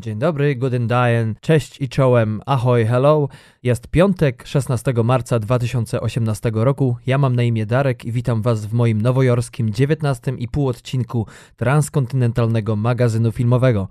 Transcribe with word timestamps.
Dzień 0.00 0.18
dobry, 0.18 0.56
guten 0.56 0.86
Dayen, 0.86 1.34
cześć 1.40 1.80
i 1.80 1.88
czołem, 1.88 2.40
ahoj, 2.46 2.86
hello. 2.86 3.28
Jest 3.62 3.88
piątek, 3.88 4.46
16 4.46 4.92
marca 5.04 5.38
2018 5.38 6.50
roku. 6.54 6.96
Ja 7.06 7.18
mam 7.18 7.36
na 7.36 7.42
imię 7.42 7.66
Darek 7.66 8.04
i 8.04 8.12
witam 8.12 8.42
Was 8.42 8.66
w 8.66 8.72
moim 8.72 9.02
nowojorskim 9.02 9.72
19 9.72 10.32
i 10.38 10.48
pół 10.48 10.68
odcinku 10.68 11.26
transkontynentalnego 11.56 12.76
magazynu 12.76 13.32
filmowego. 13.32 13.88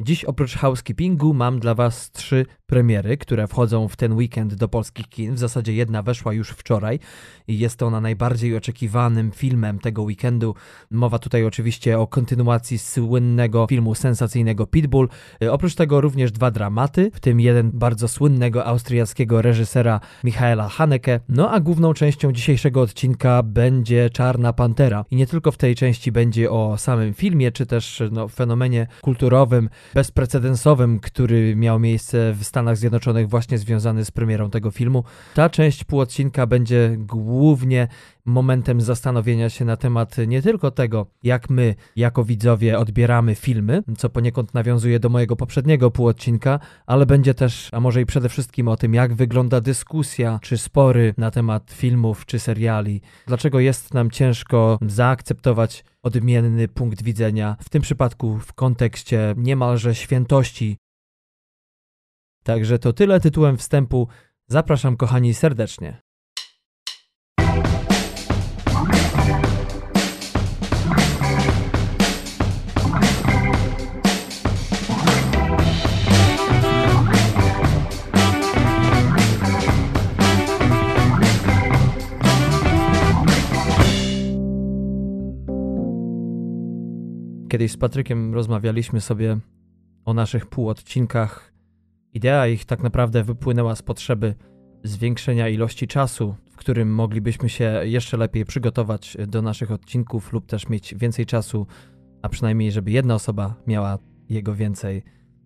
Dziś 0.00 0.24
oprócz 0.24 0.56
housekeepingu 0.56 1.34
mam 1.34 1.60
dla 1.60 1.74
Was 1.74 2.10
trzy 2.10 2.46
premiery, 2.66 3.16
które 3.16 3.46
wchodzą 3.46 3.88
w 3.88 3.96
ten 3.96 4.12
weekend 4.12 4.54
do 4.54 4.68
polskich 4.68 5.08
kin. 5.08 5.34
W 5.34 5.38
zasadzie 5.38 5.72
jedna 5.72 6.02
weszła 6.02 6.32
już 6.32 6.50
wczoraj 6.50 6.98
i 7.48 7.58
jest 7.58 7.82
ona 7.82 8.00
najbardziej 8.00 8.56
oczekiwanym 8.56 9.30
filmem 9.30 9.78
tego 9.78 10.02
weekendu. 10.02 10.54
Mowa 10.90 11.18
tutaj 11.18 11.44
oczywiście 11.44 11.98
o 11.98 12.06
kontynuacji 12.06 12.78
słynnego 12.78 13.66
filmu 13.66 13.94
sensacyjnego 13.94 14.66
Pitbull. 14.66 15.08
Oprócz 15.48 15.74
tego 15.74 16.00
również 16.00 16.32
dwa 16.32 16.50
dramaty, 16.50 17.10
w 17.14 17.20
tym 17.20 17.40
jeden 17.40 17.70
bardzo 17.74 18.08
słynnego 18.08 18.64
austriackiego 18.64 19.42
reżysera 19.42 20.00
Michaela 20.24 20.68
Haneke. 20.68 21.20
No 21.28 21.50
a 21.50 21.60
główną 21.60 21.94
częścią 21.94 22.32
dzisiejszego 22.32 22.80
odcinka 22.80 23.42
będzie 23.42 24.10
Czarna 24.10 24.52
Pantera. 24.52 25.04
I 25.10 25.16
nie 25.16 25.26
tylko 25.26 25.52
w 25.52 25.56
tej 25.56 25.74
części 25.74 26.12
będzie 26.12 26.50
o 26.50 26.78
samym 26.78 27.14
filmie, 27.14 27.52
czy 27.52 27.66
też 27.66 28.02
no, 28.12 28.28
fenomenie 28.28 28.86
kulturowym, 29.00 29.68
bezprecedensowym, 29.94 31.00
który 31.00 31.56
miał 31.56 31.78
miejsce 31.78 32.32
w 32.32 32.44
Stanach 32.44 32.76
Zjednoczonych 32.76 33.28
właśnie 33.28 33.58
związany 33.58 34.04
z 34.04 34.10
premierą 34.10 34.50
tego 34.50 34.70
filmu. 34.70 35.04
Ta 35.34 35.50
część 35.50 35.84
półodcinka 35.84 36.46
będzie 36.46 36.96
głównie 36.98 37.88
momentem 38.28 38.80
zastanowienia 38.80 39.50
się 39.50 39.64
na 39.64 39.76
temat 39.76 40.16
nie 40.26 40.42
tylko 40.42 40.70
tego, 40.70 41.06
jak 41.22 41.50
my 41.50 41.74
jako 41.96 42.24
widzowie 42.24 42.78
odbieramy 42.78 43.34
filmy, 43.34 43.82
co 43.98 44.08
poniekąd 44.08 44.54
nawiązuje 44.54 45.00
do 45.00 45.08
mojego 45.08 45.36
poprzedniego 45.36 45.90
półodcinka, 45.90 46.60
ale 46.86 47.06
będzie 47.06 47.34
też, 47.34 47.68
a 47.72 47.80
może 47.80 48.00
i 48.00 48.06
przede 48.06 48.28
wszystkim 48.28 48.68
o 48.68 48.76
tym, 48.76 48.94
jak 48.94 49.14
wygląda 49.14 49.60
dyskusja 49.60 50.38
czy 50.42 50.58
spory 50.58 51.14
na 51.18 51.30
temat 51.30 51.70
filmów 51.72 52.26
czy 52.26 52.38
seriali. 52.38 53.00
Dlaczego 53.26 53.60
jest 53.60 53.94
nam 53.94 54.10
ciężko 54.10 54.78
zaakceptować 54.86 55.84
odmienny 56.02 56.68
punkt 56.68 57.02
widzenia, 57.02 57.56
w 57.60 57.68
tym 57.68 57.82
przypadku 57.82 58.38
w 58.38 58.52
kontekście 58.52 59.34
niemalże 59.36 59.94
świętości. 59.94 60.76
Także 62.44 62.78
to 62.78 62.92
tyle 62.92 63.20
tytułem 63.20 63.56
wstępu. 63.56 64.08
Zapraszam 64.46 64.96
kochani 64.96 65.34
serdecznie. 65.34 66.07
Kiedyś 87.48 87.72
z 87.72 87.76
Patrykiem 87.76 88.34
rozmawialiśmy 88.34 89.00
sobie 89.00 89.38
o 90.04 90.14
naszych 90.14 90.46
półodcinkach. 90.46 91.52
Idea 92.12 92.46
ich 92.46 92.64
tak 92.64 92.82
naprawdę 92.82 93.24
wypłynęła 93.24 93.76
z 93.76 93.82
potrzeby 93.82 94.34
zwiększenia 94.84 95.48
ilości 95.48 95.86
czasu, 95.86 96.34
w 96.50 96.56
którym 96.56 96.94
moglibyśmy 96.94 97.48
się 97.48 97.80
jeszcze 97.84 98.16
lepiej 98.16 98.44
przygotować 98.44 99.16
do 99.26 99.42
naszych 99.42 99.70
odcinków 99.70 100.32
lub 100.32 100.46
też 100.46 100.68
mieć 100.68 100.94
więcej 100.94 101.26
czasu, 101.26 101.66
a 102.22 102.28
przynajmniej 102.28 102.72
żeby 102.72 102.90
jedna 102.90 103.14
osoba 103.14 103.54
miała 103.66 103.98
jego 104.28 104.54
więcej, 104.54 105.02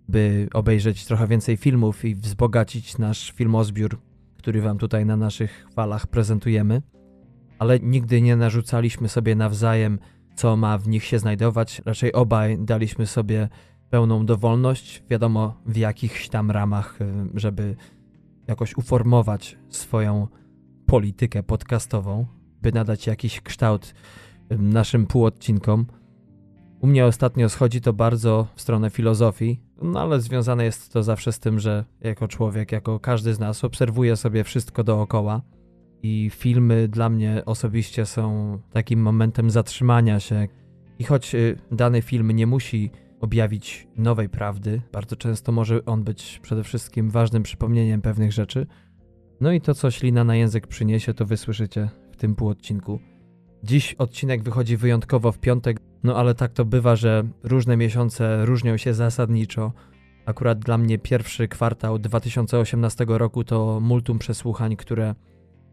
by 0.08 0.48
obejrzeć 0.52 1.06
trochę 1.06 1.26
więcej 1.26 1.56
filmów 1.56 2.04
i 2.04 2.14
wzbogacić 2.14 2.98
nasz 2.98 3.32
filmozbiór, 3.32 4.00
który 4.38 4.60
wam 4.60 4.78
tutaj 4.78 5.06
na 5.06 5.16
naszych 5.16 5.66
falach 5.74 6.06
prezentujemy. 6.06 6.82
Ale 7.58 7.80
nigdy 7.80 8.22
nie 8.22 8.36
narzucaliśmy 8.36 9.08
sobie 9.08 9.34
nawzajem 9.34 9.98
co 10.34 10.56
ma 10.56 10.78
w 10.78 10.88
nich 10.88 11.04
się 11.04 11.18
znajdować. 11.18 11.82
Raczej 11.84 12.12
obaj 12.12 12.58
daliśmy 12.58 13.06
sobie 13.06 13.48
pełną 13.90 14.26
dowolność, 14.26 15.02
wiadomo 15.10 15.54
w 15.66 15.76
jakichś 15.76 16.28
tam 16.28 16.50
ramach, 16.50 17.00
y, 17.00 17.04
żeby 17.34 17.76
jakoś 18.46 18.76
uformować 18.76 19.58
swoją 19.68 20.28
politykę 20.86 21.42
podcastową, 21.42 22.26
by 22.62 22.72
nadać 22.72 23.06
jakiś 23.06 23.40
kształt 23.40 23.94
y, 24.52 24.58
naszym 24.58 25.06
półodcinkom. 25.06 25.86
U 26.80 26.86
mnie 26.86 27.06
ostatnio 27.06 27.48
schodzi 27.48 27.80
to 27.80 27.92
bardzo 27.92 28.46
w 28.54 28.60
stronę 28.60 28.90
filozofii, 28.90 29.60
no 29.82 30.00
ale 30.00 30.20
związane 30.20 30.64
jest 30.64 30.92
to 30.92 31.02
zawsze 31.02 31.32
z 31.32 31.40
tym, 31.40 31.60
że 31.60 31.84
jako 32.00 32.28
człowiek, 32.28 32.72
jako 32.72 33.00
każdy 33.00 33.34
z 33.34 33.38
nas 33.38 33.64
obserwuje 33.64 34.16
sobie 34.16 34.44
wszystko 34.44 34.84
dookoła 34.84 35.42
i 36.02 36.30
filmy 36.30 36.88
dla 36.88 37.08
mnie 37.08 37.42
osobiście 37.46 38.06
są 38.06 38.58
takim 38.72 39.02
momentem 39.02 39.50
zatrzymania 39.50 40.20
się. 40.20 40.48
I 40.98 41.04
choć 41.04 41.34
y, 41.34 41.58
dany 41.70 42.02
film 42.02 42.30
nie 42.30 42.46
musi 42.46 42.90
objawić 43.20 43.88
nowej 43.96 44.28
prawdy, 44.28 44.82
bardzo 44.92 45.16
często 45.16 45.52
może 45.52 45.84
on 45.84 46.04
być 46.04 46.40
przede 46.42 46.64
wszystkim 46.64 47.10
ważnym 47.10 47.42
przypomnieniem 47.42 48.02
pewnych 48.02 48.32
rzeczy. 48.32 48.66
No 49.40 49.52
i 49.52 49.60
to, 49.60 49.74
co 49.74 49.90
ślina 49.90 50.24
na 50.24 50.36
język 50.36 50.66
przyniesie, 50.66 51.14
to 51.14 51.26
wysłyszycie 51.26 51.88
w 52.12 52.16
tym 52.16 52.34
półodcinku. 52.34 53.00
Dziś 53.64 53.94
odcinek 53.94 54.42
wychodzi 54.42 54.76
wyjątkowo 54.76 55.32
w 55.32 55.38
piątek, 55.38 55.80
no 56.04 56.16
ale 56.16 56.34
tak 56.34 56.52
to 56.52 56.64
bywa, 56.64 56.96
że 56.96 57.24
różne 57.42 57.76
miesiące 57.76 58.46
różnią 58.46 58.76
się 58.76 58.94
zasadniczo. 58.94 59.72
Akurat 60.26 60.58
dla 60.58 60.78
mnie 60.78 60.98
pierwszy 60.98 61.48
kwartał 61.48 61.98
2018 61.98 63.04
roku 63.08 63.44
to 63.44 63.80
multum 63.80 64.18
przesłuchań, 64.18 64.76
które 64.76 65.14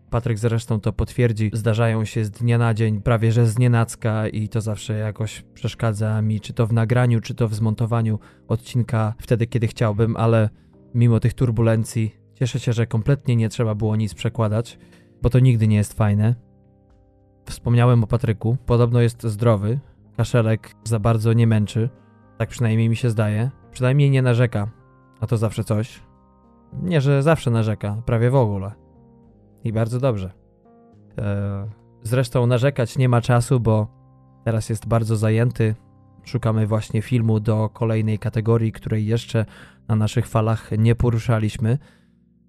Patryk 0.10 0.40
zresztą 0.40 0.80
to 0.80 0.94
potwierdzi, 0.94 1.52
zdarzają 1.54 2.06
się 2.06 2.26
z 2.26 2.32
dnia 2.32 2.58
na 2.58 2.74
dzień, 2.74 3.02
prawie 3.02 3.32
że 3.32 3.48
z 3.48 3.60
nienacka 3.60 4.28
i 4.28 4.50
to 4.50 4.62
zawsze 4.62 4.98
jakoś 4.98 5.44
przeszkadza 5.54 6.22
mi, 6.22 6.42
czy 6.42 6.54
to 6.54 6.68
w 6.68 6.74
nagraniu, 6.74 7.22
czy 7.22 7.36
to 7.36 7.48
w 7.48 7.56
zmontowaniu 7.56 8.20
odcinka 8.48 9.14
wtedy, 9.20 9.48
kiedy 9.48 9.68
chciałbym, 9.68 10.18
ale 10.18 10.50
mimo 10.94 11.20
tych 11.20 11.34
turbulencji 11.34 12.16
cieszę 12.36 12.60
się, 12.60 12.74
że 12.74 12.88
kompletnie 12.88 13.36
nie 13.36 13.50
trzeba 13.50 13.76
było 13.76 13.96
nic 13.96 14.14
przekładać, 14.14 14.80
bo 15.22 15.30
to 15.30 15.40
nigdy 15.40 15.68
nie 15.68 15.78
jest 15.78 15.94
fajne. 15.94 16.36
Wspomniałem 17.46 18.04
o 18.04 18.08
Patryku, 18.08 18.58
podobno 18.66 19.02
jest 19.02 19.24
zdrowy, 19.24 19.80
kaszelek 20.18 20.76
za 20.84 21.00
bardzo 21.00 21.34
nie 21.34 21.48
męczy, 21.48 21.90
tak 22.38 22.50
przynajmniej 22.50 22.90
mi 22.90 22.96
się 22.96 23.10
zdaje, 23.10 23.52
przynajmniej 23.72 24.10
nie 24.10 24.22
narzeka, 24.22 24.68
a 25.20 25.28
to 25.28 25.38
zawsze 25.38 25.64
coś. 25.64 26.00
Nie, 26.74 27.02
że 27.02 27.24
zawsze 27.24 27.52
narzeka, 27.52 28.02
prawie 28.06 28.30
w 28.30 28.36
ogóle. 28.36 28.89
I 29.64 29.74
bardzo 29.74 30.00
dobrze. 30.00 30.32
E, 31.18 31.70
zresztą 32.04 32.48
narzekać 32.48 32.98
nie 32.98 33.10
ma 33.10 33.22
czasu, 33.22 33.60
bo 33.60 33.88
teraz 34.46 34.70
jest 34.70 34.88
bardzo 34.88 35.18
zajęty. 35.18 35.76
Szukamy 36.24 36.68
właśnie 36.68 37.02
filmu 37.02 37.40
do 37.40 37.70
kolejnej 37.70 38.20
kategorii, 38.20 38.72
której 38.72 39.06
jeszcze 39.06 39.46
na 39.88 39.96
naszych 39.96 40.28
falach 40.28 40.72
nie 40.78 40.96
poruszaliśmy. 40.96 41.78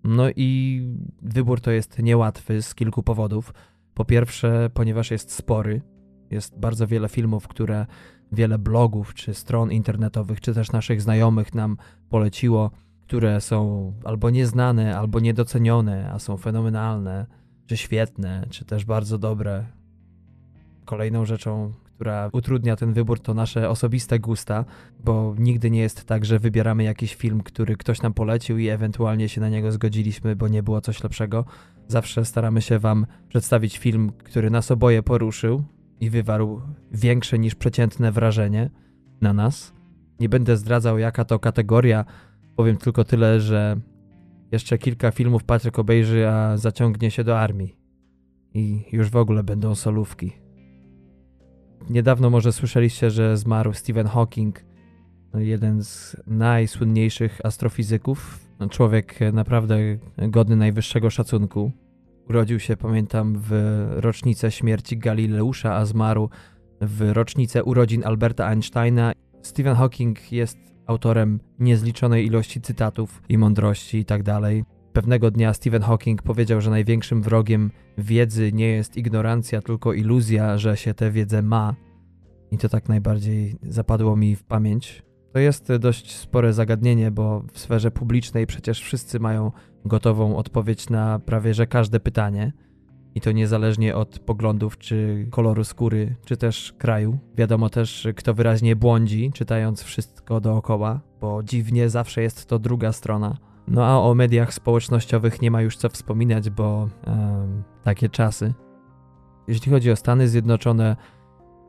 No 0.04 0.24
i 0.36 0.82
wybór 1.22 1.60
to 1.60 1.70
jest 1.70 1.98
niełatwy 1.98 2.62
z 2.62 2.74
kilku 2.74 3.02
powodów. 3.02 3.54
Po 3.94 4.04
pierwsze, 4.04 4.70
ponieważ 4.74 5.10
jest 5.10 5.32
spory, 5.32 5.82
jest 6.30 6.58
bardzo 6.58 6.86
wiele 6.86 7.08
filmów, 7.08 7.48
które 7.48 7.86
wiele 8.32 8.58
blogów 8.58 9.14
czy 9.14 9.34
stron 9.34 9.72
internetowych, 9.72 10.40
czy 10.40 10.54
też 10.54 10.72
naszych 10.72 11.02
znajomych 11.02 11.54
nam 11.54 11.76
poleciło 12.08 12.70
które 13.10 13.40
są 13.40 13.92
albo 14.04 14.30
nieznane, 14.30 14.98
albo 14.98 15.20
niedocenione, 15.20 16.10
a 16.12 16.18
są 16.18 16.36
fenomenalne, 16.36 17.26
czy 17.66 17.76
świetne, 17.76 18.46
czy 18.50 18.64
też 18.64 18.84
bardzo 18.84 19.18
dobre. 19.18 19.64
Kolejną 20.84 21.24
rzeczą, 21.24 21.72
która 21.94 22.30
utrudnia 22.32 22.76
ten 22.76 22.92
wybór, 22.92 23.20
to 23.20 23.34
nasze 23.34 23.68
osobiste 23.68 24.18
gusta, 24.18 24.64
bo 25.04 25.34
nigdy 25.38 25.70
nie 25.70 25.80
jest 25.80 26.04
tak, 26.04 26.24
że 26.24 26.38
wybieramy 26.38 26.82
jakiś 26.82 27.14
film, 27.14 27.42
który 27.42 27.76
ktoś 27.76 28.02
nam 28.02 28.14
polecił 28.14 28.58
i 28.58 28.68
ewentualnie 28.68 29.28
się 29.28 29.40
na 29.40 29.48
niego 29.48 29.72
zgodziliśmy, 29.72 30.36
bo 30.36 30.48
nie 30.48 30.62
było 30.62 30.80
coś 30.80 31.02
lepszego. 31.02 31.44
Zawsze 31.88 32.24
staramy 32.24 32.62
się 32.62 32.78
Wam 32.78 33.06
przedstawić 33.28 33.78
film, 33.78 34.12
który 34.24 34.50
nas 34.50 34.70
oboje 34.70 35.02
poruszył 35.02 35.62
i 36.00 36.10
wywarł 36.10 36.62
większe 36.92 37.38
niż 37.38 37.54
przeciętne 37.54 38.12
wrażenie 38.12 38.70
na 39.20 39.32
nas. 39.32 39.72
Nie 40.20 40.28
będę 40.28 40.56
zdradzał, 40.56 40.98
jaka 40.98 41.24
to 41.24 41.38
kategoria 41.38 42.04
Powiem 42.60 42.76
tylko 42.76 43.04
tyle, 43.04 43.40
że 43.40 43.80
jeszcze 44.52 44.78
kilka 44.78 45.10
filmów 45.10 45.44
Patryk 45.44 45.78
obejrzy, 45.78 46.28
a 46.28 46.56
zaciągnie 46.56 47.10
się 47.10 47.24
do 47.24 47.40
armii. 47.40 47.76
I 48.54 48.84
już 48.92 49.10
w 49.10 49.16
ogóle 49.16 49.42
będą 49.42 49.74
solówki. 49.74 50.32
Niedawno 51.90 52.30
może 52.30 52.52
słyszeliście, 52.52 53.10
że 53.10 53.36
zmarł 53.36 53.72
Stephen 53.72 54.06
Hawking, 54.06 54.64
no, 55.32 55.40
jeden 55.40 55.84
z 55.84 56.16
najsłynniejszych 56.26 57.40
astrofizyków. 57.44 58.48
No, 58.58 58.68
człowiek 58.68 59.18
naprawdę 59.32 59.78
godny 60.18 60.56
najwyższego 60.56 61.10
szacunku. 61.10 61.72
Urodził 62.28 62.60
się, 62.60 62.76
pamiętam, 62.76 63.36
w 63.38 63.52
rocznicę 63.90 64.50
śmierci 64.50 64.98
Galileusza, 64.98 65.74
a 65.74 65.84
zmarł 65.84 66.30
w 66.80 67.10
rocznicę 67.12 67.64
urodzin 67.64 68.04
Alberta 68.04 68.46
Einsteina. 68.46 69.12
Stephen 69.42 69.74
Hawking 69.74 70.32
jest 70.32 70.69
autorem 70.90 71.40
niezliczonej 71.58 72.26
ilości 72.26 72.60
cytatów 72.60 73.22
i 73.28 73.38
mądrości 73.38 73.98
itd. 73.98 74.24
Tak 74.24 74.42
Pewnego 74.92 75.30
dnia 75.30 75.54
Stephen 75.54 75.82
Hawking 75.82 76.22
powiedział, 76.22 76.60
że 76.60 76.70
największym 76.70 77.22
wrogiem 77.22 77.70
wiedzy 77.98 78.52
nie 78.52 78.68
jest 78.68 78.96
ignorancja, 78.96 79.62
tylko 79.62 79.92
iluzja, 79.92 80.58
że 80.58 80.76
się 80.76 80.94
tę 80.94 81.10
wiedzę 81.10 81.42
ma. 81.42 81.74
I 82.50 82.58
to 82.58 82.68
tak 82.68 82.88
najbardziej 82.88 83.56
zapadło 83.62 84.16
mi 84.16 84.36
w 84.36 84.44
pamięć. 84.44 85.02
To 85.32 85.38
jest 85.38 85.72
dość 85.76 86.16
spore 86.16 86.52
zagadnienie, 86.52 87.10
bo 87.10 87.44
w 87.52 87.58
sferze 87.58 87.90
publicznej 87.90 88.46
przecież 88.46 88.80
wszyscy 88.80 89.20
mają 89.20 89.52
gotową 89.84 90.36
odpowiedź 90.36 90.90
na 90.90 91.18
prawie 91.18 91.54
że 91.54 91.66
każde 91.66 92.00
pytanie. 92.00 92.52
I 93.14 93.20
to 93.20 93.32
niezależnie 93.32 93.96
od 93.96 94.18
poglądów, 94.18 94.78
czy 94.78 95.26
koloru 95.30 95.64
skóry, 95.64 96.16
czy 96.24 96.36
też 96.36 96.74
kraju. 96.78 97.18
Wiadomo 97.36 97.70
też, 97.70 98.08
kto 98.16 98.34
wyraźnie 98.34 98.76
błądzi, 98.76 99.30
czytając 99.34 99.82
wszystko 99.82 100.40
dookoła, 100.40 101.00
bo 101.20 101.42
dziwnie 101.42 101.88
zawsze 101.88 102.22
jest 102.22 102.46
to 102.46 102.58
druga 102.58 102.92
strona. 102.92 103.36
No 103.68 103.86
a 103.86 103.98
o 103.98 104.14
mediach 104.14 104.54
społecznościowych 104.54 105.42
nie 105.42 105.50
ma 105.50 105.62
już 105.62 105.76
co 105.76 105.88
wspominać, 105.88 106.50
bo 106.50 106.88
um, 107.06 107.62
takie 107.82 108.08
czasy. 108.08 108.54
Jeśli 109.48 109.72
chodzi 109.72 109.90
o 109.90 109.96
Stany 109.96 110.28
Zjednoczone, 110.28 110.96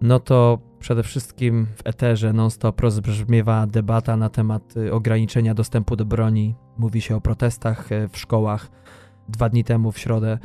no 0.01 0.19
to 0.19 0.59
przede 0.79 1.03
wszystkim 1.03 1.67
w 1.75 1.87
eterze 1.87 2.33
non-stop 2.33 2.81
rozbrzmiewa 2.81 3.67
debata 3.67 4.17
na 4.17 4.29
temat 4.29 4.77
y, 4.77 4.93
ograniczenia 4.93 5.53
dostępu 5.53 5.95
do 5.95 6.05
broni. 6.05 6.55
Mówi 6.77 7.01
się 7.01 7.15
o 7.15 7.21
protestach 7.21 7.91
y, 7.91 8.07
w 8.07 8.17
szkołach. 8.17 8.71
Dwa 9.29 9.49
dni 9.49 9.63
temu 9.63 9.91
w 9.91 9.99
środę 9.99 10.37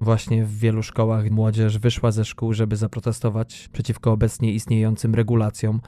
właśnie 0.00 0.44
w 0.44 0.58
wielu 0.58 0.82
szkołach 0.82 1.30
młodzież 1.30 1.78
wyszła 1.78 2.12
ze 2.12 2.24
szkół, 2.24 2.52
żeby 2.52 2.76
zaprotestować 2.76 3.68
przeciwko 3.72 4.12
obecnie 4.12 4.52
istniejącym 4.52 5.14
regulacjom. 5.14 5.80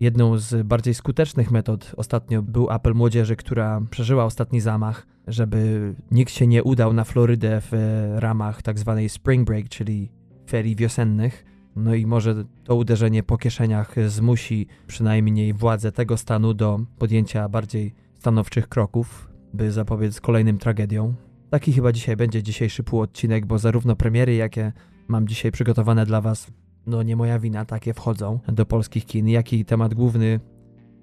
Jedną 0.00 0.38
z 0.38 0.66
bardziej 0.66 0.94
skutecznych 0.94 1.50
metod 1.50 1.92
ostatnio 1.96 2.42
był 2.42 2.70
apel 2.70 2.94
młodzieży, 2.94 3.36
która 3.36 3.80
przeżyła 3.90 4.24
ostatni 4.24 4.60
zamach, 4.60 5.06
żeby 5.26 5.94
nikt 6.10 6.32
się 6.32 6.46
nie 6.46 6.62
udał 6.62 6.92
na 6.92 7.04
Florydę 7.04 7.60
w 7.60 7.72
ramach 8.16 8.62
tzw. 8.62 8.96
Tak 8.96 9.10
spring 9.10 9.46
break, 9.46 9.68
czyli 9.68 10.12
ferii 10.46 10.76
wiosennych. 10.76 11.44
No 11.76 11.94
i 11.94 12.06
może 12.06 12.44
to 12.64 12.76
uderzenie 12.76 13.22
po 13.22 13.36
kieszeniach 13.38 13.94
zmusi 14.06 14.66
przynajmniej 14.86 15.52
władze 15.52 15.92
tego 15.92 16.16
stanu 16.16 16.54
do 16.54 16.80
podjęcia 16.98 17.48
bardziej 17.48 17.94
stanowczych 18.14 18.68
kroków, 18.68 19.30
by 19.54 19.72
zapobiec 19.72 20.20
kolejnym 20.20 20.58
tragediom. 20.58 21.14
Taki 21.50 21.72
chyba 21.72 21.92
dzisiaj 21.92 22.16
będzie 22.16 22.42
dzisiejszy 22.42 22.82
półodcinek, 22.82 23.46
bo 23.46 23.58
zarówno 23.58 23.96
premiery, 23.96 24.34
jakie 24.34 24.72
mam 25.08 25.28
dzisiaj 25.28 25.52
przygotowane 25.52 26.06
dla 26.06 26.20
Was, 26.20 26.50
no 26.86 27.02
nie 27.02 27.16
moja 27.16 27.38
wina, 27.38 27.64
takie 27.64 27.94
wchodzą 27.94 28.38
do 28.48 28.66
polskich 28.66 29.06
kin, 29.06 29.28
jak 29.28 29.52
i 29.52 29.64
temat 29.64 29.94
główny 29.94 30.40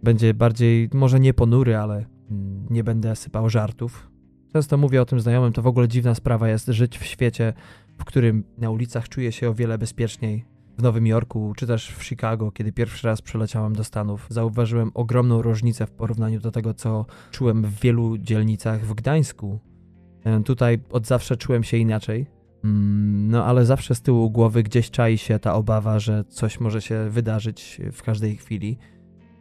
będzie 0.03 0.33
bardziej, 0.33 0.89
może 0.93 1.19
nie 1.19 1.33
ponury, 1.33 1.77
ale 1.77 2.05
mm, 2.31 2.65
nie 2.69 2.83
będę 2.83 3.15
sypał 3.15 3.49
żartów. 3.49 4.09
Często 4.53 4.77
mówię 4.77 5.01
o 5.01 5.05
tym 5.05 5.19
znajomym, 5.19 5.53
to 5.53 5.61
w 5.61 5.67
ogóle 5.67 5.87
dziwna 5.87 6.15
sprawa 6.15 6.49
jest 6.49 6.67
żyć 6.67 6.97
w 6.97 7.05
świecie, 7.05 7.53
w 7.97 8.05
którym 8.05 8.43
na 8.57 8.69
ulicach 8.69 9.09
czuję 9.09 9.31
się 9.31 9.49
o 9.49 9.53
wiele 9.53 9.77
bezpieczniej. 9.77 10.45
W 10.77 10.81
Nowym 10.81 11.07
Jorku 11.07 11.53
czy 11.57 11.67
też 11.67 11.91
w 11.91 12.03
Chicago, 12.03 12.51
kiedy 12.51 12.71
pierwszy 12.71 13.07
raz 13.07 13.21
przeleciałem 13.21 13.73
do 13.73 13.83
Stanów, 13.83 14.27
zauważyłem 14.29 14.91
ogromną 14.93 15.41
różnicę 15.41 15.87
w 15.87 15.91
porównaniu 15.91 16.39
do 16.39 16.51
tego, 16.51 16.73
co 16.73 17.05
czułem 17.31 17.63
w 17.63 17.79
wielu 17.79 18.17
dzielnicach 18.17 18.85
w 18.85 18.93
Gdańsku. 18.93 19.59
E, 20.27 20.43
tutaj 20.43 20.79
od 20.89 21.07
zawsze 21.07 21.37
czułem 21.37 21.63
się 21.63 21.77
inaczej. 21.77 22.25
Mm, 22.63 23.31
no 23.31 23.45
ale 23.45 23.65
zawsze 23.65 23.95
z 23.95 24.01
tyłu 24.01 24.31
głowy 24.31 24.63
gdzieś 24.63 24.91
czai 24.91 25.17
się 25.17 25.39
ta 25.39 25.53
obawa, 25.53 25.99
że 25.99 26.23
coś 26.23 26.59
może 26.59 26.81
się 26.81 27.09
wydarzyć 27.09 27.81
w 27.91 28.03
każdej 28.03 28.35
chwili. 28.35 28.77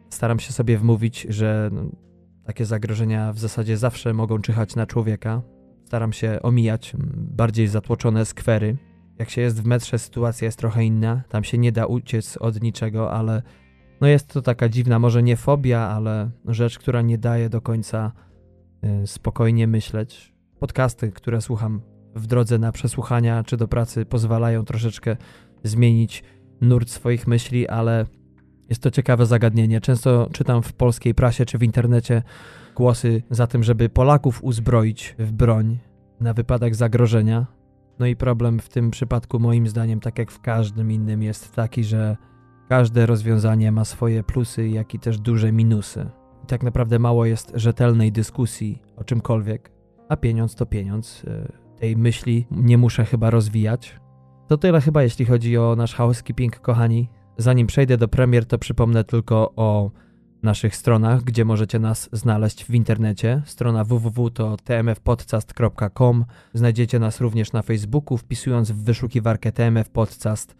Staram 0.09 0.39
się 0.39 0.53
sobie 0.53 0.77
wmówić, 0.77 1.27
że 1.29 1.69
no, 1.73 1.81
takie 2.45 2.65
zagrożenia 2.65 3.33
w 3.33 3.39
zasadzie 3.39 3.77
zawsze 3.77 4.13
mogą 4.13 4.39
czyhać 4.39 4.75
na 4.75 4.85
człowieka. 4.85 5.41
Staram 5.85 6.13
się 6.13 6.39
omijać 6.41 6.95
mm, 6.95 7.11
bardziej 7.15 7.67
zatłoczone 7.67 8.25
skwery. 8.25 8.77
Jak 9.19 9.29
się 9.29 9.41
jest 9.41 9.61
w 9.61 9.65
metrze, 9.65 9.99
sytuacja 9.99 10.45
jest 10.45 10.59
trochę 10.59 10.85
inna. 10.85 11.23
Tam 11.29 11.43
się 11.43 11.57
nie 11.57 11.71
da 11.71 11.85
uciec 11.85 12.37
od 12.37 12.61
niczego, 12.61 13.11
ale 13.11 13.41
no 14.01 14.07
jest 14.07 14.27
to 14.27 14.41
taka 14.41 14.69
dziwna, 14.69 14.99
może 14.99 15.23
nie 15.23 15.37
fobia, 15.37 15.79
ale 15.79 16.29
rzecz, 16.45 16.79
która 16.79 17.01
nie 17.01 17.17
daje 17.17 17.49
do 17.49 17.61
końca 17.61 18.11
y, 19.03 19.07
spokojnie 19.07 19.67
myśleć. 19.67 20.36
Podcasty, 20.59 21.11
które 21.11 21.41
słucham 21.41 21.81
w 22.15 22.27
drodze 22.27 22.57
na 22.57 22.71
przesłuchania 22.71 23.43
czy 23.43 23.57
do 23.57 23.67
pracy, 23.67 24.05
pozwalają 24.05 24.65
troszeczkę 24.65 25.17
zmienić 25.63 26.23
nurt 26.61 26.89
swoich 26.89 27.27
myśli, 27.27 27.67
ale 27.67 28.05
jest 28.69 28.81
to 28.81 28.91
ciekawe 28.91 29.25
zagadnienie. 29.25 29.81
Często 29.81 30.29
czytam 30.33 30.63
w 30.63 30.73
polskiej 30.73 31.15
prasie 31.15 31.45
czy 31.45 31.57
w 31.57 31.63
internecie 31.63 32.23
głosy 32.75 33.23
za 33.29 33.47
tym, 33.47 33.63
żeby 33.63 33.89
Polaków 33.89 34.43
uzbroić 34.43 35.15
w 35.19 35.31
broń 35.31 35.77
na 36.19 36.33
wypadek 36.33 36.75
zagrożenia. 36.75 37.45
No 37.99 38.05
i 38.05 38.15
problem 38.15 38.59
w 38.59 38.69
tym 38.69 38.91
przypadku, 38.91 39.39
moim 39.39 39.67
zdaniem, 39.67 39.99
tak 39.99 40.19
jak 40.19 40.31
w 40.31 40.41
każdym 40.41 40.91
innym, 40.91 41.23
jest 41.23 41.51
taki, 41.55 41.83
że 41.83 42.17
każde 42.69 43.05
rozwiązanie 43.05 43.71
ma 43.71 43.85
swoje 43.85 44.23
plusy, 44.23 44.67
jak 44.67 44.93
i 44.93 44.99
też 44.99 45.19
duże 45.19 45.51
minusy. 45.51 46.09
I 46.43 46.47
tak 46.47 46.63
naprawdę 46.63 46.99
mało 46.99 47.25
jest 47.25 47.51
rzetelnej 47.55 48.11
dyskusji 48.11 48.81
o 48.95 49.03
czymkolwiek, 49.03 49.76
a 50.09 50.17
pieniądz 50.17 50.55
to 50.55 50.65
pieniądz. 50.65 51.23
E, 51.27 51.51
tej 51.79 51.97
myśli 51.97 52.47
nie 52.51 52.77
muszę 52.77 53.05
chyba 53.05 53.29
rozwijać. 53.29 53.99
To 54.47 54.57
tyle 54.57 54.81
chyba 54.81 55.03
jeśli 55.03 55.25
chodzi 55.25 55.57
o 55.57 55.75
nasz 55.75 55.95
housekeeping, 55.95 56.59
kochani. 56.59 57.09
Zanim 57.37 57.67
przejdę 57.67 57.97
do 57.97 58.07
premier, 58.07 58.45
to 58.45 58.57
przypomnę 58.57 59.03
tylko 59.03 59.53
o 59.55 59.91
naszych 60.43 60.75
stronach, 60.75 61.23
gdzie 61.23 61.45
możecie 61.45 61.79
nas 61.79 62.09
znaleźć 62.11 62.65
w 62.65 62.75
internecie. 62.75 63.41
Strona 63.45 63.83
www 63.83 64.29
to 64.29 64.57
tmfpodcast.com. 64.57 66.25
Znajdziecie 66.53 66.99
nas 66.99 67.21
również 67.21 67.53
na 67.53 67.61
Facebooku, 67.61 68.17
wpisując 68.17 68.71
w 68.71 68.83
wyszukiwarkę 68.83 69.51
tmfpodcast, 69.51 70.55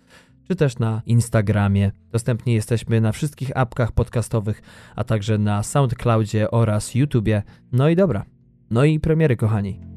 czy 0.48 0.56
też 0.56 0.80
na 0.80 1.02
Instagramie. 1.06 1.92
Dostępni 2.12 2.54
jesteśmy 2.54 3.02
na 3.02 3.12
wszystkich 3.12 3.58
apkach 3.58 3.92
podcastowych, 3.92 4.62
a 4.96 5.04
także 5.04 5.38
na 5.38 5.64
SoundCloudzie 5.64 6.52
oraz 6.52 6.96
YouTubie. 6.96 7.44
No 7.72 7.90
i 7.90 7.96
dobra, 7.96 8.26
no 8.70 8.86
i 8.86 9.00
premiery, 9.00 9.36
kochani. 9.36 9.88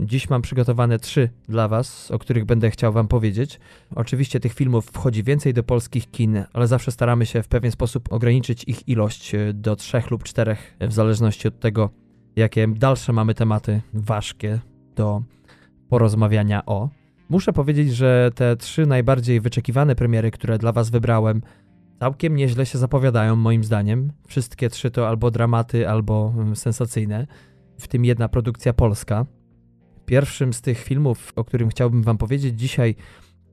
Dziś 0.00 0.30
mam 0.30 0.42
przygotowane 0.42 0.98
trzy 0.98 1.30
dla 1.48 1.68
Was, 1.68 2.10
o 2.10 2.18
których 2.18 2.44
będę 2.44 2.70
chciał 2.70 2.92
Wam 2.92 3.08
powiedzieć. 3.08 3.60
Oczywiście 3.94 4.40
tych 4.40 4.52
filmów 4.52 4.86
wchodzi 4.86 5.22
więcej 5.22 5.54
do 5.54 5.62
polskich 5.62 6.10
kin, 6.10 6.44
ale 6.52 6.66
zawsze 6.66 6.92
staramy 6.92 7.26
się 7.26 7.42
w 7.42 7.48
pewien 7.48 7.72
sposób 7.72 8.12
ograniczyć 8.12 8.64
ich 8.64 8.88
ilość 8.88 9.34
e, 9.34 9.52
do 9.52 9.76
trzech 9.76 10.10
lub 10.10 10.22
czterech, 10.22 10.76
w 10.80 10.92
zależności 10.92 11.48
od 11.48 11.60
tego, 11.60 11.90
jakie 12.36 12.68
dalsze 12.68 13.12
mamy 13.12 13.34
tematy 13.34 13.80
ważkie 13.92 14.58
do 14.96 15.22
porozmawiania 15.88 16.66
o. 16.66 16.88
Muszę 17.28 17.52
powiedzieć, 17.52 17.94
że 17.94 18.30
te 18.34 18.56
trzy 18.56 18.86
najbardziej 18.86 19.40
wyczekiwane 19.40 19.94
premiery, 19.94 20.30
które 20.30 20.58
dla 20.58 20.72
Was 20.72 20.90
wybrałem, 20.90 21.42
całkiem 22.00 22.36
nieźle 22.36 22.66
się 22.66 22.78
zapowiadają, 22.78 23.36
moim 23.36 23.64
zdaniem. 23.64 24.12
Wszystkie 24.26 24.70
trzy 24.70 24.90
to 24.90 25.08
albo 25.08 25.30
dramaty, 25.30 25.88
albo 25.88 26.32
mm, 26.36 26.56
sensacyjne, 26.56 27.26
w 27.78 27.88
tym 27.88 28.04
jedna 28.04 28.28
produkcja 28.28 28.72
polska. 28.72 29.26
Pierwszym 30.06 30.52
z 30.52 30.60
tych 30.60 30.78
filmów, 30.78 31.32
o 31.36 31.44
którym 31.44 31.68
chciałbym 31.68 32.02
Wam 32.02 32.18
powiedzieć 32.18 32.60
dzisiaj, 32.60 32.94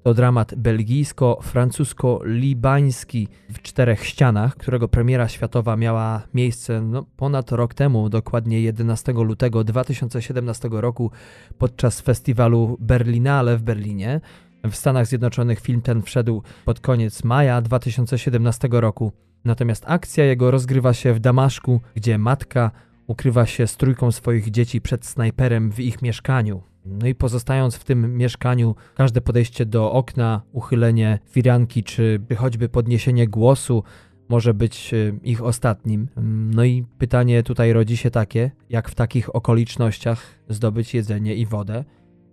to 0.04 0.13
dramat 0.13 0.56
belgijsko-francusko-libański 0.56 3.27
w 3.50 3.62
czterech 3.62 4.06
ścianach, 4.06 4.56
którego 4.56 4.88
premiera 4.88 5.27
światowa 5.27 5.77
miała 5.77 6.22
miejsce 6.34 6.82
no, 6.82 7.06
ponad 7.18 7.51
rok 7.51 7.74
temu, 7.74 8.10
dokładnie 8.10 8.62
11 8.62 9.13
lutego 9.13 9.63
2017 9.63 10.70
roku, 10.72 11.12
podczas 11.58 12.01
festiwalu 12.01 12.77
Berlinale 12.80 13.58
w 13.58 13.63
Berlinie. 13.63 14.22
W 14.63 14.75
Stanach 14.75 15.07
Zjednoczonych 15.07 15.59
film 15.59 15.81
ten 15.81 16.01
wszedł 16.01 16.43
pod 16.65 16.79
koniec 16.79 17.23
maja 17.23 17.61
2017 17.61 18.67
roku. 18.71 19.11
Natomiast 19.45 19.83
akcja 19.87 20.25
jego 20.25 20.51
rozgrywa 20.51 20.93
się 20.93 21.13
w 21.13 21.19
Damaszku, 21.19 21.81
gdzie 21.95 22.17
matka 22.17 22.71
ukrywa 23.07 23.45
się 23.45 23.67
z 23.67 23.77
trójką 23.77 24.11
swoich 24.11 24.51
dzieci 24.51 24.81
przed 24.81 25.05
snajperem 25.05 25.71
w 25.71 25.79
ich 25.79 26.01
mieszkaniu. 26.01 26.63
No 26.85 27.07
i 27.07 27.15
pozostając 27.15 27.75
w 27.75 27.83
tym 27.83 28.17
mieszkaniu, 28.17 28.75
każde 28.95 29.21
podejście 29.21 29.65
do 29.65 29.91
okna, 29.91 30.41
uchylenie 30.51 31.19
firanki 31.29 31.83
czy 31.83 32.19
choćby 32.37 32.69
podniesienie 32.69 33.27
głosu 33.27 33.83
może 34.29 34.53
być 34.53 34.93
e, 34.93 34.97
ich 35.23 35.43
ostatnim. 35.43 36.07
No 36.55 36.63
i 36.63 36.85
pytanie 36.97 37.43
tutaj 37.43 37.73
rodzi 37.73 37.97
się 37.97 38.11
takie, 38.11 38.51
jak 38.69 38.89
w 38.89 38.95
takich 38.95 39.35
okolicznościach 39.35 40.39
zdobyć 40.49 40.93
jedzenie 40.93 41.35
i 41.35 41.45
wodę, 41.45 41.83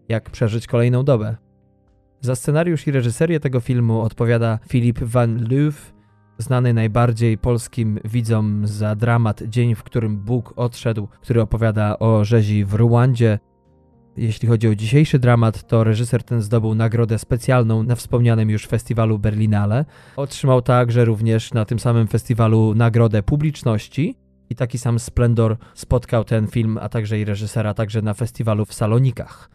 jak 0.09 0.31
przeżyć 0.31 0.67
kolejną 0.67 1.03
dobę. 1.03 1.37
Za 2.25 2.35
scenariusz 2.35 2.87
i 2.87 2.91
reżyserię 2.91 3.41
tego 3.41 3.61
filmu 3.61 4.01
odpowiada 4.01 4.59
Filip 4.69 4.99
van 4.99 5.49
Loof, 5.51 5.93
znany 6.39 6.75
najbardziej 6.75 7.39
polskim 7.39 7.99
widzom 8.05 8.67
za 8.67 8.95
dramat 8.95 9.43
Dzień, 9.43 9.75
w 9.75 9.83
którym 9.83 10.17
Bóg 10.17 10.53
odszedł, 10.57 11.09
który 11.21 11.41
opowiada 11.41 11.99
o 11.99 12.25
rzezi 12.25 12.65
w 12.65 12.75
Ruandzie. 12.75 13.39
Jeśli 14.17 14.49
chodzi 14.49 14.69
o 14.69 14.75
dzisiejszy 14.75 15.19
dramat, 15.19 15.67
to 15.67 15.85
reżyser 15.85 16.23
ten 16.23 16.43
zdobył 16.43 16.75
nagrodę 16.75 17.19
specjalną 17.19 17.83
na 17.83 17.95
wspomnianym 17.95 18.51
już 18.51 18.67
festiwalu 18.67 19.19
Berlinale. 19.19 19.85
Otrzymał 20.17 20.63
także 20.63 21.05
również 21.05 21.53
na 21.53 21.65
tym 21.65 21.79
samym 21.79 22.07
festiwalu 22.07 22.75
nagrodę 22.75 23.23
publiczności 23.23 24.15
i 24.51 24.55
taki 24.55 24.79
sam 24.79 24.99
splendor 24.99 25.57
spotkał 25.75 26.25
ten 26.25 26.47
film, 26.47 26.79
a 26.83 26.89
także 26.89 27.21
i 27.21 27.25
reżysera 27.25 27.75
także 27.75 28.03
na 28.03 28.15
festiwalu 28.15 28.65
w 28.65 28.75
Salonikach. 28.75 29.54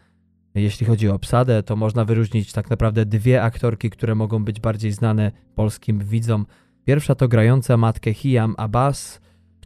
Jeśli 0.54 0.86
chodzi 0.86 1.08
o 1.08 1.14
obsadę, 1.14 1.62
to 1.62 1.76
można 1.76 2.04
wyróżnić 2.04 2.52
tak 2.52 2.70
naprawdę 2.70 3.06
dwie 3.06 3.42
aktorki, 3.42 3.90
które 3.90 4.14
mogą 4.14 4.44
być 4.44 4.60
bardziej 4.60 4.92
znane 4.92 5.32
polskim 5.54 5.98
widzom. 5.98 6.46
Pierwsza 6.84 7.14
to 7.14 7.28
grająca 7.28 7.76
matkę 7.76 8.14
Hiam 8.14 8.54
Abbas, 8.58 9.20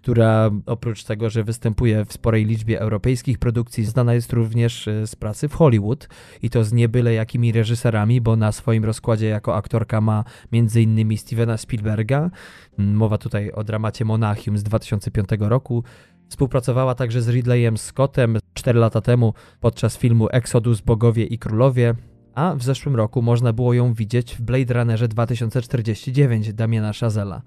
która 0.05 0.51
oprócz 0.67 1.05
tego, 1.05 1.31
że 1.31 1.45
występuje 1.45 2.05
w 2.05 2.13
sporej 2.13 2.45
liczbie 2.45 2.81
europejskich 2.81 3.39
produkcji, 3.39 3.85
znana 3.85 4.15
jest 4.15 4.33
również 4.33 4.89
e, 4.89 5.07
z 5.07 5.17
pracy 5.17 5.49
w 5.49 5.55
Hollywood 5.55 6.09
i 6.43 6.51
to 6.51 6.65
z 6.65 6.73
niebyle 6.73 7.15
jakimi 7.15 7.53
reżyserami, 7.53 8.21
bo 8.21 8.37
na 8.37 8.53
swoim 8.53 8.85
rozkładzie 8.85 9.27
jako 9.27 9.57
aktorka 9.57 10.01
ma 10.01 10.25
m.in. 10.53 11.19
Stevena 11.19 11.57
Spielberga, 11.57 12.31
mowa 12.79 13.19
tutaj 13.19 13.51
o 13.51 13.65
dramacie 13.65 14.05
Monachium 14.05 14.59
z 14.59 14.63
2005 14.63 15.29
roku, 15.39 15.85
Współpracowała 16.29 16.95
także 16.95 17.23
z 17.23 17.29
Ridleyem 17.29 17.79
Scottem 17.79 18.39
4 18.55 18.79
lata 18.79 19.01
temu 19.01 19.35
podczas 19.61 19.97
filmu 19.97 20.29
Exodus 20.31 20.81
Bogowie 20.81 21.25
i 21.25 21.39
Królowie, 21.39 21.95
a 22.35 22.55
w 22.55 22.63
zeszłym 22.63 22.97
roku 22.97 23.23
można 23.23 23.53
było 23.53 23.75
ją 23.75 23.95
widzieć 23.95 24.37
w 24.37 24.43
Blade 24.43 24.75
Runnerze 24.75 25.09
2049 25.09 26.53
Damiana 26.53 26.93
Chazela. 26.93 27.43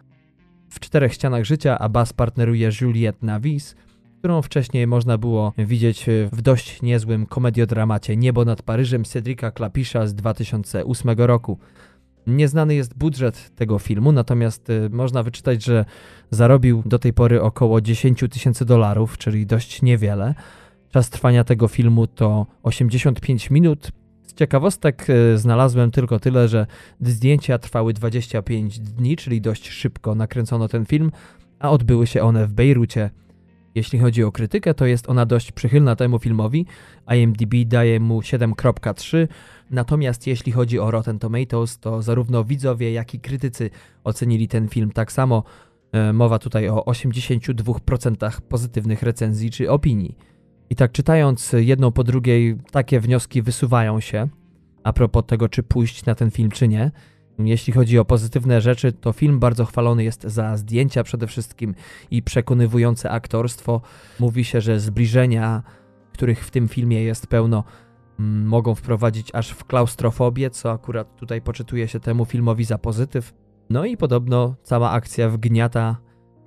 W 0.69 0.79
Czterech 0.79 1.13
Ścianach 1.13 1.43
Życia 1.43 1.79
Abbas 1.79 2.13
partneruje 2.13 2.69
Juliette 2.81 3.25
Navis, 3.25 3.75
którą 4.19 4.41
wcześniej 4.41 4.87
można 4.87 5.17
było 5.17 5.53
widzieć 5.57 6.05
w 6.31 6.41
dość 6.41 6.81
niezłym 6.81 7.25
komediodramacie 7.25 8.17
Niebo 8.17 8.45
nad 8.45 8.61
Paryżem 8.61 9.03
Cedrika 9.05 9.51
Klapisza 9.51 10.07
z 10.07 10.15
2008 10.15 11.09
roku. 11.17 11.59
Nieznany 12.27 12.75
jest 12.75 12.97
budżet 12.97 13.55
tego 13.55 13.79
filmu, 13.79 14.11
natomiast 14.11 14.69
y, 14.69 14.89
można 14.89 15.23
wyczytać, 15.23 15.63
że 15.63 15.85
zarobił 16.29 16.83
do 16.85 16.99
tej 16.99 17.13
pory 17.13 17.41
około 17.41 17.81
10 17.81 18.23
tysięcy 18.31 18.65
dolarów, 18.65 19.17
czyli 19.17 19.45
dość 19.45 19.81
niewiele. 19.81 20.35
Czas 20.89 21.09
trwania 21.09 21.43
tego 21.43 21.67
filmu 21.67 22.07
to 22.07 22.45
85 22.63 23.49
minut. 23.49 23.91
Z 24.27 24.33
ciekawostek 24.33 25.09
y, 25.09 25.37
znalazłem 25.37 25.91
tylko 25.91 26.19
tyle, 26.19 26.47
że 26.47 26.67
zdjęcia 27.01 27.57
trwały 27.57 27.93
25 27.93 28.79
dni, 28.79 29.15
czyli 29.15 29.41
dość 29.41 29.69
szybko 29.69 30.15
nakręcono 30.15 30.67
ten 30.67 30.85
film, 30.85 31.11
a 31.59 31.69
odbyły 31.69 32.07
się 32.07 32.21
one 32.21 32.47
w 32.47 32.53
Bejrucie. 32.53 33.09
Jeśli 33.75 33.99
chodzi 33.99 34.23
o 34.23 34.31
krytykę, 34.31 34.73
to 34.73 34.85
jest 34.85 35.09
ona 35.09 35.25
dość 35.25 35.51
przychylna 35.51 35.95
temu 35.95 36.19
filmowi. 36.19 36.65
IMDb 37.15 37.53
daje 37.65 37.99
mu 37.99 38.19
7.3 38.19 39.27
Natomiast 39.71 40.27
jeśli 40.27 40.51
chodzi 40.51 40.79
o 40.79 40.91
Rotten 40.91 41.19
Tomatoes, 41.19 41.79
to 41.79 42.01
zarówno 42.01 42.43
widzowie, 42.43 42.91
jak 42.91 43.13
i 43.13 43.19
krytycy 43.19 43.69
ocenili 44.03 44.47
ten 44.47 44.67
film 44.67 44.91
tak 44.91 45.11
samo. 45.11 45.43
E, 45.91 46.13
mowa 46.13 46.39
tutaj 46.39 46.69
o 46.69 46.83
82% 46.85 48.41
pozytywnych 48.41 49.03
recenzji 49.03 49.51
czy 49.51 49.71
opinii. 49.71 50.17
I 50.69 50.75
tak 50.75 50.91
czytając 50.91 51.55
jedną 51.57 51.91
po 51.91 52.03
drugiej, 52.03 52.57
takie 52.71 52.99
wnioski 52.99 53.41
wysuwają 53.41 53.99
się 53.99 54.27
a 54.87 54.93
propos 54.93 55.23
tego, 55.27 55.49
czy 55.49 55.63
pójść 55.63 56.05
na 56.05 56.15
ten 56.15 56.31
film, 56.31 56.51
czy 56.51 56.67
nie. 56.67 56.91
Jeśli 57.39 57.73
chodzi 57.73 57.99
o 57.99 58.05
pozytywne 58.05 58.61
rzeczy, 58.61 58.91
to 58.91 59.13
film 59.13 59.39
bardzo 59.39 59.65
chwalony 59.65 60.03
jest 60.03 60.23
za 60.23 60.57
zdjęcia 60.57 61.03
przede 61.03 61.27
wszystkim 61.27 61.75
i 62.11 62.23
przekonywujące 62.23 63.11
aktorstwo. 63.11 63.81
Mówi 64.19 64.43
się, 64.43 64.61
że 64.61 64.79
zbliżenia, 64.79 65.63
których 66.13 66.45
w 66.45 66.51
tym 66.51 66.67
filmie 66.67 67.03
jest 67.03 67.27
pełno, 67.27 67.63
mogą 68.19 68.75
wprowadzić 68.75 69.35
aż 69.35 69.49
w 69.49 69.65
klaustrofobię, 69.65 70.49
co 70.49 70.71
akurat 70.71 71.15
tutaj 71.15 71.41
poczytuje 71.41 71.87
się 71.87 71.99
temu 71.99 72.25
filmowi 72.25 72.63
za 72.63 72.77
pozytyw. 72.77 73.33
No 73.69 73.85
i 73.85 73.97
podobno 73.97 74.55
cała 74.63 74.91
akcja 74.91 75.29
wgniata 75.29 75.97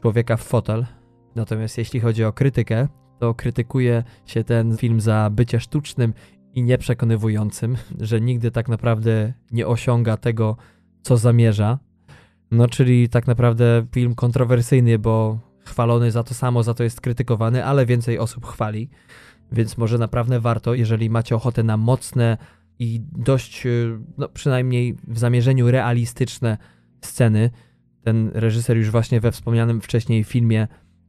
człowieka 0.03 0.37
w 0.37 0.43
fotel. 0.43 0.87
Natomiast 1.35 1.79
jeśli 1.79 2.01
chodzi 2.01 2.25
o 2.25 2.33
krytykę, 2.33 2.89
to 3.19 3.35
krytykuje 3.35 4.05
się 4.27 4.45
ten 4.45 4.77
film 4.77 5.01
za 5.01 5.31
bycie 5.33 5.61
sztucznym 5.61 6.15
i 6.55 6.63
nieprzekonywującym, 6.63 7.77
że 8.01 8.21
nigdy 8.21 8.51
tak 8.51 8.69
naprawdę 8.69 9.33
nie 9.51 9.67
osiąga 9.67 10.17
tego, 10.17 10.57
co 11.03 11.17
zamierza. 11.17 11.79
No, 12.51 12.69
czyli 12.69 13.09
tak 13.09 13.27
naprawdę 13.27 13.87
film 13.93 14.15
kontrowersyjny, 14.15 14.99
bo 14.99 15.39
chwalony 15.65 16.11
za 16.11 16.23
to 16.23 16.35
samo, 16.35 16.63
za 16.63 16.75
to 16.75 16.85
jest 16.85 17.01
krytykowany, 17.01 17.65
ale 17.65 17.87
więcej 17.87 18.19
osób 18.19 18.47
chwali. 18.47 18.91
Więc 19.53 19.79
może 19.79 19.99
naprawdę 19.99 20.41
warto, 20.41 20.75
jeżeli 20.75 21.11
macie 21.11 21.37
ochotę 21.37 21.63
na 21.63 21.77
mocne 21.77 22.39
i 22.79 23.01
dość, 23.17 23.67
y, 23.67 23.99
no 24.19 24.29
przynajmniej 24.29 24.97
w 25.09 25.19
zamierzeniu 25.19 25.71
realistyczne 25.71 26.59
sceny. 27.01 27.51
Ten 28.03 28.31
reżyser 28.35 28.77
już 28.77 28.91
właśnie 28.91 29.21
we 29.21 29.33
wspomnianym 29.33 29.81
wcześniej 29.81 30.25
filmie 30.25 30.69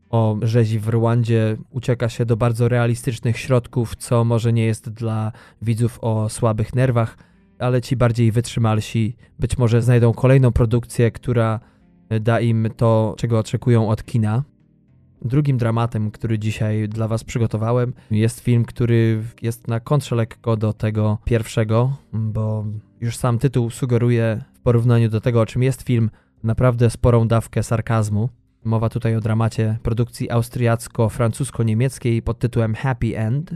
o 0.10 0.38
rzezi 0.42 0.80
w 0.80 0.90
Rwandzie 0.90 1.58
ucieka 1.70 2.10
się 2.10 2.26
do 2.26 2.38
bardzo 2.38 2.68
realistycznych 2.68 3.38
środków, 3.38 3.96
co 3.96 4.24
może 4.24 4.54
nie 4.54 4.66
jest 4.66 4.90
dla 4.90 5.32
widzów 5.62 6.00
o 6.02 6.30
słabych 6.30 6.76
nerwach, 6.76 7.18
ale 7.60 7.82
ci 7.82 7.96
bardziej 7.96 8.32
wytrzymalsi 8.32 9.16
być 9.40 9.58
może 9.58 9.82
znajdą 9.82 10.14
kolejną 10.14 10.52
produkcję, 10.52 11.12
która 11.12 11.60
da 12.22 12.40
im 12.40 12.70
to, 12.78 13.16
czego 13.18 13.40
oczekują 13.40 13.90
od 13.90 14.04
kina. 14.04 14.44
Drugim 15.26 15.58
dramatem, 15.58 16.12
który 16.12 16.40
dzisiaj 16.40 16.90
dla 16.90 17.08
Was 17.08 17.24
przygotowałem, 17.24 17.94
jest 18.12 18.40
film, 18.40 18.66
który 18.66 19.24
jest 19.42 19.68
na 19.68 19.80
kontrze 19.80 20.16
lekko 20.16 20.58
do 20.58 20.74
tego 20.74 21.18
pierwszego, 21.26 21.98
bo 22.14 22.66
już 23.02 23.18
sam 23.18 23.40
tytuł 23.40 23.70
sugeruje 23.70 24.44
w 24.54 24.60
porównaniu 24.60 25.10
do 25.10 25.22
tego, 25.22 25.42
o 25.42 25.46
czym 25.46 25.64
jest 25.64 25.82
film, 25.82 26.10
naprawdę 26.44 26.90
sporą 26.90 27.28
dawkę 27.28 27.64
sarkazmu. 27.64 28.30
Mowa 28.64 28.90
tutaj 28.90 29.16
o 29.16 29.22
dramacie 29.22 29.78
produkcji 29.84 30.32
austriacko-francusko-niemieckiej 30.32 32.22
pod 32.22 32.40
tytułem 32.40 32.76
Happy 32.76 33.18
End. 33.18 33.56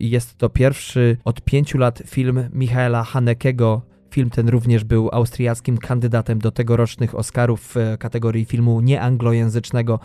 Jest 0.00 0.38
to 0.38 0.48
pierwszy 0.48 1.16
od 1.24 1.40
pięciu 1.40 1.78
lat 1.78 2.02
film 2.06 2.48
Michaela 2.52 3.04
Hanekego. 3.04 3.82
Film 4.10 4.30
ten 4.30 4.48
również 4.48 4.84
był 4.84 5.08
austriackim 5.12 5.78
kandydatem 5.78 6.38
do 6.38 6.50
tegorocznych 6.50 7.14
Oscarów 7.14 7.74
w 7.74 7.96
kategorii 7.98 8.44
filmu 8.44 8.80
nieanglojęzycznego 8.80 10.00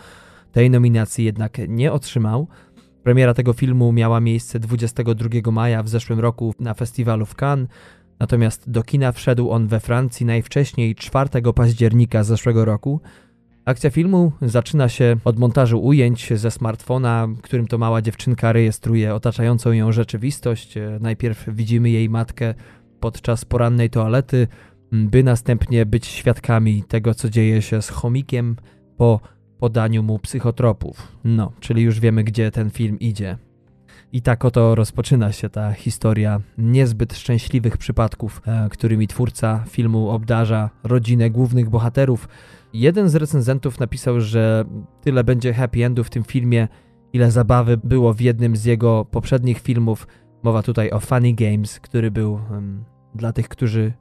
tej 0.52 0.70
nominacji 0.70 1.24
jednak 1.24 1.58
nie 1.68 1.92
otrzymał. 1.92 2.48
Premiera 3.02 3.34
tego 3.34 3.52
filmu 3.52 3.92
miała 3.92 4.20
miejsce 4.20 4.58
22 4.58 5.52
maja 5.52 5.82
w 5.82 5.88
zeszłym 5.88 6.20
roku 6.20 6.54
na 6.60 6.74
festiwalu 6.74 7.26
w 7.26 7.34
Cannes, 7.34 7.68
natomiast 8.20 8.70
do 8.70 8.82
kina 8.82 9.12
wszedł 9.12 9.50
on 9.50 9.66
we 9.68 9.80
Francji 9.80 10.26
najwcześniej 10.26 10.94
4 10.94 11.28
października 11.54 12.24
zeszłego 12.24 12.64
roku. 12.64 13.00
Akcja 13.64 13.90
filmu 13.90 14.32
zaczyna 14.42 14.88
się 14.88 15.16
od 15.24 15.38
montażu 15.38 15.84
ujęć 15.84 16.32
ze 16.34 16.50
smartfona, 16.50 17.28
którym 17.42 17.66
to 17.66 17.78
mała 17.78 18.02
dziewczynka 18.02 18.52
rejestruje 18.52 19.14
otaczającą 19.14 19.72
ją 19.72 19.92
rzeczywistość. 19.92 20.74
Najpierw 21.00 21.44
widzimy 21.48 21.90
jej 21.90 22.10
matkę 22.10 22.54
podczas 23.00 23.44
porannej 23.44 23.90
toalety, 23.90 24.48
by 24.92 25.22
następnie 25.22 25.86
być 25.86 26.06
świadkami 26.06 26.82
tego, 26.88 27.14
co 27.14 27.30
dzieje 27.30 27.62
się 27.62 27.82
z 27.82 27.88
chomikiem 27.88 28.56
po 28.96 29.20
podaniu 29.62 30.02
mu 30.02 30.18
psychotropów. 30.18 31.18
No, 31.24 31.52
czyli 31.60 31.82
już 31.82 32.00
wiemy, 32.00 32.24
gdzie 32.24 32.50
ten 32.50 32.70
film 32.70 32.98
idzie. 33.00 33.38
I 34.12 34.22
tak 34.22 34.44
oto 34.44 34.74
rozpoczyna 34.74 35.32
się 35.32 35.48
ta 35.48 35.72
historia 35.72 36.40
niezbyt 36.58 37.14
szczęśliwych 37.14 37.76
przypadków, 37.76 38.42
e, 38.46 38.68
którymi 38.70 39.08
twórca 39.08 39.64
filmu 39.68 40.10
obdarza 40.10 40.70
rodzinę 40.84 41.30
głównych 41.30 41.70
bohaterów. 41.70 42.28
Jeden 42.72 43.08
z 43.08 43.14
recenzentów 43.14 43.80
napisał, 43.80 44.20
że 44.20 44.64
tyle 45.00 45.24
będzie 45.24 45.52
happy 45.52 45.84
endu 45.84 46.04
w 46.04 46.10
tym 46.10 46.24
filmie, 46.24 46.68
ile 47.12 47.30
zabawy 47.30 47.76
było 47.76 48.14
w 48.14 48.20
jednym 48.20 48.56
z 48.56 48.64
jego 48.64 49.04
poprzednich 49.04 49.60
filmów. 49.60 50.06
Mowa 50.42 50.62
tutaj 50.62 50.90
o 50.90 51.00
Funny 51.00 51.32
Games, 51.32 51.80
który 51.80 52.10
był 52.10 52.40
dla 53.14 53.32
tych, 53.32 53.48
którzy 53.48 53.92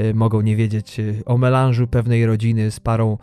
y, 0.00 0.14
mogą 0.14 0.40
nie 0.40 0.56
wiedzieć 0.56 1.00
y, 1.00 1.22
o 1.26 1.38
melanżu 1.38 1.86
pewnej 1.86 2.26
rodziny 2.26 2.70
z 2.70 2.80
parą 2.80 3.18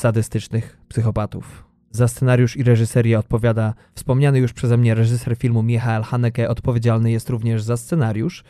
sadystycznych 0.00 0.78
psychopatów. 0.88 1.64
Za 1.90 2.08
scenariusz 2.08 2.56
i 2.56 2.62
reżyserię 2.62 3.18
odpowiada 3.18 3.74
wspomniany 3.94 4.38
już 4.38 4.52
przeze 4.52 4.76
mnie 4.76 4.94
reżyser 4.94 5.36
filmu 5.36 5.62
Michael 5.62 6.02
Haneke, 6.02 6.48
odpowiedzialny 6.48 7.10
jest 7.10 7.30
również 7.30 7.62
za 7.62 7.76
scenariusz. 7.76 8.44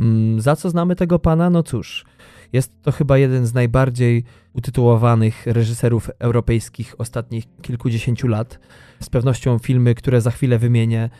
Mm, 0.00 0.40
za 0.40 0.56
co 0.56 0.70
znamy 0.70 0.96
tego 0.96 1.18
pana? 1.18 1.50
No 1.50 1.62
cóż, 1.62 2.04
jest 2.52 2.82
to 2.82 2.92
chyba 2.92 3.18
jeden 3.18 3.46
z 3.46 3.54
najbardziej 3.54 4.24
utytułowanych 4.52 5.46
reżyserów 5.46 6.10
europejskich 6.18 6.94
ostatnich 6.98 7.44
kilkudziesięciu 7.62 8.28
lat. 8.28 8.58
Z 9.00 9.10
pewnością 9.10 9.58
filmy, 9.58 9.94
które 9.94 10.20
za 10.20 10.30
chwilę 10.30 10.58
wymienię, 10.58 11.10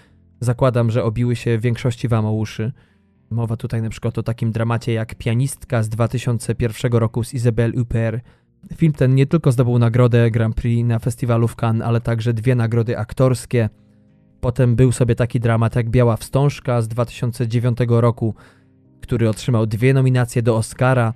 zakładam, 0.40 0.90
że 0.90 1.04
obiły 1.04 1.36
się 1.36 1.58
większości 1.58 2.08
wam 2.08 2.26
o 2.26 2.32
uszy. 2.32 2.72
Mowa 3.30 3.56
tutaj 3.56 3.82
na 3.82 3.90
przykład 3.90 4.18
o 4.18 4.22
takim 4.22 4.52
dramacie 4.52 4.92
jak 4.92 5.14
Pianistka 5.14 5.82
z 5.82 5.88
2001 5.88 6.92
roku 6.92 7.24
z 7.24 7.34
Isabelle 7.34 7.72
Huppert, 7.78 8.24
Film 8.76 8.92
ten 8.92 9.14
nie 9.14 9.26
tylko 9.26 9.52
zdobył 9.52 9.78
nagrodę 9.78 10.30
Grand 10.30 10.54
Prix 10.54 10.88
na 10.88 10.98
festiwalu 10.98 11.48
w 11.48 11.56
Cannes, 11.62 11.86
ale 11.86 12.00
także 12.00 12.32
dwie 12.32 12.54
nagrody 12.54 12.98
aktorskie. 12.98 13.68
Potem 14.40 14.76
był 14.76 14.92
sobie 14.92 15.14
taki 15.14 15.40
dramat 15.40 15.76
jak 15.76 15.90
Biała 15.90 16.16
Wstążka 16.16 16.82
z 16.82 16.88
2009 16.88 17.78
roku, 17.88 18.34
który 19.00 19.28
otrzymał 19.28 19.66
dwie 19.66 19.94
nominacje 19.94 20.42
do 20.42 20.56
Oscara, 20.56 21.14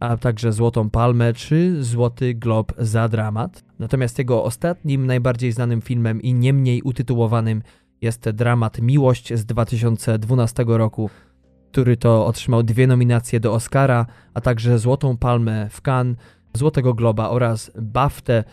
a 0.00 0.16
także 0.16 0.52
Złotą 0.52 0.90
Palmę 0.90 1.32
czy 1.32 1.84
Złoty 1.84 2.34
Glob 2.34 2.72
za 2.78 3.08
dramat. 3.08 3.64
Natomiast 3.78 4.18
jego 4.18 4.44
ostatnim, 4.44 5.06
najbardziej 5.06 5.52
znanym 5.52 5.82
filmem 5.82 6.22
i 6.22 6.34
nie 6.34 6.52
mniej 6.52 6.82
utytułowanym 6.82 7.62
jest 8.00 8.30
dramat 8.30 8.80
Miłość 8.80 9.34
z 9.34 9.44
2012 9.44 10.64
roku, 10.66 11.10
który 11.70 11.96
to 11.96 12.26
otrzymał 12.26 12.62
dwie 12.62 12.86
nominacje 12.86 13.40
do 13.40 13.52
Oscara, 13.52 14.06
a 14.34 14.40
także 14.40 14.78
Złotą 14.78 15.16
Palmę 15.16 15.68
w 15.70 15.82
Cannes, 15.88 16.16
Złotego 16.54 16.94
Globa 16.94 17.28
oraz 17.28 17.70
BAFTę. 17.82 18.44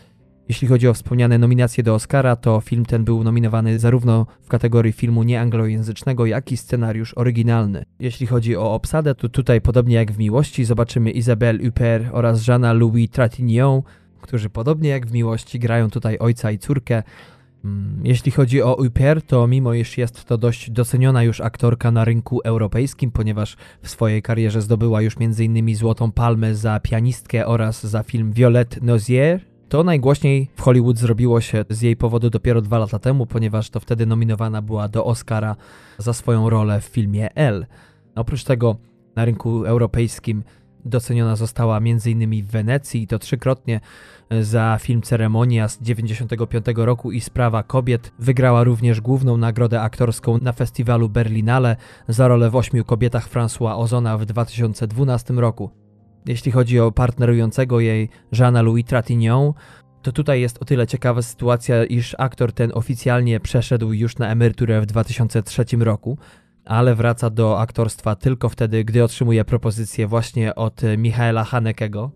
Jeśli 0.48 0.68
chodzi 0.68 0.88
o 0.88 0.94
wspomniane 0.94 1.38
nominacje 1.38 1.84
do 1.84 1.94
Oscara, 1.94 2.36
to 2.36 2.60
film 2.60 2.84
ten 2.84 3.04
był 3.04 3.24
nominowany 3.24 3.78
zarówno 3.78 4.26
w 4.42 4.48
kategorii 4.48 4.92
filmu 4.92 5.22
nieanglojęzycznego, 5.22 6.26
jak 6.26 6.52
i 6.52 6.56
scenariusz 6.56 7.14
oryginalny. 7.14 7.84
Jeśli 8.00 8.26
chodzi 8.26 8.56
o 8.56 8.74
obsadę, 8.74 9.14
to 9.14 9.28
tutaj 9.28 9.60
podobnie 9.60 9.94
jak 9.96 10.12
w 10.12 10.18
Miłości 10.18 10.64
zobaczymy 10.64 11.10
Isabelle 11.10 11.64
Huppert 11.64 12.06
oraz 12.12 12.46
Jeana 12.46 12.72
Louis 12.72 13.10
Trintignant, 13.10 13.84
którzy 14.20 14.50
podobnie 14.50 14.88
jak 14.88 15.06
w 15.06 15.12
Miłości 15.12 15.58
grają 15.58 15.90
tutaj 15.90 16.18
ojca 16.18 16.50
i 16.50 16.58
córkę. 16.58 17.02
Mm, 17.66 18.00
jeśli 18.04 18.32
chodzi 18.32 18.62
o 18.62 18.74
Uper, 18.74 19.22
to 19.22 19.46
mimo 19.46 19.74
iż 19.74 19.98
jest 19.98 20.24
to 20.24 20.38
dość 20.38 20.70
doceniona 20.70 21.22
już 21.22 21.40
aktorka 21.40 21.90
na 21.90 22.04
rynku 22.04 22.40
europejskim, 22.44 23.10
ponieważ 23.10 23.56
w 23.82 23.88
swojej 23.88 24.22
karierze 24.22 24.62
zdobyła 24.62 25.02
już 25.02 25.16
m.in. 25.20 25.76
Złotą 25.76 26.12
Palmę 26.12 26.54
za 26.54 26.80
pianistkę 26.80 27.46
oraz 27.46 27.86
za 27.86 28.02
film 28.02 28.32
Violette 28.32 28.80
Nozier, 28.82 29.40
to 29.68 29.84
najgłośniej 29.84 30.50
w 30.56 30.60
Hollywood 30.60 30.98
zrobiło 30.98 31.40
się 31.40 31.64
z 31.70 31.82
jej 31.82 31.96
powodu 31.96 32.30
dopiero 32.30 32.62
dwa 32.62 32.78
lata 32.78 32.98
temu, 32.98 33.26
ponieważ 33.26 33.70
to 33.70 33.80
wtedy 33.80 34.06
nominowana 34.06 34.62
była 34.62 34.88
do 34.88 35.04
Oscara 35.04 35.56
za 35.98 36.12
swoją 36.12 36.50
rolę 36.50 36.80
w 36.80 36.84
filmie 36.84 37.34
L. 37.34 37.66
Oprócz 38.14 38.44
tego 38.44 38.76
na 39.16 39.24
rynku 39.24 39.64
europejskim 39.64 40.42
doceniona 40.86 41.36
została 41.36 41.76
m.in. 41.76 42.44
w 42.44 42.50
Wenecji 42.50 43.02
i 43.02 43.06
to 43.06 43.18
trzykrotnie 43.18 43.80
za 44.40 44.78
film 44.80 45.02
Ceremonia 45.02 45.68
z 45.68 45.78
1995 45.78 46.66
roku 46.76 47.12
i 47.12 47.20
Sprawa 47.20 47.62
Kobiet. 47.62 48.12
Wygrała 48.18 48.64
również 48.64 49.00
główną 49.00 49.36
nagrodę 49.36 49.80
aktorską 49.80 50.38
na 50.38 50.52
festiwalu 50.52 51.08
Berlinale 51.08 51.76
za 52.08 52.28
rolę 52.28 52.50
w 52.50 52.56
Ośmiu 52.56 52.84
Kobietach 52.84 53.28
François 53.28 53.78
Ozona 53.78 54.18
w 54.18 54.26
2012 54.26 55.34
roku. 55.34 55.70
Jeśli 56.26 56.52
chodzi 56.52 56.80
o 56.80 56.92
partnerującego 56.92 57.80
jej 57.80 58.08
Jeana 58.32 58.62
Louis 58.62 58.86
Trintignant, 58.86 59.56
to 60.02 60.12
tutaj 60.12 60.40
jest 60.40 60.62
o 60.62 60.64
tyle 60.64 60.86
ciekawa 60.86 61.22
sytuacja, 61.22 61.84
iż 61.84 62.14
aktor 62.18 62.52
ten 62.52 62.70
oficjalnie 62.74 63.40
przeszedł 63.40 63.92
już 63.92 64.18
na 64.18 64.28
emeryturę 64.28 64.80
w 64.80 64.86
2003 64.86 65.64
roku, 65.80 66.18
ale 66.66 66.94
wraca 66.94 67.30
do 67.30 67.60
aktorstwa 67.60 68.16
tylko 68.16 68.48
wtedy, 68.48 68.84
gdy 68.84 69.04
otrzymuje 69.04 69.44
propozycję 69.44 70.06
właśnie 70.06 70.54
od 70.54 70.80
Michaela 70.98 71.44
Hanekego. 71.44 72.10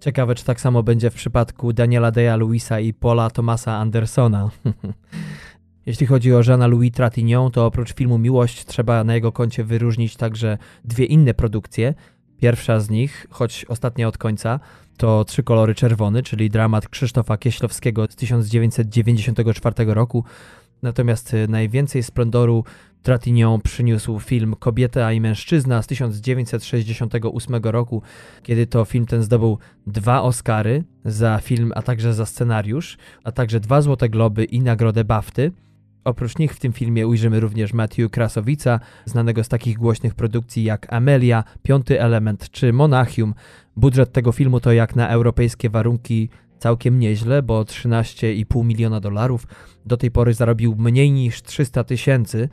Ciekawe, 0.00 0.34
czy 0.34 0.44
tak 0.44 0.60
samo 0.60 0.82
będzie 0.82 1.10
w 1.10 1.14
przypadku 1.14 1.72
Daniela 1.72 2.10
Deja 2.10 2.36
Luisa 2.36 2.80
i 2.80 2.94
Paula 2.94 3.30
Thomasa 3.30 3.76
Andersona. 3.76 4.50
Jeśli 5.86 6.06
chodzi 6.06 6.34
o 6.34 6.40
Jeana 6.46 6.66
Louis 6.66 6.92
Trintignant, 6.92 7.54
to 7.54 7.66
oprócz 7.66 7.94
filmu 7.94 8.18
Miłość 8.18 8.64
trzeba 8.64 9.04
na 9.04 9.14
jego 9.14 9.32
koncie 9.32 9.64
wyróżnić 9.64 10.16
także 10.16 10.58
dwie 10.84 11.04
inne 11.04 11.34
produkcje. 11.34 11.94
Pierwsza 12.40 12.80
z 12.80 12.90
nich, 12.90 13.26
choć 13.30 13.64
ostatnia 13.64 14.08
od 14.08 14.18
końca, 14.18 14.60
to 14.96 15.24
Trzy 15.24 15.42
kolory 15.42 15.74
czerwony, 15.74 16.22
czyli 16.22 16.50
dramat 16.50 16.88
Krzysztofa 16.88 17.36
Kieślowskiego 17.36 18.06
z 18.10 18.16
1994 18.16 19.94
roku. 19.94 20.24
Natomiast 20.82 21.36
najwięcej 21.48 22.02
splendoru 22.02 22.64
Tratinią 23.02 23.60
przyniósł 23.60 24.18
film 24.18 24.54
Kobieta 24.58 25.12
i 25.12 25.20
mężczyzna 25.20 25.82
z 25.82 25.86
1968 25.86 27.56
roku, 27.62 28.02
kiedy 28.42 28.66
to 28.66 28.84
film 28.84 29.06
ten 29.06 29.22
zdobył 29.22 29.58
dwa 29.86 30.22
Oscary 30.22 30.84
za 31.04 31.38
film, 31.38 31.72
a 31.74 31.82
także 31.82 32.14
za 32.14 32.26
scenariusz, 32.26 32.98
a 33.24 33.32
także 33.32 33.60
dwa 33.60 33.82
Złote 33.82 34.08
Globy 34.08 34.44
i 34.44 34.60
nagrodę 34.60 35.04
BAFTY. 35.04 35.52
Oprócz 36.04 36.38
nich 36.38 36.54
w 36.54 36.60
tym 36.60 36.72
filmie 36.72 37.06
ujrzymy 37.06 37.40
również 37.40 37.72
Matthew 37.72 38.10
Krasowica, 38.10 38.80
znanego 39.04 39.44
z 39.44 39.48
takich 39.48 39.78
głośnych 39.78 40.14
produkcji 40.14 40.64
jak 40.64 40.92
Amelia, 40.92 41.44
Piąty 41.62 42.00
Element 42.00 42.50
czy 42.50 42.72
Monachium. 42.72 43.34
Budżet 43.76 44.12
tego 44.12 44.32
filmu 44.32 44.60
to 44.60 44.72
jak 44.72 44.96
na 44.96 45.08
europejskie 45.08 45.70
warunki 45.70 46.28
całkiem 46.60 46.98
nieźle, 46.98 47.42
bo 47.42 47.62
13,5 47.62 48.64
miliona 48.64 49.00
dolarów. 49.00 49.46
Do 49.86 49.96
tej 49.96 50.10
pory 50.10 50.34
zarobił 50.34 50.76
mniej 50.78 51.12
niż 51.12 51.42
300 51.42 51.84
tysięcy 51.84 52.48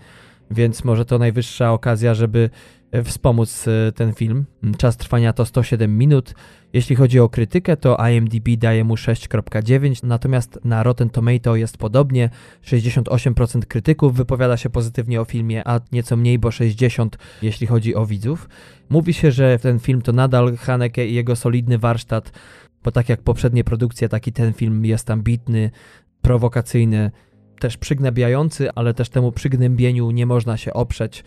więc 0.52 0.84
może 0.84 1.06
to 1.06 1.18
najwyższa 1.18 1.74
okazja, 1.74 2.14
żeby 2.14 2.50
e, 2.92 3.04
wspomóc 3.04 3.68
e, 3.68 3.92
ten 3.92 4.14
film. 4.14 4.46
Czas 4.78 4.98
trwania 4.98 5.34
to 5.34 5.46
107 5.46 5.98
minut. 5.98 6.34
Jeśli 6.74 6.96
chodzi 6.96 7.20
o 7.20 7.30
krytykę, 7.30 7.78
to 7.78 7.98
IMDb 8.12 8.50
daje 8.58 8.84
mu 8.84 8.96
6.9, 8.96 10.04
natomiast 10.04 10.60
na 10.64 10.84
Rotten 10.84 11.10
Tomato 11.10 11.56
jest 11.56 11.78
podobnie. 11.78 12.30
68% 12.64 13.66
krytyków 13.66 14.16
wypowiada 14.16 14.58
się 14.58 14.70
pozytywnie 14.70 15.22
o 15.22 15.26
filmie, 15.26 15.68
a 15.68 15.80
nieco 15.92 16.18
mniej, 16.18 16.40
bo 16.40 16.50
60% 16.50 17.10
jeśli 17.42 17.68
chodzi 17.68 17.96
o 17.96 18.06
widzów. 18.06 18.50
Mówi 18.90 19.14
się, 19.14 19.32
że 19.32 19.60
ten 19.60 19.80
film 19.80 20.02
to 20.02 20.12
nadal 20.12 20.58
Haneke 20.58 21.08
i 21.08 21.14
jego 21.14 21.36
solidny 21.36 21.78
warsztat, 21.78 22.32
bo 22.88 22.92
tak 22.92 23.10
jak 23.10 23.22
poprzednie 23.22 23.64
produkcje, 23.64 24.10
taki 24.10 24.32
ten 24.32 24.54
film 24.54 24.86
jest 24.86 25.10
ambitny, 25.10 25.72
prowokacyjny, 26.22 27.12
też 27.60 27.78
przygnębiający, 27.78 28.72
ale 28.72 28.94
też 28.94 29.10
temu 29.10 29.32
przygnębieniu 29.32 30.12
nie 30.12 30.26
można 30.26 30.58
się 30.58 30.74
oprzeć. 30.74 31.24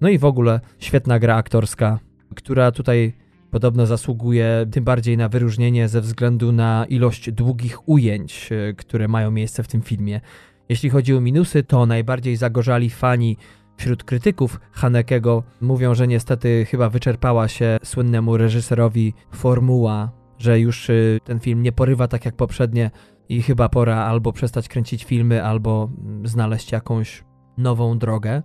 No 0.00 0.08
i 0.08 0.18
w 0.18 0.24
ogóle 0.24 0.60
świetna 0.78 1.18
gra 1.18 1.36
aktorska, 1.36 1.98
która 2.34 2.72
tutaj 2.72 3.12
podobno 3.50 3.86
zasługuje 3.86 4.66
tym 4.70 4.84
bardziej 4.84 5.16
na 5.16 5.28
wyróżnienie 5.28 5.88
ze 5.88 6.00
względu 6.00 6.52
na 6.52 6.86
ilość 6.88 7.30
długich 7.30 7.88
ujęć, 7.88 8.50
e, 8.52 8.72
które 8.72 9.08
mają 9.08 9.30
miejsce 9.30 9.62
w 9.62 9.68
tym 9.68 9.82
filmie. 9.82 10.20
Jeśli 10.68 10.90
chodzi 10.90 11.14
o 11.14 11.20
minusy, 11.20 11.62
to 11.62 11.86
najbardziej 11.86 12.36
zagorzali 12.36 12.90
fani 12.90 13.36
wśród 13.76 14.04
krytyków 14.04 14.60
Hanekego 14.72 15.42
mówią, 15.60 15.94
że 15.94 16.08
niestety 16.08 16.64
chyba 16.64 16.88
wyczerpała 16.88 17.48
się 17.48 17.78
słynnemu 17.82 18.36
reżyserowi 18.36 19.14
formuła, 19.32 20.21
że 20.42 20.60
już 20.60 20.90
e, 20.90 20.94
ten 21.24 21.40
film 21.40 21.62
nie 21.62 21.72
porywa 21.72 22.08
tak 22.08 22.24
jak 22.24 22.36
poprzednie 22.36 22.90
i 23.28 23.42
chyba 23.42 23.68
pora 23.68 23.96
albo 23.96 24.32
przestać 24.32 24.68
kręcić 24.68 25.04
filmy, 25.04 25.44
albo 25.44 25.90
znaleźć 26.24 26.72
jakąś 26.72 27.24
nową 27.58 27.98
drogę. 27.98 28.42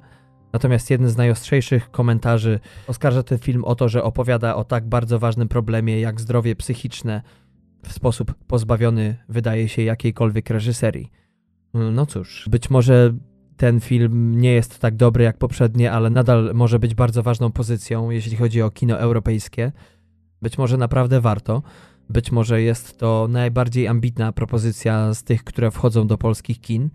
Natomiast 0.53 0.89
jeden 0.89 1.09
z 1.09 1.17
najostrzejszych 1.17 1.91
komentarzy 1.91 2.59
oskarża 2.87 3.23
ten 3.23 3.37
film 3.37 3.63
o 3.63 3.75
to, 3.75 3.89
że 3.89 4.03
opowiada 4.03 4.55
o 4.55 4.63
tak 4.63 4.89
bardzo 4.89 5.19
ważnym 5.19 5.47
problemie 5.47 5.99
jak 5.99 6.21
zdrowie 6.21 6.55
psychiczne 6.55 7.21
w 7.83 7.93
sposób 7.93 8.33
pozbawiony, 8.47 9.17
wydaje 9.29 9.69
się, 9.69 9.81
jakiejkolwiek 9.81 10.49
reżyserii. 10.49 11.11
No 11.73 12.05
cóż, 12.05 12.47
być 12.51 12.69
może 12.69 13.13
ten 13.57 13.79
film 13.79 14.39
nie 14.39 14.51
jest 14.51 14.79
tak 14.79 14.95
dobry 14.95 15.23
jak 15.23 15.37
poprzednie, 15.37 15.91
ale 15.91 16.09
nadal 16.09 16.51
może 16.53 16.79
być 16.79 16.95
bardzo 16.95 17.23
ważną 17.23 17.51
pozycją, 17.51 18.09
jeśli 18.09 18.37
chodzi 18.37 18.61
o 18.61 18.71
kino 18.71 18.99
europejskie. 18.99 19.71
Być 20.41 20.57
może 20.57 20.77
naprawdę 20.77 21.21
warto. 21.21 21.63
Być 22.09 22.31
może 22.31 22.61
jest 22.61 22.97
to 22.97 23.27
najbardziej 23.29 23.87
ambitna 23.87 24.31
propozycja 24.31 25.13
z 25.13 25.23
tych, 25.23 25.43
które 25.43 25.71
wchodzą 25.71 26.07
do 26.07 26.17
polskich 26.17 26.61
kin. 26.61 26.89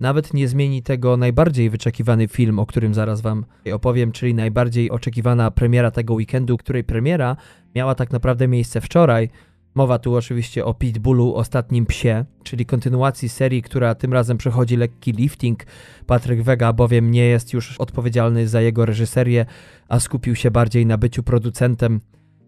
Nawet 0.00 0.34
nie 0.34 0.48
zmieni 0.48 0.82
tego 0.82 1.16
najbardziej 1.16 1.70
wyczekiwany 1.70 2.28
film, 2.28 2.58
o 2.58 2.66
którym 2.66 2.94
zaraz 2.94 3.20
Wam 3.20 3.44
opowiem, 3.72 4.12
czyli 4.12 4.34
najbardziej 4.34 4.90
oczekiwana 4.90 5.50
premiera 5.50 5.90
tego 5.90 6.14
weekendu, 6.14 6.56
której 6.56 6.84
premiera 6.84 7.36
miała 7.74 7.94
tak 7.94 8.10
naprawdę 8.10 8.48
miejsce 8.48 8.80
wczoraj. 8.80 9.30
Mowa 9.74 9.98
tu 9.98 10.14
oczywiście 10.14 10.64
o 10.64 10.74
Pitbullu, 10.74 11.34
Ostatnim 11.34 11.86
Psie, 11.86 12.24
czyli 12.42 12.66
kontynuacji 12.66 13.28
serii, 13.28 13.62
która 13.62 13.94
tym 13.94 14.12
razem 14.12 14.38
przechodzi 14.38 14.76
lekki 14.76 15.12
lifting. 15.12 15.66
Patryk 16.06 16.42
Wega 16.42 16.72
bowiem 16.72 17.10
nie 17.10 17.24
jest 17.24 17.52
już 17.52 17.76
odpowiedzialny 17.80 18.48
za 18.48 18.60
jego 18.60 18.86
reżyserię, 18.86 19.46
a 19.88 20.00
skupił 20.00 20.34
się 20.34 20.50
bardziej 20.50 20.86
na 20.86 20.98
byciu 20.98 21.22
producentem 21.22 22.00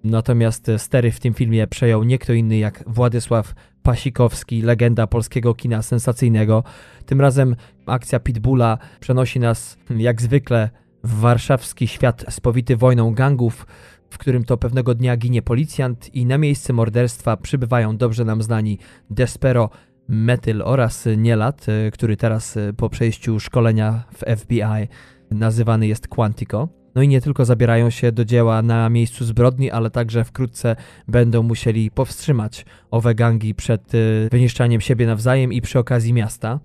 Natomiast 0.05 0.71
stery 0.77 1.11
w 1.11 1.21
tym 1.21 1.35
filmie 1.35 1.67
przejął 1.67 2.05
nie 2.05 2.19
kto 2.19 2.33
inny 2.33 2.59
jak 2.59 2.85
Władysław 2.87 3.55
Pasikowski, 3.83 4.63
legenda 4.63 5.07
polskiego 5.07 5.55
kina 5.55 5.83
sensacyjnego. 5.83 6.65
Tym 7.07 7.21
razem 7.21 7.57
akcja 7.87 8.21
Pitbulla 8.21 8.79
przenosi 9.01 9.41
nas 9.41 9.79
jak 9.97 10.23
zwykle 10.23 10.71
w 11.05 11.21
warszawski 11.21 11.89
świat 11.89 12.25
spowity 12.29 12.77
wojną 12.77 13.15
gangów, 13.15 13.67
w 14.11 14.19
którym 14.19 14.45
to 14.45 14.57
pewnego 14.57 14.95
dnia 14.95 15.17
ginie 15.17 15.43
policjant 15.43 16.15
i 16.15 16.27
na 16.27 16.39
miejsce 16.39 16.73
morderstwa 16.73 17.37
przybywają 17.37 17.97
dobrze 17.97 18.25
nam 18.25 18.43
znani 18.43 18.79
Despero, 19.11 19.71
Metyl 20.09 20.63
oraz 20.63 21.09
Nielat, 21.17 21.67
który 21.93 22.17
teraz 22.17 22.59
po 22.77 22.89
przejściu 22.89 23.41
szkolenia 23.41 24.05
w 24.13 24.41
FBI 24.41 24.89
nazywany 25.31 25.87
jest 25.87 26.09
Quantico. 26.09 26.80
No 26.95 27.03
i 27.03 27.09
nie 27.09 27.21
tylko 27.21 27.45
zabierają 27.45 27.91
się 27.91 28.13
do 28.13 28.25
dzieła 28.25 28.63
na 28.63 28.89
miejscu 28.89 29.25
zbrodni, 29.25 29.71
ale 29.71 29.91
także 29.91 30.25
wkrótce 30.25 30.77
będą 31.09 31.43
musieli 31.43 31.91
powstrzymać 31.91 32.67
owe 32.91 33.15
gangi 33.15 33.55
przed 33.55 33.95
y, 33.95 34.29
wyniszczaniem 34.31 34.81
siebie 34.81 35.07
nawzajem 35.07 35.53
i 35.53 35.61
przy 35.61 35.79
okazji 35.79 36.13
miasta. 36.13 36.61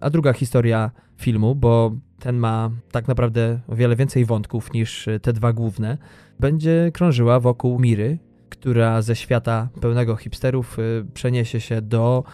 a 0.00 0.10
druga 0.10 0.32
historia 0.32 0.90
filmu, 1.16 1.54
bo 1.54 1.92
ten 2.18 2.36
ma 2.36 2.70
tak 2.90 3.08
naprawdę 3.08 3.60
o 3.68 3.76
wiele 3.76 3.96
więcej 3.96 4.24
wątków 4.24 4.72
niż 4.72 5.08
te 5.22 5.32
dwa 5.32 5.52
główne, 5.52 5.98
będzie 6.40 6.90
krążyła 6.94 7.40
wokół 7.40 7.78
Miry, 7.78 8.18
która 8.48 9.02
ze 9.02 9.16
świata 9.16 9.68
pełnego 9.80 10.16
hipsterów 10.16 10.78
y, 10.78 11.06
przeniesie 11.14 11.60
się 11.60 11.82
do 11.82 12.24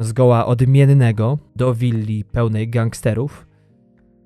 zgoła 0.00 0.46
odmiennego, 0.46 1.38
do 1.56 1.74
willi 1.74 2.24
pełnej 2.24 2.68
gangsterów. 2.68 3.46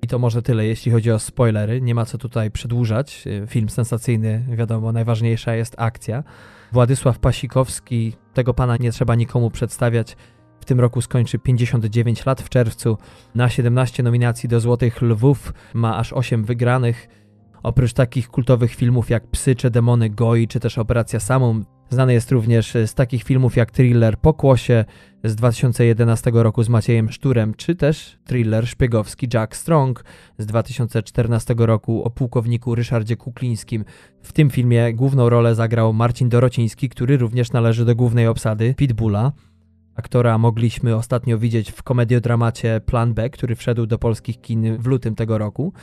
I 0.01 0.07
to 0.07 0.19
może 0.19 0.41
tyle, 0.41 0.65
jeśli 0.65 0.91
chodzi 0.91 1.11
o 1.11 1.19
spoilery. 1.19 1.81
Nie 1.81 1.95
ma 1.95 2.05
co 2.05 2.17
tutaj 2.17 2.51
przedłużać. 2.51 3.25
Film 3.47 3.69
sensacyjny, 3.69 4.45
wiadomo, 4.49 4.91
najważniejsza 4.91 5.55
jest 5.55 5.75
akcja. 5.77 6.23
Władysław 6.71 7.19
Pasikowski, 7.19 8.13
tego 8.33 8.53
pana 8.53 8.77
nie 8.77 8.91
trzeba 8.91 9.15
nikomu 9.15 9.51
przedstawiać. 9.51 10.17
W 10.59 10.65
tym 10.65 10.79
roku 10.79 11.01
skończy 11.01 11.39
59 11.39 12.25
lat 12.25 12.41
w 12.41 12.49
czerwcu. 12.49 12.97
Na 13.35 13.49
17 13.49 14.03
nominacji 14.03 14.49
do 14.49 14.59
Złotych 14.59 15.01
Lwów 15.01 15.53
ma 15.73 15.97
aż 15.97 16.13
8 16.13 16.43
wygranych. 16.43 17.07
Oprócz 17.63 17.93
takich 17.93 18.29
kultowych 18.29 18.75
filmów 18.75 19.09
jak 19.09 19.27
Psy 19.27 19.55
czy 19.55 19.69
Demony 19.69 20.09
Goi, 20.09 20.47
czy 20.47 20.59
też 20.59 20.77
Operacja 20.77 21.19
Samum, 21.19 21.65
znany 21.89 22.13
jest 22.13 22.31
również 22.31 22.73
z 22.85 22.93
takich 22.93 23.23
filmów 23.23 23.55
jak 23.55 23.71
thriller 23.71 24.17
Pokłosie 24.17 24.85
z 25.23 25.35
2011 25.35 26.31
roku 26.33 26.63
z 26.63 26.69
Maciejem 26.69 27.09
Szturem, 27.09 27.53
czy 27.53 27.75
też 27.75 28.17
thriller 28.25 28.67
szpiegowski 28.67 29.27
Jack 29.33 29.55
Strong 29.55 30.03
z 30.37 30.45
2014 30.45 31.55
roku 31.57 32.03
o 32.03 32.09
pułkowniku 32.09 32.75
Ryszardzie 32.75 33.17
Kuklińskim. 33.17 33.85
W 34.21 34.33
tym 34.33 34.49
filmie 34.49 34.93
główną 34.93 35.29
rolę 35.29 35.55
zagrał 35.55 35.93
Marcin 35.93 36.29
Dorociński, 36.29 36.89
który 36.89 37.17
również 37.17 37.51
należy 37.51 37.85
do 37.85 37.95
głównej 37.95 38.27
obsady 38.27 38.73
Pitbulla. 38.77 39.31
Aktora 39.95 40.37
mogliśmy 40.37 40.95
ostatnio 40.95 41.37
widzieć 41.37 41.71
w 41.71 41.83
komediodramacie 41.83 42.81
Plan 42.85 43.13
B, 43.13 43.29
który 43.29 43.55
wszedł 43.55 43.85
do 43.85 43.97
polskich 43.97 44.41
kin 44.41 44.77
w 44.77 44.87
lutym 44.87 45.15
tego 45.15 45.37
roku 45.37 45.73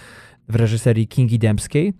w 0.48 0.54
reżyserii 0.54 1.08
Kingi 1.08 1.38
Dębskiej, 1.38 1.94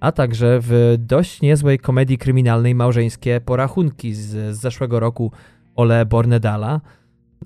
a 0.00 0.12
także 0.12 0.58
w 0.62 0.94
dość 0.98 1.40
niezłej 1.42 1.78
komedii 1.78 2.18
kryminalnej 2.18 2.74
Małżeńskie 2.74 3.40
Porachunki 3.40 4.14
z, 4.14 4.56
zeszłego 4.56 5.00
roku 5.00 5.32
Ole 5.76 6.06
Bornedala. 6.06 6.80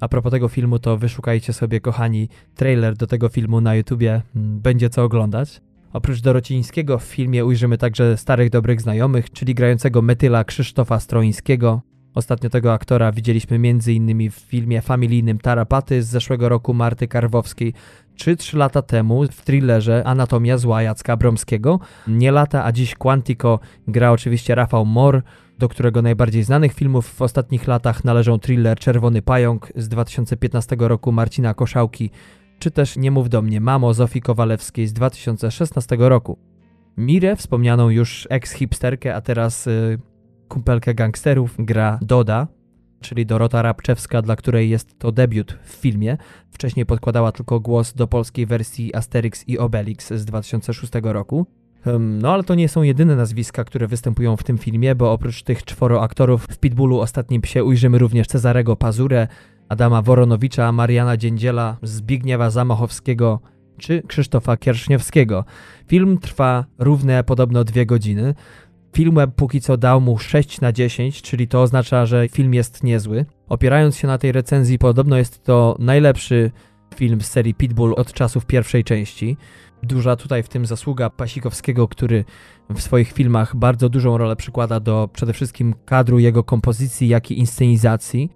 A 0.00 0.08
propos 0.08 0.32
tego 0.32 0.48
filmu, 0.48 0.78
to 0.78 0.96
wyszukajcie 0.96 1.52
sobie, 1.52 1.80
kochani, 1.80 2.28
trailer 2.54 2.96
do 2.96 3.06
tego 3.06 3.28
filmu 3.28 3.60
na 3.60 3.74
YouTubie, 3.74 4.22
mm, 4.36 4.60
będzie 4.60 4.90
co 4.90 5.04
oglądać. 5.04 5.60
Oprócz 5.92 6.20
Dorocińskiego 6.20 6.98
w 6.98 7.04
filmie 7.04 7.44
ujrzymy 7.44 7.78
także 7.78 8.16
starych 8.16 8.50
dobrych 8.50 8.80
znajomych, 8.80 9.30
czyli 9.30 9.54
grającego 9.54 10.02
Metyla 10.02 10.44
Krzysztofa 10.44 11.00
Stroińskiego. 11.00 11.80
Ostatnio 12.14 12.50
tego 12.50 12.72
aktora 12.72 13.12
widzieliśmy 13.12 13.56
m.in. 13.56 14.30
w 14.30 14.34
filmie 14.34 14.82
familijnym 14.82 15.38
Tarapaty 15.38 16.02
z 16.02 16.06
zeszłego 16.06 16.48
roku 16.48 16.74
Marty 16.74 17.08
Karwowskiej, 17.08 17.74
czy 18.16 18.36
trzy 18.36 18.56
lata 18.56 18.82
temu 18.82 19.24
w 19.30 19.42
thrillerze 19.42 20.02
Anatomia 20.06 20.58
zła 20.58 20.82
Jacka 20.82 21.16
Bromskiego. 21.16 21.80
Nie 22.08 22.32
lata, 22.32 22.64
a 22.64 22.72
dziś 22.72 22.94
Quantico 22.94 23.58
gra 23.88 24.12
oczywiście 24.12 24.54
Rafał 24.54 24.86
Mor, 24.86 25.22
do 25.58 25.68
którego 25.68 26.02
najbardziej 26.02 26.42
znanych 26.42 26.72
filmów 26.72 27.06
w 27.06 27.22
ostatnich 27.22 27.66
latach 27.66 28.04
należą 28.04 28.38
thriller 28.38 28.78
Czerwony 28.78 29.22
Pająk 29.22 29.72
z 29.76 29.88
2015 29.88 30.76
roku 30.78 31.12
Marcina 31.12 31.54
Koszałki, 31.54 32.10
czy 32.58 32.70
też 32.70 32.96
Nie 32.96 33.10
mów 33.10 33.28
do 33.28 33.42
mnie, 33.42 33.60
Mamo 33.60 33.94
Zofii 33.94 34.20
Kowalewskiej 34.20 34.86
z 34.86 34.92
2016 34.92 35.96
roku. 35.98 36.38
Mirę, 36.96 37.36
wspomnianą 37.36 37.90
już 37.90 38.28
ex-hipsterkę, 38.30 39.14
a 39.14 39.20
teraz 39.20 39.66
y, 39.66 39.98
kumpelkę 40.48 40.94
gangsterów, 40.94 41.54
gra 41.58 41.98
Doda, 42.02 42.46
czyli 43.04 43.26
Dorota 43.26 43.62
Rabczewska, 43.62 44.22
dla 44.22 44.36
której 44.36 44.70
jest 44.70 44.98
to 44.98 45.12
debiut 45.12 45.58
w 45.64 45.72
filmie. 45.72 46.16
Wcześniej 46.50 46.86
podkładała 46.86 47.32
tylko 47.32 47.60
głos 47.60 47.92
do 47.92 48.06
polskiej 48.06 48.46
wersji 48.46 48.94
Asterix 48.94 49.48
i 49.48 49.58
Obelix 49.58 50.12
z 50.12 50.24
2006 50.24 50.92
roku. 51.02 51.46
No 51.98 52.32
ale 52.32 52.44
to 52.44 52.54
nie 52.54 52.68
są 52.68 52.82
jedyne 52.82 53.16
nazwiska, 53.16 53.64
które 53.64 53.86
występują 53.86 54.36
w 54.36 54.42
tym 54.42 54.58
filmie, 54.58 54.94
bo 54.94 55.12
oprócz 55.12 55.42
tych 55.42 55.64
czworo 55.64 56.02
aktorów 56.02 56.46
w 56.50 56.58
Pitbullu 56.58 57.00
Ostatnim 57.00 57.42
Psie 57.42 57.64
ujrzymy 57.64 57.98
również 57.98 58.26
Cezarego 58.26 58.76
Pazurę, 58.76 59.28
Adama 59.68 60.02
Woronowicza, 60.02 60.72
Mariana 60.72 61.16
Dziędziela, 61.16 61.76
Zbigniewa 61.82 62.50
Zamachowskiego 62.50 63.40
czy 63.78 64.02
Krzysztofa 64.02 64.56
Kierszniewskiego. 64.56 65.44
Film 65.86 66.18
trwa 66.18 66.64
równe 66.78 67.24
podobno 67.24 67.64
dwie 67.64 67.86
godziny. 67.86 68.34
Filmem 68.94 69.32
póki 69.32 69.60
co 69.60 69.76
dał 69.76 70.00
mu 70.00 70.18
6 70.18 70.60
na 70.60 70.72
10, 70.72 71.22
czyli 71.22 71.48
to 71.48 71.62
oznacza, 71.62 72.06
że 72.06 72.28
film 72.28 72.54
jest 72.54 72.84
niezły. 72.84 73.26
Opierając 73.48 73.96
się 73.96 74.06
na 74.06 74.18
tej 74.18 74.32
recenzji, 74.32 74.78
podobno 74.78 75.16
jest 75.16 75.44
to 75.44 75.76
najlepszy 75.78 76.50
film 76.94 77.20
z 77.20 77.26
serii 77.26 77.54
Pitbull 77.54 77.94
od 77.96 78.12
czasów 78.12 78.46
pierwszej 78.46 78.84
części. 78.84 79.36
Duża 79.82 80.16
tutaj 80.16 80.42
w 80.42 80.48
tym 80.48 80.66
zasługa 80.66 81.10
Pasikowskiego, 81.10 81.88
który 81.88 82.24
w 82.70 82.80
swoich 82.80 83.12
filmach 83.12 83.56
bardzo 83.56 83.88
dużą 83.88 84.18
rolę 84.18 84.36
przykłada 84.36 84.80
do 84.80 85.08
przede 85.12 85.32
wszystkim 85.32 85.74
kadru 85.84 86.18
jego 86.18 86.44
kompozycji, 86.44 87.08
jak 87.08 87.30
i 87.30 87.38
inscenizacji. 87.38 88.30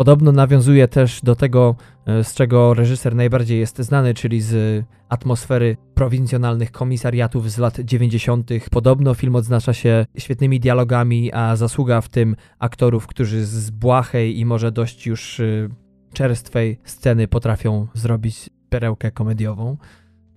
Podobno 0.00 0.32
nawiązuje 0.32 0.88
też 0.88 1.20
do 1.22 1.34
tego, 1.34 1.76
e, 2.06 2.24
z 2.24 2.34
czego 2.34 2.74
reżyser 2.74 3.14
najbardziej 3.14 3.58
jest 3.58 3.78
znany, 3.78 4.14
czyli 4.14 4.40
z 4.40 4.84
atmosfery 5.08 5.76
prowincjonalnych 5.94 6.72
komisariatów 6.72 7.50
z 7.50 7.58
lat 7.58 7.80
90. 7.80 8.50
Podobno 8.70 9.14
film 9.14 9.36
odznacza 9.36 9.72
się 9.72 10.06
świetnymi 10.18 10.60
dialogami, 10.60 11.32
a 11.32 11.56
zasługa 11.56 12.00
w 12.00 12.08
tym 12.08 12.36
aktorów, 12.58 13.06
którzy 13.06 13.44
z 13.44 13.70
błahej 13.70 14.38
i 14.38 14.44
może 14.44 14.72
dość 14.72 15.06
już 15.06 15.40
e, 15.40 15.68
czerstwej 16.12 16.78
sceny 16.84 17.28
potrafią 17.28 17.86
zrobić 17.94 18.50
perełkę 18.68 19.10
komediową. 19.10 19.76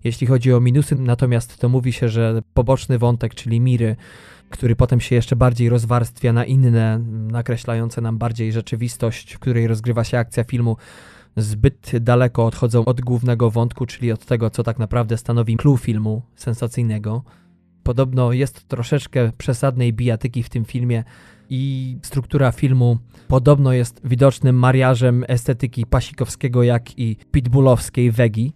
Jeśli 0.03 0.27
chodzi 0.27 0.53
o 0.53 0.59
minusy, 0.59 0.95
natomiast 0.95 1.57
to 1.57 1.69
mówi 1.69 1.93
się, 1.93 2.09
że 2.09 2.41
poboczny 2.53 2.97
wątek, 2.97 3.35
czyli 3.35 3.59
Miry, 3.61 3.95
który 4.49 4.75
potem 4.75 4.99
się 4.99 5.15
jeszcze 5.15 5.35
bardziej 5.35 5.69
rozwarstwia 5.69 6.33
na 6.33 6.45
inne, 6.45 6.99
nakreślające 7.31 8.01
nam 8.01 8.17
bardziej 8.17 8.51
rzeczywistość, 8.51 9.33
w 9.33 9.39
której 9.39 9.67
rozgrywa 9.67 10.03
się 10.03 10.17
akcja 10.17 10.43
filmu, 10.43 10.77
zbyt 11.37 11.91
daleko 12.01 12.45
odchodzą 12.45 12.85
od 12.85 13.01
głównego 13.01 13.51
wątku, 13.51 13.85
czyli 13.85 14.11
od 14.11 14.25
tego, 14.25 14.49
co 14.49 14.63
tak 14.63 14.79
naprawdę 14.79 15.17
stanowi 15.17 15.57
clue 15.57 15.77
filmu 15.77 16.21
sensacyjnego. 16.35 17.23
Podobno 17.83 18.33
jest 18.33 18.67
troszeczkę 18.67 19.31
przesadnej 19.37 19.93
bijatyki 19.93 20.43
w 20.43 20.49
tym 20.49 20.65
filmie 20.65 21.03
i 21.49 21.97
struktura 22.01 22.51
filmu 22.51 22.97
podobno 23.27 23.73
jest 23.73 24.01
widocznym 24.03 24.55
mariażem 24.55 25.25
estetyki 25.27 25.85
Pasikowskiego, 25.85 26.63
jak 26.63 26.99
i 26.99 27.17
pitbullowskiej 27.31 28.11
wegi. 28.11 28.53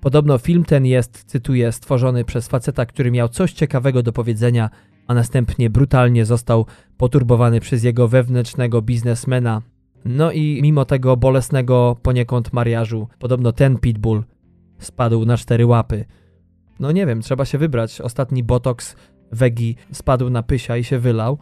Podobno 0.00 0.38
film 0.38 0.64
ten 0.64 0.86
jest, 0.86 1.24
cytuję, 1.24 1.72
stworzony 1.72 2.24
przez 2.24 2.48
faceta, 2.48 2.86
który 2.86 3.10
miał 3.10 3.28
coś 3.28 3.52
ciekawego 3.52 4.02
do 4.02 4.12
powiedzenia 4.12 4.70
a 5.06 5.14
następnie 5.14 5.70
brutalnie 5.70 6.24
został 6.24 6.66
poturbowany 6.96 7.60
przez 7.60 7.84
jego 7.84 8.08
wewnętrznego 8.08 8.82
biznesmena. 8.82 9.62
No 10.04 10.32
i 10.32 10.60
mimo 10.62 10.84
tego 10.84 11.16
bolesnego 11.16 11.96
poniekąd 12.02 12.52
mariażu, 12.52 13.08
podobno 13.18 13.52
ten 13.52 13.78
pitbull 13.78 14.22
spadł 14.78 15.24
na 15.24 15.36
cztery 15.36 15.66
łapy. 15.66 16.04
No 16.80 16.92
nie 16.92 17.06
wiem, 17.06 17.22
trzeba 17.22 17.44
się 17.44 17.58
wybrać. 17.58 18.00
Ostatni 18.00 18.44
botox 18.44 18.96
wegi 19.32 19.76
spadł 19.92 20.30
na 20.30 20.42
pysia 20.42 20.76
i 20.76 20.84
się 20.84 20.98
wylał. 20.98 21.38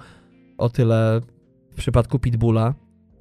O 0.59 0.69
tyle 0.69 1.21
w 1.73 1.77
przypadku 1.77 2.19
pitbulla. 2.19 2.75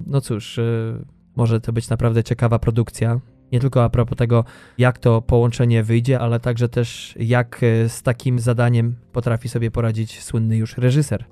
No 0.06 0.20
cóż, 0.20 0.56
yy, 0.56 1.04
może 1.36 1.60
to 1.60 1.72
być 1.72 1.88
naprawdę 1.88 2.24
ciekawa 2.24 2.58
produkcja. 2.58 3.20
Nie 3.52 3.60
tylko 3.60 3.84
a 3.84 3.88
propos 3.88 4.18
tego, 4.18 4.44
jak 4.78 4.98
to 4.98 5.22
połączenie 5.22 5.82
wyjdzie, 5.82 6.20
ale 6.20 6.40
także 6.40 6.68
też 6.68 7.14
jak 7.20 7.60
e, 7.62 7.88
z 7.88 8.02
takim 8.02 8.38
zadaniem 8.38 8.96
potrafi 9.12 9.48
sobie 9.48 9.70
poradzić 9.70 10.22
słynny 10.22 10.56
już 10.56 10.78
reżyser. 10.78 11.24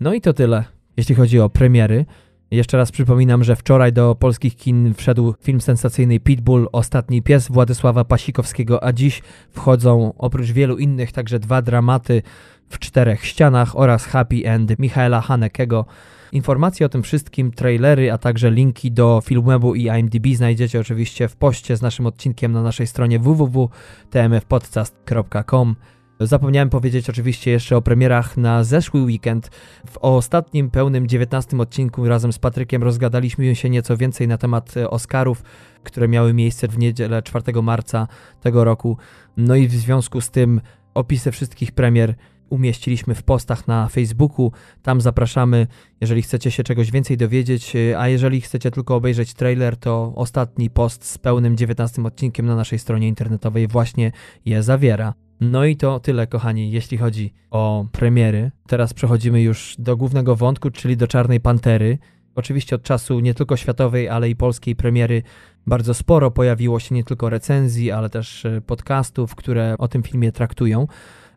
No 0.00 0.14
i 0.14 0.20
to 0.20 0.32
tyle, 0.32 0.64
jeśli 0.96 1.14
chodzi 1.14 1.40
o 1.40 1.50
premiery. 1.50 2.06
Jeszcze 2.50 2.76
raz 2.76 2.92
przypominam, 2.92 3.44
że 3.44 3.56
wczoraj 3.56 3.92
do 3.92 4.14
polskich 4.14 4.56
kin 4.56 4.94
wszedł 4.94 5.34
film 5.40 5.60
sensacyjny 5.60 6.20
Pitbull, 6.20 6.68
Ostatni 6.72 7.22
Pies 7.22 7.48
Władysława 7.48 8.04
Pasikowskiego, 8.04 8.84
a 8.84 8.92
dziś 8.92 9.22
wchodzą 9.50 10.12
oprócz 10.18 10.46
wielu 10.46 10.76
innych 10.76 11.12
także 11.12 11.38
dwa 11.38 11.62
dramaty 11.62 12.22
w 12.68 12.78
czterech 12.78 13.24
ścianach 13.24 13.78
oraz 13.78 14.04
Happy 14.04 14.42
End 14.44 14.78
Michaela 14.78 15.20
Hanekego. 15.20 15.86
Informacje 16.32 16.86
o 16.86 16.88
tym 16.88 17.02
wszystkim, 17.02 17.52
trailery, 17.52 18.12
a 18.12 18.18
także 18.18 18.50
linki 18.50 18.92
do 18.92 19.20
Filmwebu 19.24 19.74
i 19.74 19.82
IMDb 19.82 20.26
znajdziecie 20.34 20.80
oczywiście 20.80 21.28
w 21.28 21.36
poście 21.36 21.76
z 21.76 21.82
naszym 21.82 22.06
odcinkiem 22.06 22.52
na 22.52 22.62
naszej 22.62 22.86
stronie 22.86 23.18
www.tmfpodcast.com. 23.18 25.76
Zapomniałem 26.20 26.70
powiedzieć 26.70 27.10
oczywiście 27.10 27.50
jeszcze 27.50 27.76
o 27.76 27.82
premierach 27.82 28.36
na 28.36 28.64
zeszły 28.64 29.02
weekend. 29.02 29.50
W 29.86 29.98
ostatnim 29.98 30.70
pełnym 30.70 31.06
19 31.06 31.58
odcinku 31.58 32.08
razem 32.08 32.32
z 32.32 32.38
Patrykiem 32.38 32.82
rozgadaliśmy 32.82 33.56
się 33.56 33.70
nieco 33.70 33.96
więcej 33.96 34.28
na 34.28 34.38
temat 34.38 34.74
Oscarów, 34.90 35.42
które 35.84 36.08
miały 36.08 36.34
miejsce 36.34 36.68
w 36.68 36.78
niedzielę 36.78 37.22
4 37.22 37.62
marca 37.62 38.08
tego 38.40 38.64
roku. 38.64 38.96
No 39.36 39.56
i 39.56 39.68
w 39.68 39.72
związku 39.72 40.20
z 40.20 40.30
tym 40.30 40.60
opisy 40.94 41.32
wszystkich 41.32 41.72
premier 41.72 42.14
umieściliśmy 42.50 43.14
w 43.14 43.22
postach 43.22 43.68
na 43.68 43.88
Facebooku. 43.88 44.52
Tam 44.82 45.00
zapraszamy, 45.00 45.66
jeżeli 46.00 46.22
chcecie 46.22 46.50
się 46.50 46.62
czegoś 46.62 46.90
więcej 46.90 47.16
dowiedzieć, 47.16 47.72
a 47.98 48.08
jeżeli 48.08 48.40
chcecie 48.40 48.70
tylko 48.70 48.96
obejrzeć 48.96 49.34
trailer, 49.34 49.76
to 49.76 50.12
ostatni 50.16 50.70
post 50.70 51.04
z 51.04 51.18
pełnym 51.18 51.56
19 51.56 52.02
odcinkiem 52.04 52.46
na 52.46 52.56
naszej 52.56 52.78
stronie 52.78 53.08
internetowej 53.08 53.68
właśnie 53.68 54.12
je 54.44 54.62
zawiera. 54.62 55.14
No 55.40 55.64
i 55.64 55.76
to 55.76 56.00
tyle, 56.00 56.26
kochani, 56.26 56.70
jeśli 56.70 56.98
chodzi 56.98 57.32
o 57.50 57.86
premiery. 57.92 58.50
Teraz 58.66 58.94
przechodzimy 58.94 59.42
już 59.42 59.74
do 59.78 59.96
głównego 59.96 60.36
wątku, 60.36 60.70
czyli 60.70 60.96
do 60.96 61.06
Czarnej 61.06 61.40
Pantery. 61.40 61.98
Oczywiście 62.34 62.76
od 62.76 62.82
czasu 62.82 63.20
nie 63.20 63.34
tylko 63.34 63.56
światowej, 63.56 64.08
ale 64.08 64.30
i 64.30 64.36
polskiej 64.36 64.76
premiery 64.76 65.22
bardzo 65.66 65.94
sporo 65.94 66.30
pojawiło 66.30 66.80
się 66.80 66.94
nie 66.94 67.04
tylko 67.04 67.30
recenzji, 67.30 67.90
ale 67.90 68.10
też 68.10 68.44
e, 68.44 68.60
podcastów, 68.60 69.34
które 69.34 69.74
o 69.78 69.88
tym 69.88 70.02
filmie 70.02 70.32
traktują. 70.32 70.86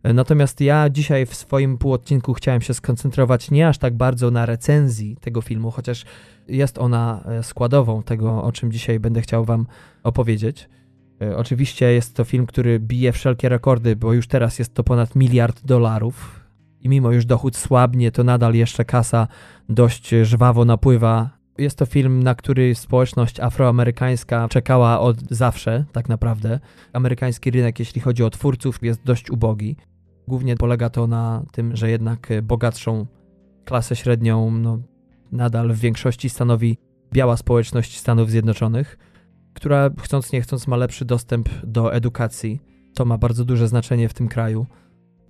E, 0.03 0.13
natomiast 0.13 0.61
ja 0.61 0.89
dzisiaj 0.89 1.25
w 1.25 1.35
swoim 1.35 1.77
półodcinku 1.77 2.33
chciałem 2.33 2.61
się 2.61 2.73
skoncentrować 2.73 3.51
nie 3.51 3.67
aż 3.67 3.77
tak 3.77 3.97
bardzo 3.97 4.31
na 4.31 4.45
recenzji 4.45 5.17
tego 5.21 5.41
filmu, 5.41 5.71
chociaż 5.71 6.05
jest 6.47 6.77
ona 6.77 7.23
e, 7.25 7.43
składową 7.43 8.03
tego, 8.03 8.43
o 8.43 8.51
czym 8.51 8.71
dzisiaj 8.71 8.99
będę 8.99 9.21
chciał 9.21 9.45
Wam 9.45 9.65
opowiedzieć. 10.03 10.69
Oczywiście 11.35 11.93
jest 11.93 12.15
to 12.15 12.23
film, 12.23 12.45
który 12.45 12.79
bije 12.79 13.11
wszelkie 13.11 13.49
rekordy, 13.49 13.95
bo 13.95 14.13
już 14.13 14.27
teraz 14.27 14.59
jest 14.59 14.73
to 14.73 14.83
ponad 14.83 15.15
miliard 15.15 15.65
dolarów. 15.65 16.39
I 16.79 16.89
mimo 16.89 17.11
już 17.11 17.25
dochód 17.25 17.57
słabnie, 17.57 18.11
to 18.11 18.23
nadal 18.23 18.53
jeszcze 18.53 18.85
kasa 18.85 19.27
dość 19.69 20.09
żwawo 20.23 20.65
napływa 20.65 21.41
jest 21.57 21.77
to 21.77 21.85
film, 21.85 22.23
na 22.23 22.35
który 22.35 22.75
społeczność 22.75 23.39
afroamerykańska 23.39 24.47
czekała 24.49 24.99
od 24.99 25.21
zawsze, 25.29 25.85
tak 25.91 26.09
naprawdę. 26.09 26.59
Amerykański 26.93 27.51
rynek, 27.51 27.79
jeśli 27.79 28.01
chodzi 28.01 28.23
o 28.23 28.29
twórców, 28.29 28.79
jest 28.81 29.03
dość 29.03 29.31
ubogi. 29.31 29.75
Głównie 30.27 30.55
polega 30.55 30.89
to 30.89 31.07
na 31.07 31.43
tym, 31.51 31.75
że 31.75 31.89
jednak 31.89 32.29
bogatszą 32.43 33.05
klasę 33.65 33.95
średnią 33.95 34.51
no, 34.51 34.79
nadal 35.31 35.73
w 35.73 35.79
większości 35.79 36.29
stanowi 36.29 36.77
biała 37.13 37.37
społeczność 37.37 37.97
Stanów 37.97 38.29
Zjednoczonych, 38.29 38.97
która 39.53 39.89
chcąc 39.99 40.31
nie 40.31 40.41
chcąc 40.41 40.67
ma 40.67 40.77
lepszy 40.77 41.05
dostęp 41.05 41.49
do 41.63 41.93
edukacji. 41.93 42.61
To 42.93 43.05
ma 43.05 43.17
bardzo 43.17 43.45
duże 43.45 43.67
znaczenie 43.67 44.09
w 44.09 44.13
tym 44.13 44.27
kraju. 44.27 44.65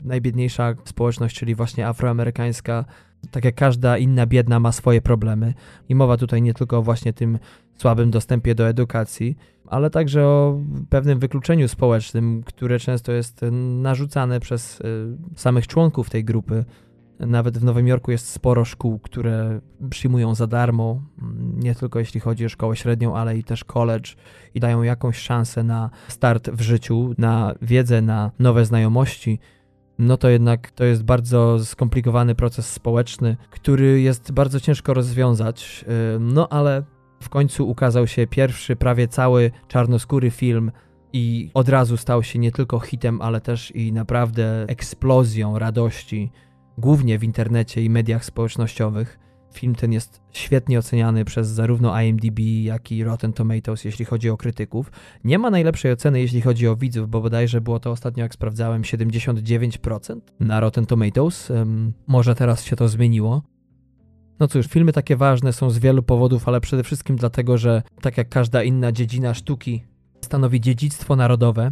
Najbiedniejsza 0.04 0.74
społeczność, 0.86 1.36
czyli 1.36 1.56
właśnie 1.56 1.88
afroamerykańska, 1.88 2.86
tak 3.32 3.46
jak 3.46 3.56
każda 3.56 3.98
inna 3.98 4.26
biedna 4.26 4.60
ma 4.60 4.72
swoje 4.72 5.02
problemy. 5.02 5.54
I 5.90 5.96
mowa 5.96 6.18
tutaj 6.18 6.42
nie 6.42 6.54
tylko 6.54 6.78
o 6.78 6.82
właśnie 6.82 7.14
tym 7.14 7.40
słabym 7.78 8.12
dostępie 8.12 8.56
do 8.56 8.68
edukacji, 8.68 9.38
ale 9.72 9.90
także 9.90 10.26
o 10.26 10.60
pewnym 10.90 11.20
wykluczeniu 11.20 11.68
społecznym, 11.68 12.44
które 12.46 12.80
często 12.80 13.12
jest 13.12 13.42
narzucane 13.82 14.40
przez 14.40 14.82
y, 14.82 14.84
samych 15.36 15.68
członków 15.68 16.10
tej 16.10 16.24
grupy. 16.24 16.66
Nawet 17.20 17.58
w 17.58 17.64
Nowym 17.64 17.88
Jorku 17.88 18.12
jest 18.12 18.30
sporo 18.30 18.66
szkół, 18.66 19.00
które 19.00 19.62
przyjmują 19.90 20.36
za 20.36 20.48
darmo, 20.48 21.02
nie 21.56 21.76
tylko 21.76 22.00
jeśli 22.00 22.20
chodzi 22.20 22.46
o 22.46 22.50
szkołę 22.50 22.76
średnią, 22.76 23.16
ale 23.16 23.38
i 23.38 23.44
też 23.44 23.64
college 23.64 24.10
i 24.56 24.60
dają 24.60 24.84
jakąś 24.84 25.18
szansę 25.18 25.64
na 25.64 25.90
start 26.08 26.50
w 26.50 26.62
życiu, 26.62 27.16
na 27.18 27.54
wiedzę, 27.62 28.02
na 28.02 28.32
nowe 28.40 28.66
znajomości 28.66 29.40
no 30.00 30.18
to 30.18 30.30
jednak 30.30 30.72
to 30.72 30.84
jest 30.84 31.04
bardzo 31.04 31.66
skomplikowany 31.66 32.36
proces 32.36 32.70
społeczny, 32.70 33.38
który 33.50 34.02
jest 34.02 34.32
bardzo 34.32 34.60
ciężko 34.60 34.94
rozwiązać. 34.94 35.86
Y, 36.16 36.20
no 36.20 36.50
ale 36.50 36.84
w 37.22 37.30
końcu 37.30 37.70
ukazał 37.70 38.08
się 38.08 38.28
pierwszy, 38.28 38.76
prawie 38.76 39.08
cały 39.08 39.52
czarnoskóry 39.68 40.32
film 40.32 40.72
i 41.14 41.52
od 41.54 41.70
razu 41.70 41.98
stał 41.98 42.24
się 42.24 42.40
nie 42.40 42.52
tylko 42.52 42.80
hitem, 42.80 43.22
ale 43.22 43.42
też 43.42 43.72
i 43.76 43.94
naprawdę 43.94 44.66
eksplozją 44.68 45.60
radości, 45.60 46.32
głównie 46.78 47.20
w 47.20 47.24
internecie 47.24 47.84
i 47.84 47.90
mediach 47.90 48.26
społecznościowych. 48.26 49.20
Film 49.54 49.76
ten 49.76 49.94
jest 49.94 50.22
świetnie 50.32 50.80
oceniany 50.80 51.26
przez 51.26 51.48
zarówno 51.48 52.02
IMDb, 52.02 52.40
jak 52.40 52.92
i 52.92 53.04
Rotten 53.04 53.34
Tomatoes, 53.34 53.86
jeśli 53.86 54.06
chodzi 54.06 54.30
o 54.30 54.38
krytyków. 54.38 54.92
Nie 55.24 55.40
ma 55.40 55.50
najlepszej 55.50 55.92
oceny, 55.92 56.20
jeśli 56.20 56.42
chodzi 56.42 56.68
o 56.68 56.76
widzów, 56.76 57.10
bo 57.10 57.22
bodajże 57.22 57.62
było 57.62 57.80
to 57.80 57.92
ostatnio, 57.92 58.24
jak 58.24 58.34
sprawdzałem, 58.34 58.82
79% 58.82 60.20
na 60.40 60.60
Rotten 60.60 60.86
Tomatoes. 60.86 61.50
Um, 61.50 61.94
może 62.08 62.36
teraz 62.36 62.64
się 62.64 62.76
to 62.76 62.88
zmieniło. 62.88 63.42
No 64.42 64.48
cóż, 64.48 64.68
filmy 64.68 64.94
takie 64.94 65.16
ważne 65.16 65.54
są 65.54 65.70
z 65.70 65.80
wielu 65.80 66.04
powodów, 66.04 66.48
ale 66.48 66.62
przede 66.62 66.84
wszystkim 66.84 67.16
dlatego, 67.16 67.58
że 67.58 67.84
tak 68.02 68.18
jak 68.18 68.30
każda 68.30 68.64
inna 68.64 68.92
dziedzina 68.92 69.34
sztuki, 69.34 69.84
stanowi 70.22 70.62
dziedzictwo 70.62 71.16
narodowe 71.16 71.72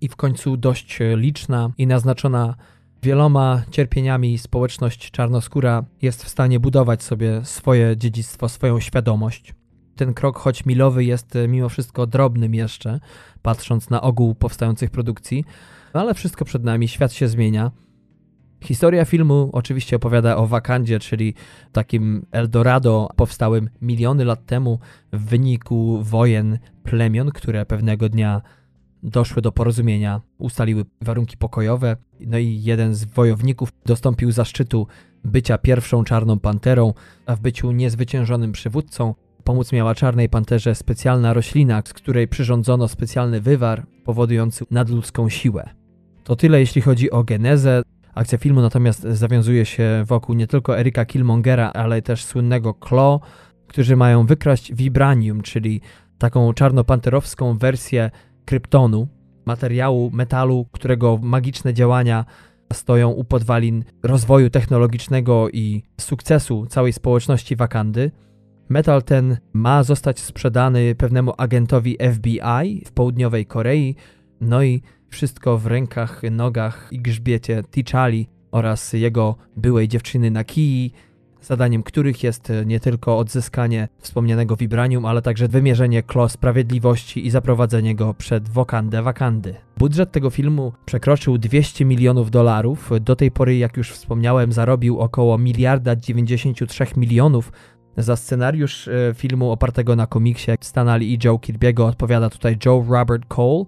i 0.00 0.08
w 0.08 0.16
końcu 0.16 0.56
dość 0.56 0.98
liczna 1.16 1.70
i 1.78 1.86
naznaczona 1.86 2.54
wieloma 3.02 3.62
cierpieniami 3.70 4.38
społeczność 4.38 5.10
czarnoskóra 5.10 5.84
jest 6.02 6.24
w 6.24 6.28
stanie 6.28 6.60
budować 6.60 7.02
sobie 7.02 7.40
swoje 7.44 7.96
dziedzictwo, 7.96 8.48
swoją 8.48 8.80
świadomość. 8.80 9.54
Ten 9.96 10.14
krok, 10.14 10.38
choć 10.38 10.66
milowy, 10.66 11.04
jest 11.04 11.34
mimo 11.48 11.68
wszystko 11.68 12.06
drobnym 12.06 12.54
jeszcze, 12.54 13.00
patrząc 13.42 13.90
na 13.90 14.02
ogół 14.02 14.34
powstających 14.34 14.90
produkcji, 14.90 15.44
ale 15.92 16.14
wszystko 16.14 16.44
przed 16.44 16.64
nami, 16.64 16.88
świat 16.88 17.12
się 17.12 17.28
zmienia. 17.28 17.70
Historia 18.60 19.04
filmu 19.04 19.50
oczywiście 19.52 19.96
opowiada 19.96 20.36
o 20.36 20.46
Wakandzie, 20.46 20.98
czyli 20.98 21.34
takim 21.72 22.26
Eldorado 22.30 23.08
powstałym 23.16 23.70
miliony 23.82 24.24
lat 24.24 24.46
temu 24.46 24.78
w 25.12 25.24
wyniku 25.24 26.02
wojen 26.02 26.58
plemion, 26.82 27.30
które 27.30 27.66
pewnego 27.66 28.08
dnia 28.08 28.42
doszły 29.02 29.42
do 29.42 29.52
porozumienia, 29.52 30.20
ustaliły 30.38 30.84
warunki 31.02 31.36
pokojowe, 31.36 31.96
no 32.20 32.38
i 32.38 32.62
jeden 32.62 32.94
z 32.94 33.04
wojowników 33.04 33.72
dostąpił 33.86 34.32
zaszczytu 34.32 34.86
bycia 35.24 35.58
pierwszą 35.58 36.04
czarną 36.04 36.38
panterą, 36.38 36.94
a 37.26 37.36
w 37.36 37.40
byciu 37.40 37.72
niezwyciężonym 37.72 38.52
przywódcą 38.52 39.14
pomóc 39.44 39.72
miała 39.72 39.94
czarnej 39.94 40.28
panterze 40.28 40.74
specjalna 40.74 41.32
roślina, 41.32 41.82
z 41.84 41.92
której 41.92 42.28
przyrządzono 42.28 42.88
specjalny 42.88 43.40
wywar 43.40 43.86
powodujący 44.04 44.64
nadludzką 44.70 45.28
siłę. 45.28 45.70
To 46.24 46.36
tyle 46.36 46.60
jeśli 46.60 46.82
chodzi 46.82 47.10
o 47.10 47.24
genezę. 47.24 47.82
Akcja 48.18 48.38
filmu 48.38 48.60
natomiast 48.60 49.02
zawiązuje 49.02 49.64
się 49.64 50.04
wokół 50.06 50.34
nie 50.34 50.46
tylko 50.46 50.78
Erika 50.78 51.04
Killmongera, 51.04 51.70
ale 51.74 52.02
też 52.02 52.24
słynnego 52.24 52.74
Klo, 52.74 53.20
którzy 53.66 53.96
mają 53.96 54.26
wykraść 54.26 54.74
vibranium, 54.74 55.42
czyli 55.42 55.80
taką 56.18 56.52
czarnopanterowską 56.52 57.58
wersję 57.58 58.10
kryptonu, 58.44 59.08
materiału, 59.46 60.10
metalu, 60.10 60.66
którego 60.72 61.18
magiczne 61.22 61.74
działania 61.74 62.24
stoją 62.72 63.10
u 63.10 63.24
podwalin 63.24 63.84
rozwoju 64.02 64.50
technologicznego 64.50 65.48
i 65.50 65.82
sukcesu 66.00 66.66
całej 66.66 66.92
społeczności 66.92 67.56
Wakandy. 67.56 68.10
Metal 68.68 69.02
ten 69.02 69.36
ma 69.52 69.82
zostać 69.82 70.20
sprzedany 70.20 70.94
pewnemu 70.94 71.32
agentowi 71.36 71.96
FBI 72.12 72.84
w 72.86 72.92
południowej 72.92 73.46
Korei, 73.46 73.96
no 74.40 74.62
i 74.62 74.82
wszystko 75.08 75.58
w 75.58 75.66
rękach, 75.66 76.22
nogach 76.30 76.88
i 76.90 76.98
grzbiecie 77.00 77.62
Tichali 77.70 78.28
oraz 78.50 78.92
jego 78.92 79.36
byłej 79.56 79.88
dziewczyny 79.88 80.30
Nakii, 80.30 80.92
zadaniem 81.42 81.82
których 81.82 82.22
jest 82.22 82.52
nie 82.66 82.80
tylko 82.80 83.18
odzyskanie 83.18 83.88
wspomnianego 83.98 84.56
vibranium, 84.56 85.04
ale 85.04 85.22
także 85.22 85.48
wymierzenie 85.48 86.02
Klo 86.02 86.28
sprawiedliwości 86.28 87.26
i 87.26 87.30
zaprowadzenie 87.30 87.94
go 87.94 88.14
przed 88.14 88.48
Wokandę 88.48 89.02
Wakandy. 89.02 89.54
Budżet 89.76 90.12
tego 90.12 90.30
filmu 90.30 90.72
przekroczył 90.84 91.38
200 91.38 91.84
milionów 91.84 92.30
dolarów. 92.30 92.90
Do 93.00 93.16
tej 93.16 93.30
pory, 93.30 93.56
jak 93.56 93.76
już 93.76 93.90
wspomniałem, 93.90 94.52
zarobił 94.52 94.98
około 94.98 95.38
miliarda 95.38 95.96
93 95.96 96.86
milionów. 96.96 97.52
Za 97.96 98.16
scenariusz 98.16 98.88
e, 98.88 99.14
filmu 99.14 99.50
opartego 99.50 99.96
na 99.96 100.06
komiksie 100.06 100.50
Stanali 100.60 101.14
i 101.14 101.18
Joe 101.24 101.38
Kirby'ego 101.38 101.82
odpowiada 101.86 102.30
tutaj 102.30 102.56
Joe 102.66 102.84
Robert 102.88 103.24
Cole 103.28 103.64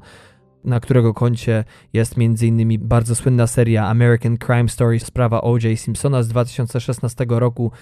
na 0.65 0.81
którego 0.81 1.15
koncie 1.15 1.65
jest 1.93 2.15
m.in. 2.19 2.79
bardzo 2.89 3.15
słynna 3.15 3.47
seria 3.47 3.87
American 3.87 4.39
Crime 4.39 4.69
Story, 4.69 5.01
sprawa 5.01 5.41
O.J. 5.41 5.79
Simpsona 5.79 6.23
z 6.23 6.29
2016 6.29 7.27
roku, 7.29 7.73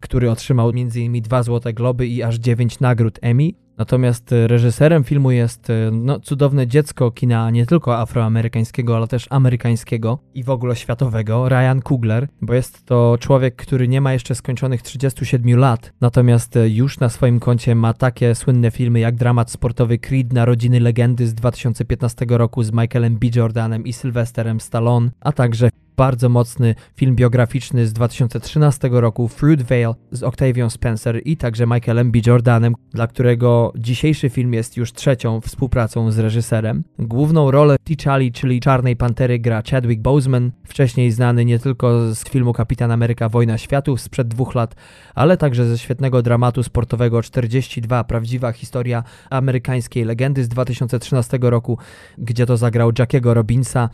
który 0.00 0.30
otrzymał 0.30 0.68
m.in. 0.68 1.22
dwa 1.22 1.42
Złote 1.42 1.72
Globy 1.72 2.06
i 2.06 2.22
aż 2.22 2.36
dziewięć 2.36 2.80
nagród 2.80 3.18
Emmy. 3.22 3.50
Natomiast 3.80 4.32
e, 4.32 4.46
reżyserem 4.46 5.04
filmu 5.04 5.30
jest 5.30 5.70
e, 5.70 5.90
no, 5.92 6.20
cudowne 6.20 6.66
dziecko 6.66 7.10
kina 7.10 7.50
nie 7.50 7.66
tylko 7.66 7.98
afroamerykańskiego, 7.98 8.96
ale 8.96 9.08
też 9.08 9.26
amerykańskiego 9.30 10.18
i 10.34 10.44
w 10.44 10.50
ogóle 10.50 10.76
światowego, 10.76 11.48
Ryan 11.48 11.82
Coogler, 11.82 12.28
bo 12.42 12.54
jest 12.54 12.86
to 12.86 13.16
człowiek, 13.20 13.56
który 13.56 13.88
nie 13.88 14.00
ma 14.00 14.12
jeszcze 14.12 14.34
skończonych 14.34 14.82
37 14.82 15.58
lat, 15.58 15.92
natomiast 16.00 16.56
e, 16.56 16.68
już 16.68 17.00
na 17.00 17.08
swoim 17.08 17.40
koncie 17.40 17.74
ma 17.74 17.94
takie 17.94 18.34
słynne 18.34 18.70
filmy 18.70 19.00
jak 19.00 19.16
dramat 19.16 19.50
sportowy 19.50 19.98
Creed 19.98 20.32
Narodziny 20.32 20.80
Legendy 20.80 21.26
z 21.26 21.34
2015 21.34 22.26
roku 22.28 22.62
z 22.62 22.72
Michaelem 22.72 23.18
B. 23.18 23.26
Jordanem 23.34 23.84
i 23.84 23.92
Sylwesterem 23.92 24.60
Stallone, 24.60 25.10
a 25.20 25.32
także 25.32 25.70
bardzo 25.96 26.28
mocny 26.28 26.74
film 26.96 27.16
biograficzny 27.16 27.86
z 27.86 27.92
2013 27.92 28.88
roku 28.92 29.28
Fruitvale 29.28 29.94
z 30.12 30.22
Octavią 30.22 30.70
Spencer 30.70 31.20
i 31.24 31.36
także 31.36 31.66
Michaelem 31.66 32.12
B. 32.12 32.18
Jordanem, 32.26 32.74
dla 32.92 33.06
którego 33.06 33.72
dzisiejszy 33.76 34.30
film 34.30 34.54
jest 34.54 34.76
już 34.76 34.92
trzecią 34.92 35.40
współpracą 35.40 36.10
z 36.10 36.18
reżyserem. 36.18 36.84
Główną 36.98 37.50
rolę 37.50 37.76
T'Challi, 37.88 38.32
czyli 38.32 38.60
Czarnej 38.60 38.96
Pantery 38.96 39.38
gra 39.38 39.62
Chadwick 39.70 40.02
Boseman, 40.02 40.50
wcześniej 40.66 41.10
znany 41.10 41.44
nie 41.44 41.58
tylko 41.58 42.14
z 42.14 42.24
filmu 42.28 42.52
Kapitan 42.52 42.90
Ameryka 42.90 43.28
Wojna 43.28 43.58
Światów 43.58 44.00
sprzed 44.00 44.28
dwóch 44.28 44.54
lat, 44.54 44.74
ale 45.14 45.36
także 45.36 45.66
ze 45.66 45.78
świetnego 45.78 46.22
dramatu 46.22 46.62
sportowego 46.62 47.22
42 47.22 48.04
Prawdziwa 48.04 48.52
historia 48.52 49.04
amerykańskiej 49.30 50.04
legendy 50.04 50.44
z 50.44 50.48
2013 50.48 51.38
roku, 51.42 51.78
gdzie 52.18 52.46
to 52.46 52.56
zagrał 52.56 52.92
Jackiego 52.98 53.34
Robinsa, 53.34 53.88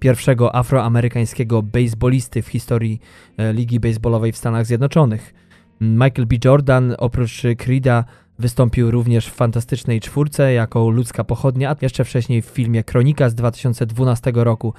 pierwszego 0.00 0.54
afroamerykańskiego 0.54 1.62
baseballisty 1.62 2.42
w 2.42 2.48
historii 2.48 3.00
e, 3.36 3.52
Ligi 3.52 3.80
Baseballowej 3.80 4.32
w 4.32 4.36
Stanach 4.36 4.66
Zjednoczonych. 4.66 5.34
Michael 5.80 6.26
B. 6.26 6.36
Jordan 6.44 6.94
oprócz 6.98 7.42
Creeda 7.58 8.04
wystąpił 8.38 8.90
również 8.90 9.26
w 9.26 9.34
Fantastycznej 9.34 10.00
Czwórce 10.00 10.52
jako 10.52 10.90
ludzka 10.90 11.24
pochodnia, 11.24 11.70
a 11.70 11.76
jeszcze 11.82 12.04
wcześniej 12.04 12.42
w 12.42 12.46
filmie 12.46 12.84
Kronika 12.84 13.28
z 13.28 13.34
2012 13.34 14.32
roku. 14.34 14.74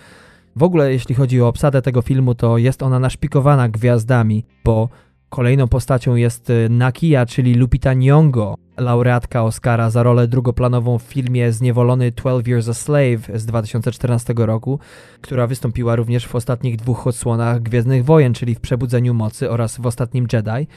W 0.56 0.64
ogóle 0.64 0.94
jeśli 0.94 1.16
chodzi 1.16 1.42
o 1.42 1.48
obsadę 1.48 1.82
tego 1.82 2.02
filmu, 2.02 2.36
to 2.36 2.58
jest 2.58 2.84
ona 2.84 3.00
naszpikowana 3.00 3.70
gwiazdami, 3.70 4.46
bo 4.64 4.90
Kolejną 5.32 5.68
postacią 5.68 6.16
jest 6.16 6.50
y, 6.50 6.68
Nakia, 6.70 7.26
czyli 7.26 7.54
Lupita 7.54 7.94
Nyong'o, 7.94 8.56
laureatka 8.78 9.44
Oscara 9.44 9.90
za 9.90 10.04
rolę 10.04 10.28
drugoplanową 10.28 10.98
w 10.98 11.04
filmie 11.04 11.52
Zniewolony 11.52 12.12
12 12.12 12.52
Years 12.52 12.70
a 12.70 12.74
Slave 12.74 13.30
z 13.36 13.46
2014 13.46 14.34
roku, 14.38 14.80
która 15.22 15.48
wystąpiła 15.48 15.96
również 15.96 16.28
w 16.28 16.36
ostatnich 16.36 16.76
dwóch 16.76 17.08
odsłonach 17.08 17.62
Gwiezdnych 17.62 18.06
Wojen, 18.06 18.34
czyli 18.34 18.56
w 18.56 18.60
Przebudzeniu 18.60 19.14
Mocy 19.14 19.50
oraz 19.50 19.78
w 19.78 19.86
Ostatnim 19.86 20.28
Jedi. 20.34 20.68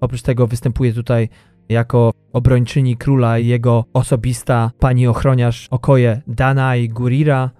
Oprócz 0.00 0.22
tego 0.22 0.46
występuje 0.46 0.92
tutaj 0.92 1.28
jako 1.68 2.12
obrończyni 2.32 2.96
króla 2.96 3.38
jego 3.38 3.84
osobista 3.92 4.70
pani 4.78 5.06
ochroniarz 5.06 5.68
Okoje 5.70 6.22
Danai 6.26 6.88
Gurira, 6.88 7.50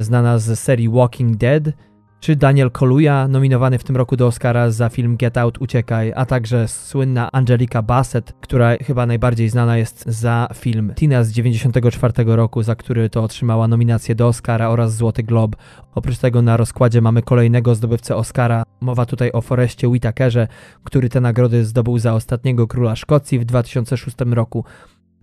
znana 0.00 0.38
z 0.38 0.58
serii 0.58 0.88
Walking 0.88 1.36
Dead– 1.36 1.62
czy 2.20 2.36
Daniel 2.36 2.70
Kaluuya, 2.70 3.28
nominowany 3.28 3.78
w 3.78 3.84
tym 3.84 3.96
roku 3.96 4.16
do 4.16 4.26
Oscara 4.26 4.70
za 4.70 4.88
film 4.88 5.16
Get 5.16 5.38
Out 5.38 5.58
Uciekaj, 5.58 6.12
a 6.16 6.26
także 6.26 6.68
słynna 6.68 7.32
Angelika 7.32 7.82
Bassett, 7.82 8.32
która 8.40 8.76
chyba 8.76 9.06
najbardziej 9.06 9.48
znana 9.48 9.76
jest 9.76 10.04
za 10.06 10.48
film 10.54 10.92
Tina 10.94 11.24
z 11.24 11.30
94 11.30 12.12
roku, 12.26 12.62
za 12.62 12.74
który 12.74 13.10
to 13.10 13.22
otrzymała 13.22 13.68
nominację 13.68 14.14
do 14.14 14.26
Oscara 14.28 14.68
oraz 14.68 14.96
Złoty 14.96 15.22
Glob. 15.22 15.56
Oprócz 15.94 16.18
tego 16.18 16.42
na 16.42 16.56
rozkładzie 16.56 17.00
mamy 17.00 17.22
kolejnego 17.22 17.74
zdobywcę 17.74 18.16
Oscara. 18.16 18.62
Mowa 18.80 19.06
tutaj 19.06 19.32
o 19.32 19.40
Forestie 19.40 19.88
Whitakerze, 19.88 20.48
który 20.84 21.08
te 21.08 21.20
nagrody 21.20 21.64
zdobył 21.64 21.98
za 21.98 22.14
Ostatniego 22.14 22.66
Króla 22.66 22.96
Szkocji 22.96 23.38
w 23.38 23.44
2006 23.44 24.16
roku. 24.30 24.64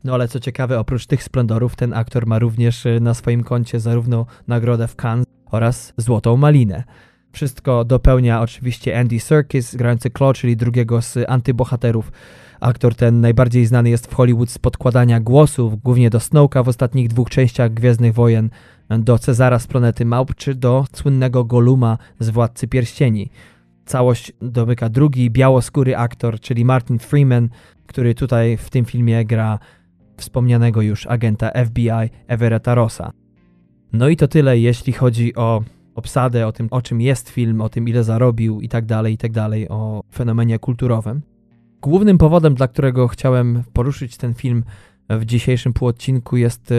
No 0.03 0.13
ale 0.13 0.27
co 0.27 0.39
ciekawe, 0.39 0.79
oprócz 0.79 1.05
tych 1.05 1.23
splendorów, 1.23 1.75
ten 1.75 1.93
aktor 1.93 2.27
ma 2.27 2.39
również 2.39 2.85
y, 2.85 2.99
na 3.01 3.13
swoim 3.13 3.43
koncie 3.43 3.79
zarówno 3.79 4.25
nagrodę 4.47 4.87
w 4.87 4.95
Cannes 4.95 5.34
oraz 5.51 5.93
Złotą 5.97 6.37
Malinę. 6.37 6.83
Wszystko 7.31 7.85
dopełnia 7.85 8.41
oczywiście 8.41 8.99
Andy 8.99 9.19
Serkis, 9.19 9.75
grający 9.75 10.09
Claw, 10.09 10.37
czyli 10.37 10.57
drugiego 10.57 11.01
z 11.01 11.17
antybohaterów. 11.27 12.11
Aktor 12.59 12.95
ten 12.95 13.21
najbardziej 13.21 13.65
znany 13.65 13.89
jest 13.89 14.07
w 14.07 14.13
Hollywood 14.13 14.49
z 14.49 14.57
podkładania 14.57 15.19
głosów, 15.19 15.81
głównie 15.81 16.09
do 16.09 16.19
Snowka 16.19 16.63
w 16.63 16.67
ostatnich 16.67 17.07
dwóch 17.07 17.29
częściach 17.29 17.73
Gwiezdnych 17.73 18.13
Wojen, 18.13 18.49
do 18.89 19.19
Cezara 19.19 19.59
z 19.59 19.67
Planety 19.67 20.05
Małp, 20.05 20.35
czy 20.35 20.55
do 20.55 20.85
słynnego 20.93 21.43
Goluma 21.43 21.97
z 22.19 22.29
Władcy 22.29 22.67
Pierścieni. 22.67 23.29
Całość 23.85 24.33
domyka 24.41 24.89
drugi 24.89 25.31
białoskóry 25.31 25.97
aktor, 25.97 26.39
czyli 26.39 26.65
Martin 26.65 26.99
Freeman, 26.99 27.49
który 27.87 28.15
tutaj 28.15 28.57
w 28.57 28.69
tym 28.69 28.85
filmie 28.85 29.25
gra 29.25 29.59
wspomnianego 30.17 30.81
już 30.81 31.07
agenta 31.07 31.51
FBI 31.65 32.09
Everetta 32.27 32.75
Rossa. 32.75 33.24
No 33.97 34.09
i 34.09 34.15
to 34.15 34.27
tyle, 34.27 34.59
jeśli 34.59 34.93
chodzi 34.93 35.35
o 35.35 35.63
obsadę, 35.95 36.47
o 36.47 36.51
tym, 36.51 36.67
o 36.71 36.81
czym 36.81 37.01
jest 37.01 37.29
film, 37.29 37.61
o 37.61 37.69
tym, 37.69 37.87
ile 37.87 38.03
zarobił 38.03 38.61
i 38.61 38.69
tak 38.69 38.85
dalej, 38.85 39.13
i 39.13 39.17
tak 39.17 39.31
dalej, 39.31 39.69
o 39.69 40.03
fenomenie 40.13 40.59
kulturowym. 40.59 41.21
Głównym 41.81 42.17
powodem, 42.17 42.55
dla 42.55 42.67
którego 42.67 43.07
chciałem 43.07 43.63
poruszyć 43.73 44.17
ten 44.17 44.33
film 44.33 44.63
w 45.09 45.25
dzisiejszym 45.25 45.73
półodcinku 45.73 46.37
jest 46.37 46.69
yy, 46.69 46.77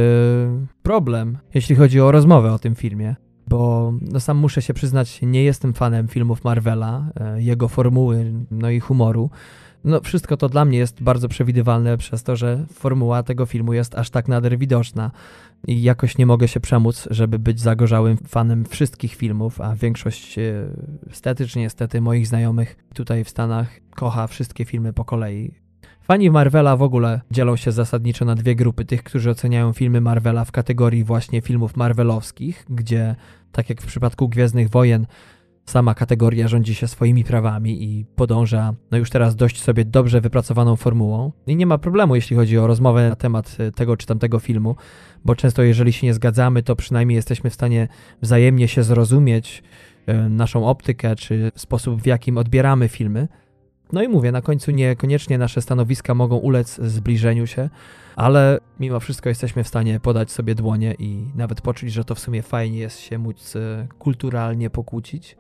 problem, 0.83 1.39
jeśli 1.55 1.77
chodzi 1.77 2.01
o 2.01 2.13
rozmowę 2.13 2.53
o 2.53 2.59
tym 2.59 2.75
filmie, 2.75 3.17
bo 3.49 3.93
no 4.01 4.21
sam 4.21 4.37
muszę 4.37 4.63
się 4.63 4.75
przyznać, 4.75 5.21
nie 5.23 5.45
jestem 5.45 5.73
fanem 5.75 6.09
filmów 6.09 6.45
Marvela, 6.45 7.11
yy, 7.35 7.43
jego 7.43 7.69
formuły, 7.69 8.33
no 8.51 8.71
i 8.71 8.81
humoru. 8.81 9.31
No, 9.85 10.01
wszystko 10.01 10.37
to 10.37 10.49
dla 10.49 10.65
mnie 10.65 10.79
jest 10.79 11.03
bardzo 11.03 11.29
przewidywalne 11.29 11.97
przez 11.97 12.23
to, 12.23 12.37
że 12.37 12.67
formuła 12.73 13.23
tego 13.23 13.47
filmu 13.47 13.73
jest 13.73 13.95
aż 13.95 14.11
tak 14.11 14.29
nader 14.29 14.59
widoczna 14.59 15.11
i 15.67 15.83
jakoś 15.83 16.19
nie 16.19 16.27
mogę 16.27 16.49
się 16.49 16.61
przemóc, 16.61 17.09
żeby 17.11 17.39
być 17.39 17.61
zagorzałym 17.61 18.17
fanem 18.17 18.65
wszystkich 18.65 19.15
filmów, 19.15 19.61
a 19.61 19.75
większość 19.75 20.39
e, 20.39 20.43
stety 21.13 21.47
czy 21.47 21.59
niestety 21.59 22.01
moich 22.01 22.27
znajomych 22.27 22.77
tutaj 22.95 23.25
w 23.25 23.31
Stanach 23.31 23.81
kocha 23.91 24.27
wszystkie 24.27 24.65
filmy 24.65 24.93
po 24.93 25.05
kolei. 25.05 25.55
Fani 26.03 26.31
Marvela 26.31 26.77
w 26.77 26.83
ogóle 26.83 27.21
dzielą 27.31 27.57
się 27.57 27.73
zasadniczo 27.73 28.25
na 28.25 28.35
dwie 28.35 28.55
grupy. 28.55 28.85
Tych, 28.85 29.03
którzy 29.03 29.31
oceniają 29.31 29.73
filmy 29.73 30.01
Marvela 30.01 30.45
w 30.45 30.53
kategorii 30.53 31.05
właśnie 31.05 31.41
filmów 31.41 31.77
marvelowskich, 31.77 32.65
gdzie 32.71 33.15
tak 33.53 33.69
jak 33.69 33.83
w 33.83 33.87
przypadku 33.87 34.29
Gwiezdnych 34.29 34.71
Wojen 34.71 35.07
Sama 35.67 35.95
kategoria 35.95 36.49
rządzi 36.49 36.75
się 36.75 36.89
swoimi 36.89 37.25
prawami 37.25 37.85
i 37.85 38.05
podąża, 38.05 38.75
no 38.91 38.99
już 38.99 39.11
teraz 39.11 39.37
dość 39.37 39.63
sobie 39.63 39.85
dobrze 39.85 40.21
wypracowaną 40.21 40.77
formułą. 40.77 41.33
I 41.47 41.57
nie 41.57 41.67
ma 41.67 41.79
problemu, 41.79 42.15
jeśli 42.15 42.37
chodzi 42.37 42.59
o 42.59 42.67
rozmowę 42.67 43.09
na 43.09 43.17
temat 43.17 43.57
e, 43.59 43.73
tego 43.73 43.97
czy 43.97 44.07
tamtego 44.07 44.39
filmu, 44.39 44.77
bo 45.25 45.35
często 45.35 45.63
jeżeli 45.63 45.93
się 45.93 46.07
nie 46.07 46.15
zgadzamy, 46.15 46.63
to 46.63 46.77
przynajmniej 46.77 47.17
jesteśmy 47.17 47.51
w 47.51 47.55
stanie 47.55 47.89
wzajemnie 48.23 48.69
się 48.69 48.83
zrozumieć, 48.83 49.63
e, 50.07 50.29
naszą 50.29 50.67
optykę 50.67 51.17
czy 51.17 51.53
sposób, 51.55 52.03
w 52.03 52.07
jakim 52.07 52.39
odbieramy 52.39 52.89
filmy. 52.89 53.29
No 53.93 54.03
i 54.03 54.09
mówię, 54.09 54.33
na 54.33 54.43
końcu 54.43 54.71
niekoniecznie 54.71 55.39
nasze 55.39 55.63
stanowiska 55.63 56.15
mogą 56.15 56.37
ulec 56.37 56.81
zbliżeniu 56.81 57.47
się, 57.47 57.71
ale 58.17 58.59
mimo 58.81 59.01
wszystko 59.01 59.29
jesteśmy 59.29 59.65
w 59.65 59.69
stanie 59.69 60.01
podać 60.01 60.31
sobie 60.31 60.55
dłonie 60.55 60.95
i 60.99 61.27
nawet 61.35 61.61
poczuć, 61.61 61.93
że 61.93 62.05
to 62.05 62.15
w 62.15 62.19
sumie 62.19 62.43
fajnie 62.43 62.79
jest 62.79 63.01
się 63.01 63.19
móc 63.19 63.57
e, 63.57 63.87
kulturalnie 63.99 64.71
pokłócić. 64.71 65.37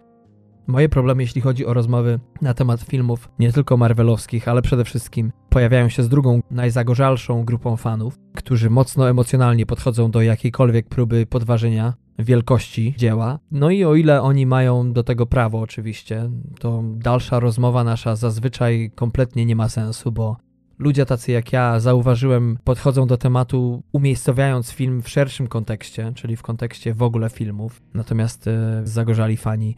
Moje 0.66 0.88
problemy, 0.88 1.22
jeśli 1.22 1.40
chodzi 1.40 1.66
o 1.66 1.74
rozmowy 1.74 2.20
na 2.42 2.54
temat 2.54 2.80
filmów, 2.80 3.28
nie 3.38 3.52
tylko 3.52 3.76
marvelowskich, 3.76 4.48
ale 4.48 4.62
przede 4.62 4.84
wszystkim 4.84 5.32
pojawiają 5.48 5.88
się 5.88 6.02
z 6.02 6.08
drugą, 6.08 6.40
najzagorzalszą 6.50 7.44
grupą 7.44 7.76
fanów, 7.76 8.18
którzy 8.34 8.70
mocno 8.70 9.10
emocjonalnie 9.10 9.66
podchodzą 9.66 10.10
do 10.10 10.22
jakiejkolwiek 10.22 10.88
próby 10.88 11.26
podważenia 11.26 11.94
wielkości 12.18 12.94
dzieła. 12.98 13.38
No 13.50 13.70
i 13.70 13.84
o 13.84 13.94
ile 13.94 14.22
oni 14.22 14.46
mają 14.46 14.92
do 14.92 15.02
tego 15.02 15.26
prawo, 15.26 15.60
oczywiście, 15.60 16.30
to 16.58 16.82
dalsza 16.84 17.40
rozmowa 17.40 17.84
nasza 17.84 18.16
zazwyczaj 18.16 18.90
kompletnie 18.94 19.46
nie 19.46 19.56
ma 19.56 19.68
sensu, 19.68 20.12
bo 20.12 20.36
ludzie 20.78 21.06
tacy 21.06 21.32
jak 21.32 21.52
ja, 21.52 21.80
zauważyłem, 21.80 22.58
podchodzą 22.64 23.06
do 23.06 23.16
tematu 23.16 23.82
umiejscowiając 23.92 24.70
film 24.70 25.02
w 25.02 25.08
szerszym 25.08 25.46
kontekście, 25.46 26.12
czyli 26.14 26.36
w 26.36 26.42
kontekście 26.42 26.94
w 26.94 27.02
ogóle 27.02 27.30
filmów. 27.30 27.82
Natomiast 27.94 28.48
e, 28.48 28.80
zagorzali 28.84 29.36
fani 29.36 29.76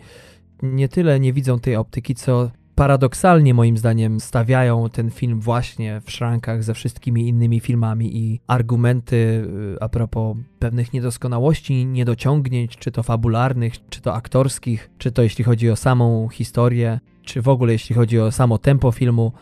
nie 0.63 0.89
tyle 0.89 1.21
nie 1.21 1.33
widzą 1.33 1.59
tej 1.59 1.77
optyki, 1.77 2.15
co 2.15 2.51
paradoksalnie 2.79 3.55
moim 3.55 3.79
zdaniem 3.79 4.21
stawiają 4.21 4.91
ten 4.91 5.11
film 5.11 5.41
właśnie 5.41 6.01
w 6.05 6.11
szrankach 6.11 6.65
ze 6.65 6.75
wszystkimi 6.75 7.29
innymi 7.29 7.61
filmami 7.61 8.17
i 8.17 8.41
argumenty 8.47 9.17
y, 9.17 9.77
a 9.81 9.89
propos 9.89 10.37
pewnych 10.59 10.93
niedoskonałości, 10.93 11.87
niedociągnięć, 11.87 12.77
czy 12.77 12.91
to 12.91 13.03
fabularnych, 13.03 13.89
czy 13.89 14.01
to 14.01 14.15
aktorskich, 14.15 14.91
czy 14.99 15.13
to 15.13 15.23
jeśli 15.23 15.45
chodzi 15.45 15.71
o 15.71 15.77
samą 15.77 16.29
historię, 16.29 17.01
czy 17.23 17.43
w 17.43 17.49
ogóle 17.49 17.73
jeśli 17.73 17.95
chodzi 17.95 18.21
o 18.21 18.33
samo 18.33 18.59
tempo 18.59 18.93
filmu, 18.93 19.33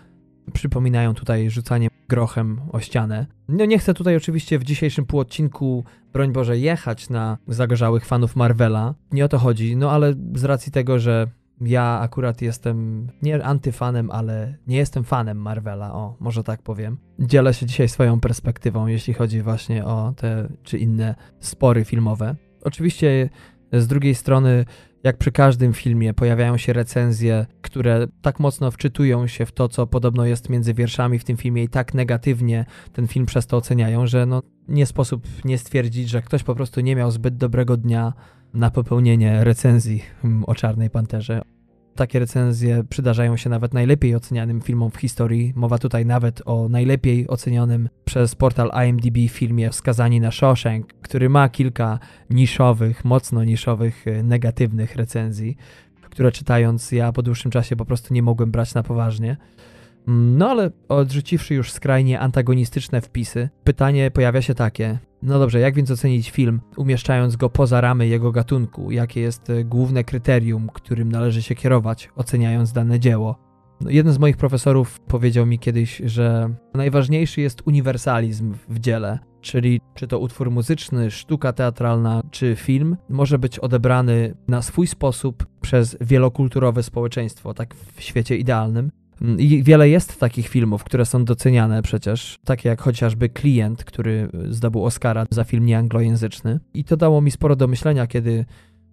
przypominają 0.52 1.14
tutaj 1.14 1.50
rzucanie 1.50 1.88
grochem 2.08 2.60
o 2.72 2.80
ścianę. 2.80 3.26
No 3.48 3.64
nie 3.64 3.78
chcę 3.78 3.94
tutaj 3.94 4.16
oczywiście 4.16 4.58
w 4.58 4.64
dzisiejszym 4.64 5.06
półodcinku, 5.06 5.84
broń 6.12 6.32
Boże, 6.32 6.58
jechać 6.58 7.10
na 7.10 7.38
zagorzałych 7.48 8.04
fanów 8.06 8.36
Marvela. 8.36 8.94
Nie 9.12 9.24
o 9.24 9.28
to 9.28 9.38
chodzi, 9.38 9.76
no 9.76 9.90
ale 9.90 10.14
z 10.34 10.44
racji 10.44 10.72
tego, 10.72 10.98
że 10.98 11.26
ja 11.60 11.98
akurat 12.00 12.42
jestem 12.42 13.08
nie 13.22 13.44
antyfanem, 13.44 14.10
ale 14.10 14.54
nie 14.66 14.76
jestem 14.76 15.04
fanem 15.04 15.38
Marvela, 15.38 15.94
o, 15.94 16.16
może 16.20 16.44
tak 16.44 16.62
powiem. 16.62 16.96
Dzielę 17.18 17.54
się 17.54 17.66
dzisiaj 17.66 17.88
swoją 17.88 18.20
perspektywą, 18.20 18.86
jeśli 18.86 19.14
chodzi 19.14 19.42
właśnie 19.42 19.84
o 19.84 20.12
te 20.16 20.48
czy 20.62 20.78
inne 20.78 21.14
spory 21.40 21.84
filmowe. 21.84 22.36
Oczywiście 22.62 23.30
z 23.72 23.86
drugiej 23.86 24.14
strony 24.14 24.64
jak 25.06 25.18
przy 25.18 25.32
każdym 25.32 25.72
filmie 25.72 26.14
pojawiają 26.14 26.56
się 26.56 26.72
recenzje, 26.72 27.46
które 27.62 28.06
tak 28.22 28.40
mocno 28.40 28.70
wczytują 28.70 29.26
się 29.26 29.46
w 29.46 29.52
to, 29.52 29.68
co 29.68 29.86
podobno 29.86 30.24
jest 30.24 30.48
między 30.48 30.74
wierszami 30.74 31.18
w 31.18 31.24
tym 31.24 31.36
filmie 31.36 31.64
i 31.64 31.68
tak 31.68 31.94
negatywnie 31.94 32.64
ten 32.92 33.06
film 33.06 33.26
przez 33.26 33.46
to 33.46 33.56
oceniają, 33.56 34.06
że 34.06 34.26
no, 34.26 34.42
nie 34.68 34.86
sposób 34.86 35.26
nie 35.44 35.58
stwierdzić, 35.58 36.08
że 36.08 36.22
ktoś 36.22 36.42
po 36.42 36.54
prostu 36.54 36.80
nie 36.80 36.96
miał 36.96 37.10
zbyt 37.10 37.36
dobrego 37.36 37.76
dnia 37.76 38.12
na 38.54 38.70
popełnienie 38.70 39.44
recenzji 39.44 40.02
mm, 40.24 40.44
o 40.44 40.54
Czarnej 40.54 40.90
Panterze. 40.90 41.42
Takie 41.96 42.18
recenzje 42.18 42.84
przydarzają 42.84 43.36
się 43.36 43.50
nawet 43.50 43.74
najlepiej 43.74 44.14
ocenianym 44.14 44.60
filmom 44.60 44.90
w 44.90 44.96
historii. 44.96 45.52
Mowa 45.56 45.78
tutaj 45.78 46.06
nawet 46.06 46.42
o 46.44 46.68
najlepiej 46.68 47.28
ocenionym 47.28 47.88
przez 48.04 48.34
portal 48.34 48.70
IMDb 48.86 49.16
filmie 49.28 49.70
Wskazani 49.70 50.20
na 50.20 50.30
Shawshank, 50.30 50.92
który 51.02 51.28
ma 51.28 51.48
kilka 51.48 51.98
niszowych, 52.30 53.04
mocno 53.04 53.44
niszowych, 53.44 54.06
y, 54.06 54.22
negatywnych 54.22 54.96
recenzji, 54.96 55.56
które 56.10 56.32
czytając 56.32 56.92
ja 56.92 57.12
po 57.12 57.22
dłuższym 57.22 57.50
czasie 57.50 57.76
po 57.76 57.84
prostu 57.84 58.14
nie 58.14 58.22
mogłem 58.22 58.50
brać 58.50 58.74
na 58.74 58.82
poważnie. 58.82 59.36
No 60.06 60.50
ale 60.50 60.70
odrzuciwszy 60.88 61.54
już 61.54 61.72
skrajnie 61.72 62.20
antagonistyczne 62.20 63.00
wpisy, 63.00 63.48
pytanie 63.64 64.10
pojawia 64.10 64.42
się 64.42 64.54
takie: 64.54 64.98
no 65.22 65.38
dobrze, 65.38 65.60
jak 65.60 65.74
więc 65.74 65.90
ocenić 65.90 66.30
film, 66.30 66.60
umieszczając 66.76 67.36
go 67.36 67.50
poza 67.50 67.80
ramy 67.80 68.06
jego 68.06 68.32
gatunku? 68.32 68.90
Jakie 68.90 69.20
jest 69.20 69.50
e, 69.50 69.64
główne 69.64 70.04
kryterium, 70.04 70.68
którym 70.72 71.12
należy 71.12 71.42
się 71.42 71.54
kierować, 71.54 72.10
oceniając 72.16 72.72
dane 72.72 73.00
dzieło? 73.00 73.46
No, 73.80 73.90
jeden 73.90 74.12
z 74.12 74.18
moich 74.18 74.36
profesorów 74.36 75.00
powiedział 75.00 75.46
mi 75.46 75.58
kiedyś, 75.58 76.02
że 76.04 76.54
najważniejszy 76.74 77.40
jest 77.40 77.62
uniwersalizm 77.66 78.54
w 78.68 78.78
dziele, 78.78 79.18
czyli 79.40 79.80
czy 79.94 80.06
to 80.06 80.18
utwór 80.18 80.50
muzyczny, 80.50 81.10
sztuka 81.10 81.52
teatralna, 81.52 82.22
czy 82.30 82.56
film, 82.56 82.96
może 83.08 83.38
być 83.38 83.58
odebrany 83.58 84.34
na 84.48 84.62
swój 84.62 84.86
sposób 84.86 85.46
przez 85.60 85.96
wielokulturowe 86.00 86.82
społeczeństwo, 86.82 87.54
tak 87.54 87.74
w 87.74 88.02
świecie 88.02 88.36
idealnym. 88.36 88.90
Mm, 89.22 89.40
I 89.40 89.62
wiele 89.62 89.88
jest 89.88 90.20
takich 90.20 90.48
filmów, 90.48 90.84
które 90.84 91.04
są 91.04 91.24
doceniane 91.24 91.82
przecież, 91.82 92.38
takie 92.44 92.68
jak 92.68 92.80
chociażby 92.80 93.28
Klient, 93.28 93.84
który 93.84 94.28
zdobył 94.50 94.84
Oscara 94.84 95.26
za 95.30 95.44
film 95.44 95.66
nieanglojęzyczny. 95.66 96.60
I 96.74 96.84
to 96.84 96.96
dało 96.96 97.20
mi 97.20 97.30
sporo 97.30 97.56
do 97.56 97.68
myślenia, 97.68 98.06
kiedy 98.06 98.44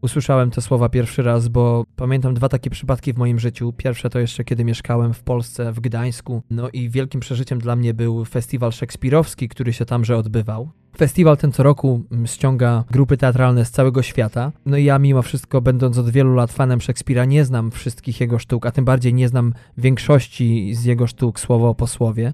usłyszałem 0.01 0.51
te 0.51 0.61
słowa 0.61 0.89
pierwszy 0.89 1.23
raz, 1.23 1.47
bo 1.47 1.85
pamiętam 1.95 2.33
dwa 2.33 2.49
takie 2.49 2.69
przypadki 2.69 3.13
w 3.13 3.17
moim 3.17 3.39
życiu. 3.39 3.73
Pierwsze 3.73 4.09
to 4.09 4.19
jeszcze 4.19 4.43
kiedy 4.43 4.65
mieszkałem 4.65 5.13
w 5.13 5.23
Polsce, 5.23 5.71
w 5.71 5.79
Gdańsku. 5.79 6.41
No 6.49 6.69
i 6.69 6.89
wielkim 6.89 7.21
przeżyciem 7.21 7.59
dla 7.59 7.75
mnie 7.75 7.93
był 7.93 8.25
festiwal 8.25 8.71
szekspirowski, 8.71 9.49
który 9.49 9.73
się 9.73 9.85
tamże 9.85 10.17
odbywał. 10.17 10.71
Festiwal 10.97 11.37
ten 11.37 11.51
co 11.51 11.63
roku 11.63 12.03
mm, 12.11 12.27
ściąga 12.27 12.83
grupy 12.91 13.17
teatralne 13.17 13.65
z 13.65 13.71
całego 13.71 14.03
świata. 14.03 14.51
No 14.65 14.77
i 14.77 14.83
ja 14.83 14.99
mimo 14.99 15.21
wszystko, 15.21 15.61
będąc 15.61 15.97
od 15.97 16.09
wielu 16.09 16.33
lat 16.33 16.51
fanem 16.51 16.81
Szekspira, 16.81 17.25
nie 17.25 17.45
znam 17.45 17.71
wszystkich 17.71 18.21
jego 18.21 18.39
sztuk, 18.39 18.65
a 18.65 18.71
tym 18.71 18.85
bardziej 18.85 19.13
nie 19.13 19.27
znam 19.27 19.53
większości 19.77 20.75
z 20.75 20.83
jego 20.83 21.07
sztuk 21.07 21.39
słowo 21.39 21.75
po 21.75 21.87
słowie. 21.87 22.33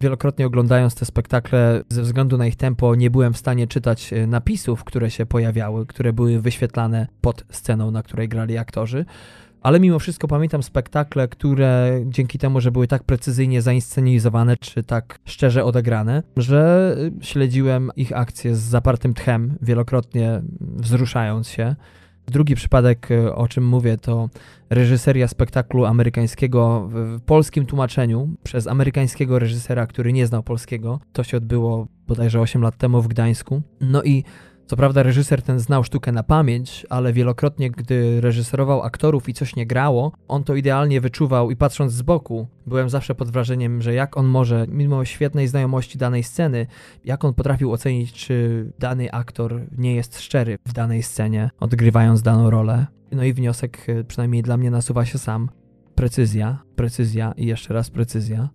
Wielokrotnie 0.00 0.46
oglądając 0.46 0.94
te 0.94 1.04
spektakle, 1.04 1.82
ze 1.88 2.02
względu 2.02 2.38
na 2.38 2.46
ich 2.46 2.56
tempo, 2.56 2.94
nie 2.94 3.10
byłem 3.10 3.32
w 3.32 3.38
stanie 3.38 3.66
czytać 3.66 4.12
e, 4.12 4.26
napisów, 4.26 4.84
które 4.84 5.10
się 5.10 5.26
pojawiały, 5.26 5.86
które 5.86 6.12
były 6.12 6.40
wyświetlane 6.40 7.06
pod 7.20 7.44
sceną, 7.50 7.90
na 7.90 8.02
której 8.02 8.28
grali 8.28 8.58
aktorzy. 8.58 9.04
Ale 9.62 9.80
mimo 9.80 9.98
wszystko 9.98 10.28
pamiętam 10.28 10.62
spektakle, 10.62 11.28
które 11.28 12.00
dzięki 12.06 12.38
temu, 12.38 12.60
że 12.60 12.72
były 12.72 12.86
tak 12.86 13.04
precyzyjnie 13.04 13.62
zainscenizowane, 13.62 14.56
czy 14.56 14.82
tak 14.82 15.18
szczerze 15.24 15.64
odegrane, 15.64 16.22
że 16.36 16.96
śledziłem 17.20 17.90
ich 17.96 18.16
akcje 18.16 18.56
z 18.56 18.60
zapartym 18.60 19.14
tchem, 19.14 19.58
wielokrotnie 19.62 20.42
wzruszając 20.60 21.48
się. 21.48 21.76
Drugi 22.26 22.54
przypadek, 22.54 23.08
o 23.34 23.48
czym 23.48 23.66
mówię, 23.66 23.96
to 23.96 24.28
reżyseria 24.70 25.28
spektaklu 25.28 25.84
amerykańskiego 25.84 26.88
w 26.92 27.20
polskim 27.20 27.66
tłumaczeniu 27.66 28.28
przez 28.42 28.66
amerykańskiego 28.66 29.38
reżysera, 29.38 29.86
który 29.86 30.12
nie 30.12 30.26
znał 30.26 30.42
polskiego. 30.42 31.00
To 31.12 31.24
się 31.24 31.36
odbyło 31.36 31.86
bodajże 32.08 32.40
8 32.40 32.62
lat 32.62 32.76
temu 32.76 33.02
w 33.02 33.08
Gdańsku. 33.08 33.62
No 33.80 34.02
i 34.02 34.24
co 34.72 34.76
prawda 34.76 35.02
reżyser 35.02 35.42
ten 35.42 35.58
znał 35.58 35.84
sztukę 35.84 36.12
na 36.12 36.22
pamięć, 36.22 36.86
ale 36.90 37.12
wielokrotnie, 37.12 37.70
gdy 37.70 38.20
reżyserował 38.20 38.82
aktorów 38.82 39.28
i 39.28 39.34
coś 39.34 39.56
nie 39.56 39.66
grało, 39.66 40.12
on 40.28 40.44
to 40.44 40.54
idealnie 40.54 41.00
wyczuwał 41.00 41.50
i 41.50 41.56
patrząc 41.56 41.92
z 41.92 42.02
boku, 42.02 42.46
byłem 42.66 42.90
zawsze 42.90 43.14
pod 43.14 43.30
wrażeniem, 43.30 43.82
że 43.82 43.94
jak 43.94 44.16
on 44.16 44.26
może, 44.26 44.66
mimo 44.68 45.04
świetnej 45.04 45.48
znajomości 45.48 45.98
danej 45.98 46.22
sceny, 46.22 46.66
jak 47.04 47.24
on 47.24 47.34
potrafił 47.34 47.72
ocenić, 47.72 48.12
czy 48.12 48.66
dany 48.78 49.12
aktor 49.12 49.60
nie 49.78 49.94
jest 49.94 50.20
szczery 50.20 50.58
w 50.66 50.72
danej 50.72 51.02
scenie, 51.02 51.50
odgrywając 51.60 52.22
daną 52.22 52.50
rolę. 52.50 52.86
No 53.10 53.24
i 53.24 53.32
wniosek, 53.32 53.86
e, 53.88 54.04
przynajmniej 54.04 54.42
dla 54.42 54.56
mnie, 54.56 54.70
nasuwa 54.70 55.04
się 55.04 55.18
sam. 55.18 55.48
Precyzja, 55.94 56.62
precyzja 56.76 57.32
i 57.36 57.46
jeszcze 57.46 57.74
raz 57.74 57.90
precyzja. 57.90 58.48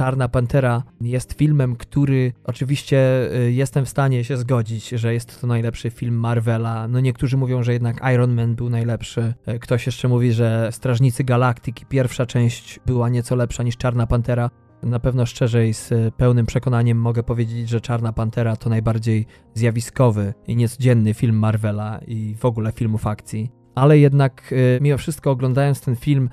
Czarna 0.00 0.28
Pantera 0.28 0.82
jest 1.00 1.32
filmem, 1.32 1.76
który 1.76 2.32
oczywiście 2.44 3.28
y, 3.34 3.52
jestem 3.52 3.84
w 3.84 3.88
stanie 3.88 4.24
się 4.24 4.36
zgodzić, 4.36 4.88
że 4.88 5.14
jest 5.14 5.40
to 5.40 5.46
najlepszy 5.46 5.90
film 5.90 6.14
Marvela. 6.14 6.88
No 6.88 7.00
niektórzy 7.00 7.36
mówią, 7.36 7.62
że 7.62 7.72
jednak 7.72 8.00
Iron 8.14 8.34
Man 8.34 8.54
był 8.54 8.70
najlepszy. 8.70 9.34
Y, 9.48 9.58
ktoś 9.58 9.86
jeszcze 9.86 10.08
mówi, 10.08 10.32
że 10.32 10.68
Strażnicy 10.72 11.24
Galaktyki 11.24 11.86
pierwsza 11.86 12.26
część 12.26 12.80
była 12.86 13.08
nieco 13.08 13.36
lepsza 13.36 13.62
niż 13.62 13.76
Czarna 13.76 14.06
Pantera. 14.06 14.50
Na 14.82 15.00
pewno 15.00 15.26
szczerzej, 15.26 15.74
z 15.74 16.14
pełnym 16.16 16.46
przekonaniem 16.46 16.98
mogę 16.98 17.22
powiedzieć, 17.22 17.68
że 17.68 17.80
Czarna 17.80 18.12
Pantera 18.12 18.56
to 18.56 18.70
najbardziej 18.70 19.26
zjawiskowy 19.54 20.34
i 20.46 20.56
niecodzienny 20.56 21.14
film 21.14 21.38
Marvela 21.38 22.00
i 22.06 22.34
w 22.38 22.44
ogóle 22.44 22.72
filmów 22.72 23.06
akcji. 23.06 23.50
Ale 23.74 23.98
jednak, 23.98 24.52
y, 24.52 24.78
mimo 24.82 24.98
wszystko, 24.98 25.30
oglądając 25.30 25.80
ten 25.80 25.96
film, 25.96 26.28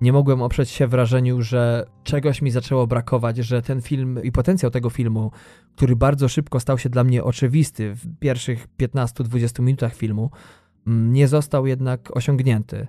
nie 0.00 0.12
mogłem 0.12 0.42
oprzeć 0.42 0.70
się 0.70 0.86
wrażeniu, 0.86 1.42
że 1.42 1.86
czegoś 2.04 2.42
mi 2.42 2.50
zaczęło 2.50 2.86
brakować, 2.86 3.36
że 3.36 3.62
ten 3.62 3.82
film 3.82 4.20
i 4.22 4.32
potencjał 4.32 4.70
tego 4.70 4.90
filmu, 4.90 5.30
który 5.76 5.96
bardzo 5.96 6.28
szybko 6.28 6.60
stał 6.60 6.78
się 6.78 6.88
dla 6.88 7.04
mnie 7.04 7.24
oczywisty 7.24 7.94
w 7.94 8.18
pierwszych 8.18 8.68
15-20 8.78 9.62
minutach 9.62 9.94
filmu, 9.94 10.30
mm, 10.86 11.12
nie 11.12 11.28
został 11.28 11.66
jednak 11.66 12.16
osiągnięty. 12.16 12.86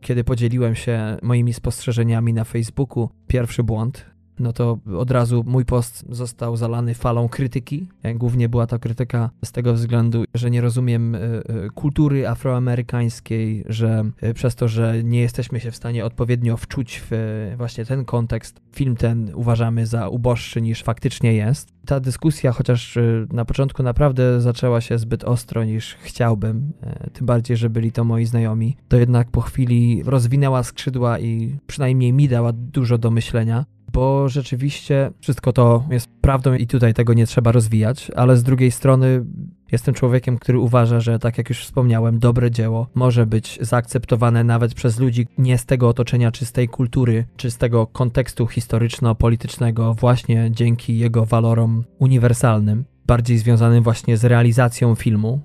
Kiedy 0.00 0.24
podzieliłem 0.24 0.74
się 0.74 1.16
moimi 1.22 1.52
spostrzeżeniami 1.52 2.32
na 2.32 2.44
Facebooku, 2.44 3.08
pierwszy 3.26 3.62
błąd, 3.62 4.15
no 4.38 4.52
to 4.52 4.78
od 4.98 5.10
razu 5.10 5.44
mój 5.46 5.64
post 5.64 6.04
został 6.10 6.56
zalany 6.56 6.94
falą 6.94 7.28
krytyki. 7.28 7.88
Głównie 8.14 8.48
była 8.48 8.66
to 8.66 8.78
krytyka 8.78 9.30
z 9.44 9.52
tego 9.52 9.74
względu, 9.74 10.24
że 10.34 10.50
nie 10.50 10.60
rozumiem 10.60 11.14
e, 11.14 11.18
e, 11.18 11.42
kultury 11.74 12.28
afroamerykańskiej, 12.28 13.64
że 13.68 14.04
e, 14.20 14.34
przez 14.34 14.54
to, 14.54 14.68
że 14.68 15.04
nie 15.04 15.20
jesteśmy 15.20 15.60
się 15.60 15.70
w 15.70 15.76
stanie 15.76 16.04
odpowiednio 16.04 16.56
wczuć 16.56 17.02
w 17.10 17.14
właśnie 17.56 17.84
ten 17.84 18.04
kontekst, 18.04 18.60
film 18.74 18.96
ten 18.96 19.30
uważamy 19.34 19.86
za 19.86 20.08
uboższy 20.08 20.62
niż 20.62 20.82
faktycznie 20.82 21.34
jest. 21.34 21.76
Ta 21.86 22.00
dyskusja, 22.00 22.52
chociaż 22.52 22.98
na 23.32 23.44
początku 23.44 23.82
naprawdę 23.82 24.40
zaczęła 24.40 24.80
się 24.80 24.98
zbyt 24.98 25.24
ostro 25.24 25.64
niż 25.64 25.94
chciałbym, 25.94 26.72
tym 27.12 27.26
bardziej, 27.26 27.56
że 27.56 27.70
byli 27.70 27.92
to 27.92 28.04
moi 28.04 28.24
znajomi, 28.24 28.76
to 28.88 28.96
jednak 28.96 29.30
po 29.30 29.40
chwili 29.40 30.02
rozwinęła 30.04 30.62
skrzydła 30.62 31.18
i 31.18 31.58
przynajmniej 31.66 32.12
mi 32.12 32.28
dała 32.28 32.52
dużo 32.52 32.98
do 32.98 33.10
myślenia 33.10 33.64
bo 33.96 34.28
rzeczywiście 34.28 35.10
wszystko 35.20 35.52
to 35.52 35.84
jest 35.90 36.08
prawdą 36.20 36.54
i 36.54 36.66
tutaj 36.66 36.94
tego 36.94 37.14
nie 37.14 37.26
trzeba 37.26 37.52
rozwijać, 37.52 38.10
ale 38.16 38.36
z 38.36 38.42
drugiej 38.42 38.70
strony 38.70 39.24
jestem 39.72 39.94
człowiekiem, 39.94 40.38
który 40.38 40.58
uważa, 40.58 41.00
że 41.00 41.18
tak 41.18 41.38
jak 41.38 41.48
już 41.48 41.60
wspomniałem, 41.64 42.18
dobre 42.18 42.50
dzieło 42.50 42.86
może 42.94 43.26
być 43.26 43.58
zaakceptowane 43.60 44.44
nawet 44.44 44.74
przez 44.74 44.98
ludzi 44.98 45.26
nie 45.38 45.58
z 45.58 45.66
tego 45.66 45.88
otoczenia, 45.88 46.32
czy 46.32 46.46
z 46.46 46.52
tej 46.52 46.68
kultury, 46.68 47.24
czy 47.36 47.50
z 47.50 47.58
tego 47.58 47.86
kontekstu 47.86 48.46
historyczno-politycznego, 48.46 49.94
właśnie 49.94 50.48
dzięki 50.50 50.98
jego 50.98 51.24
walorom 51.24 51.84
uniwersalnym 51.98 52.84
bardziej 53.06 53.38
związanym 53.38 53.82
właśnie 53.82 54.16
z 54.16 54.24
realizacją 54.24 54.94
filmu, 54.94 55.40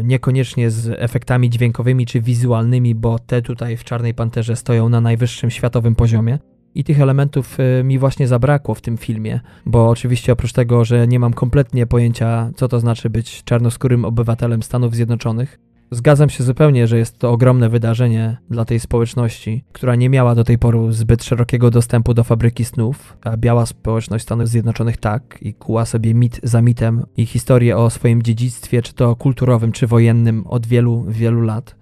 y, 0.00 0.04
niekoniecznie 0.04 0.70
z 0.70 0.96
efektami 0.98 1.50
dźwiękowymi 1.50 2.06
czy 2.06 2.20
wizualnymi, 2.20 2.94
bo 2.94 3.18
te 3.18 3.42
tutaj 3.42 3.76
w 3.76 3.84
Czarnej 3.84 4.14
Panterze 4.14 4.56
stoją 4.56 4.88
na 4.88 5.00
najwyższym 5.00 5.50
światowym 5.50 5.94
poziomie, 5.94 6.38
i 6.76 6.84
tych 6.84 7.00
elementów 7.00 7.60
y, 7.60 7.84
mi 7.84 7.98
właśnie 7.98 8.28
zabrakło 8.28 8.74
w 8.74 8.80
tym 8.80 8.96
filmie, 8.96 9.40
bo 9.66 9.88
oczywiście 9.88 10.32
oprócz 10.32 10.52
tego, 10.52 10.84
że 10.84 11.08
nie 11.08 11.18
mam 11.18 11.32
kompletnie 11.32 11.86
pojęcia, 11.86 12.50
co 12.56 12.68
to 12.68 12.80
znaczy 12.80 13.10
być 13.10 13.44
czarnoskórym 13.44 14.04
obywatelem 14.04 14.62
Stanów 14.62 14.94
Zjednoczonych, 14.94 15.58
Zgadzam 15.90 16.30
się 16.30 16.44
zupełnie, 16.44 16.86
że 16.86 16.98
jest 16.98 17.18
to 17.18 17.30
ogromne 17.30 17.68
wydarzenie 17.68 18.36
dla 18.50 18.64
tej 18.64 18.80
społeczności, 18.80 19.64
która 19.72 19.94
nie 19.94 20.10
miała 20.10 20.34
do 20.34 20.44
tej 20.44 20.58
pory 20.58 20.78
zbyt 20.92 21.24
szerokiego 21.24 21.70
dostępu 21.70 22.14
do 22.14 22.24
fabryki 22.24 22.64
snów, 22.64 23.16
a 23.20 23.36
biała 23.36 23.66
społeczność 23.66 24.24
Stanów 24.24 24.48
Zjednoczonych 24.48 24.96
tak 24.96 25.38
i 25.42 25.54
kuła 25.54 25.84
sobie 25.84 26.14
mit 26.14 26.40
za 26.42 26.62
mitem 26.62 27.06
i 27.16 27.26
historię 27.26 27.76
o 27.76 27.90
swoim 27.90 28.22
dziedzictwie, 28.22 28.82
czy 28.82 28.94
to 28.94 29.16
kulturowym, 29.16 29.72
czy 29.72 29.86
wojennym 29.86 30.46
od 30.46 30.66
wielu, 30.66 31.04
wielu 31.08 31.40
lat. 31.40 31.76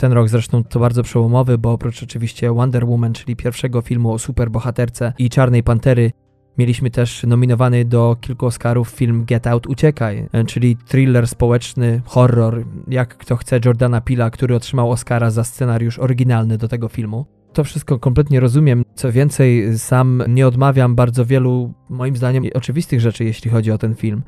Ten 0.00 0.12
rok 0.12 0.28
zresztą 0.28 0.64
to 0.64 0.80
bardzo 0.80 1.02
przełomowy, 1.02 1.58
bo 1.58 1.72
oprócz 1.72 2.02
oczywiście 2.02 2.52
Wonder 2.52 2.86
Woman, 2.86 3.12
czyli 3.12 3.36
pierwszego 3.36 3.82
filmu 3.82 4.12
o 4.12 4.18
superbohaterce 4.18 5.12
i 5.18 5.30
Czarnej 5.30 5.62
Pantery, 5.62 6.10
Mieliśmy 6.58 6.90
też 6.90 7.24
nominowany 7.24 7.84
do 7.84 8.16
kilku 8.20 8.46
Oscarów 8.46 8.88
film 8.88 9.24
Get 9.24 9.46
Out 9.46 9.66
Uciekaj, 9.66 10.28
czyli 10.46 10.76
thriller 10.76 11.28
społeczny, 11.28 12.02
horror, 12.04 12.64
jak 12.88 13.16
kto 13.16 13.36
chce, 13.36 13.60
Jordana 13.64 14.00
Pila, 14.00 14.30
który 14.30 14.54
otrzymał 14.54 14.90
Oscara 14.90 15.30
za 15.30 15.44
scenariusz 15.44 15.98
oryginalny 15.98 16.58
do 16.58 16.68
tego 16.68 16.88
filmu. 16.88 17.26
To 17.52 17.64
wszystko 17.64 17.98
kompletnie 17.98 18.40
rozumiem. 18.40 18.84
Co 18.94 19.12
więcej, 19.12 19.78
sam 19.78 20.22
nie 20.28 20.46
odmawiam 20.46 20.94
bardzo 20.94 21.26
wielu, 21.26 21.72
moim 21.88 22.16
zdaniem, 22.16 22.44
oczywistych 22.54 23.00
rzeczy, 23.00 23.24
jeśli 23.24 23.50
chodzi 23.50 23.70
o 23.72 23.78
ten 23.78 23.94
film, 23.94 24.22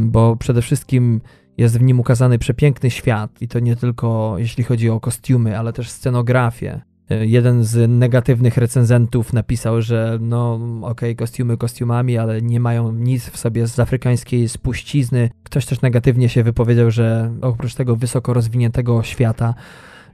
bo 0.00 0.36
przede 0.36 0.62
wszystkim 0.62 1.20
Jest 1.58 1.78
w 1.78 1.82
nim 1.82 2.00
ukazany 2.00 2.38
przepiękny 2.38 2.90
świat 2.90 3.42
i 3.42 3.48
to 3.48 3.58
nie 3.58 3.76
tylko 3.76 4.34
jeśli 4.38 4.64
chodzi 4.64 4.90
o 4.90 5.00
kostiumy, 5.00 5.58
ale 5.58 5.72
też 5.72 5.90
scenografię. 5.90 6.80
E, 7.10 7.26
jeden 7.26 7.64
z 7.64 7.90
negatywnych 7.90 8.56
recenzentów 8.56 9.32
napisał, 9.32 9.82
że 9.82 10.18
no 10.20 10.54
okej, 10.54 10.90
okay, 10.90 11.14
kostiumy 11.14 11.56
kostiumami, 11.56 12.18
ale 12.18 12.42
nie 12.42 12.60
mają 12.60 12.92
nic 12.92 13.28
w 13.28 13.36
sobie 13.36 13.66
z 13.66 13.78
afrykańskiej 13.78 14.48
spuścizny. 14.48 15.30
Ktoś 15.42 15.66
też 15.66 15.82
negatywnie 15.82 16.28
się 16.28 16.42
wypowiedział, 16.42 16.90
że 16.90 17.32
oprócz 17.40 17.74
tego 17.74 17.96
wysoko 17.96 18.34
rozwiniętego 18.34 19.02
świata 19.02 19.54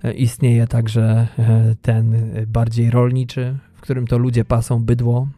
e, 0.04 0.12
istnieje 0.12 0.66
także 0.66 1.28
e, 1.38 1.74
ten 1.82 2.14
bardziej 2.46 2.90
rolniczy, 2.90 3.56
w 3.74 3.80
którym 3.80 4.06
to 4.06 4.18
ludzie 4.18 4.44
pasą 4.44 4.84
bydło. 4.84 5.28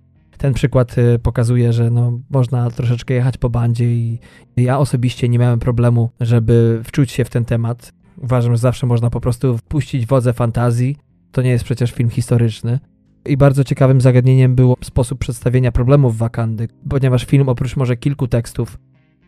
Ten 0.43 0.55
przykład 0.55 0.97
pokazuje, 1.23 1.73
że 1.73 1.91
no, 1.91 2.21
można 2.31 2.71
troszeczkę 2.71 3.15
jechać 3.15 3.39
po 3.39 3.51
bandzie 3.51 3.85
i 3.95 4.19
ja 4.57 4.79
osobiście 4.79 5.29
nie 5.29 5.39
miałem 5.39 5.59
problemu, 5.59 6.11
żeby 6.21 6.81
wczuć 6.85 7.11
się 7.11 7.25
w 7.25 7.31
ten 7.31 7.45
temat. 7.45 7.93
Uważam, 8.19 8.53
że 8.53 8.59
zawsze 8.59 8.87
można 8.87 9.11
po 9.11 9.21
prostu 9.21 9.59
wpuścić 9.59 10.07
wodze 10.07 10.33
fantazji 10.33 10.97
to 11.33 11.43
nie 11.43 11.51
jest 11.51 11.65
przecież 11.65 11.93
film 11.93 12.11
historyczny. 12.11 12.79
I 13.27 13.37
bardzo 13.37 13.65
ciekawym 13.65 14.01
zagadnieniem 14.01 14.55
był 14.55 14.75
sposób 14.85 15.19
przedstawienia 15.19 15.73
problemów 15.73 16.19
Wakandy, 16.19 16.69
ponieważ 16.89 17.25
film 17.25 17.49
oprócz 17.49 17.77
może 17.77 17.97
kilku 17.97 18.29
tekstów, 18.29 18.79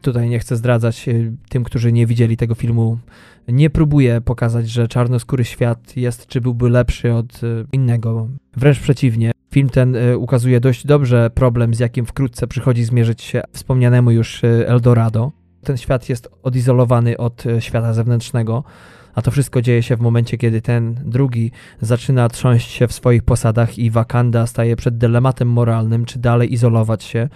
tutaj 0.02 0.28
nie 0.28 0.38
chcę 0.38 0.56
zdradzać 0.56 1.08
e, 1.08 1.12
tym, 1.48 1.64
którzy 1.64 1.92
nie 1.92 2.06
widzieli 2.06 2.36
tego 2.36 2.54
filmu, 2.54 2.98
nie 3.48 3.70
próbuje 3.70 4.20
pokazać, 4.20 4.70
że 4.70 4.88
czarnoskóry 4.88 5.44
świat 5.44 5.96
jest 5.96 6.26
czy 6.26 6.40
byłby 6.40 6.70
lepszy 6.70 7.12
od 7.12 7.34
e, 7.44 7.64
innego. 7.72 8.28
Wręcz 8.56 8.80
przeciwnie. 8.80 9.34
Film 9.54 9.68
ten 9.68 9.96
e, 9.96 10.18
ukazuje 10.18 10.60
dość 10.60 10.86
dobrze 10.86 11.30
problem, 11.34 11.74
z 11.74 11.78
jakim 11.78 12.06
wkrótce 12.06 12.46
przychodzi 12.46 12.84
zmierzyć 12.84 13.22
się 13.22 13.42
wspomnianemu 13.52 14.10
już 14.10 14.42
Eldorado. 14.66 15.32
Ten 15.64 15.76
świat 15.76 16.08
jest 16.08 16.28
odizolowany 16.42 17.16
od 17.16 17.44
świata 17.60 17.92
zewnętrznego 17.92 18.64
a 19.14 19.22
to 19.22 19.30
wszystko 19.30 19.62
dzieje 19.62 19.82
się 19.82 19.96
w 19.96 20.00
momencie, 20.00 20.38
kiedy 20.38 20.62
ten 20.62 20.94
drugi 21.04 21.50
zaczyna 21.80 22.28
trząść 22.28 22.70
się 22.70 22.88
w 22.88 22.92
swoich 22.92 23.22
posadach 23.22 23.78
i 23.78 23.90
Wakanda 23.90 24.46
staje 24.46 24.76
przed 24.76 24.98
dylematem 24.98 25.48
moralnym, 25.48 26.04
czy 26.04 26.18
dalej 26.18 26.52
izolować 26.52 27.04
się, 27.04 27.28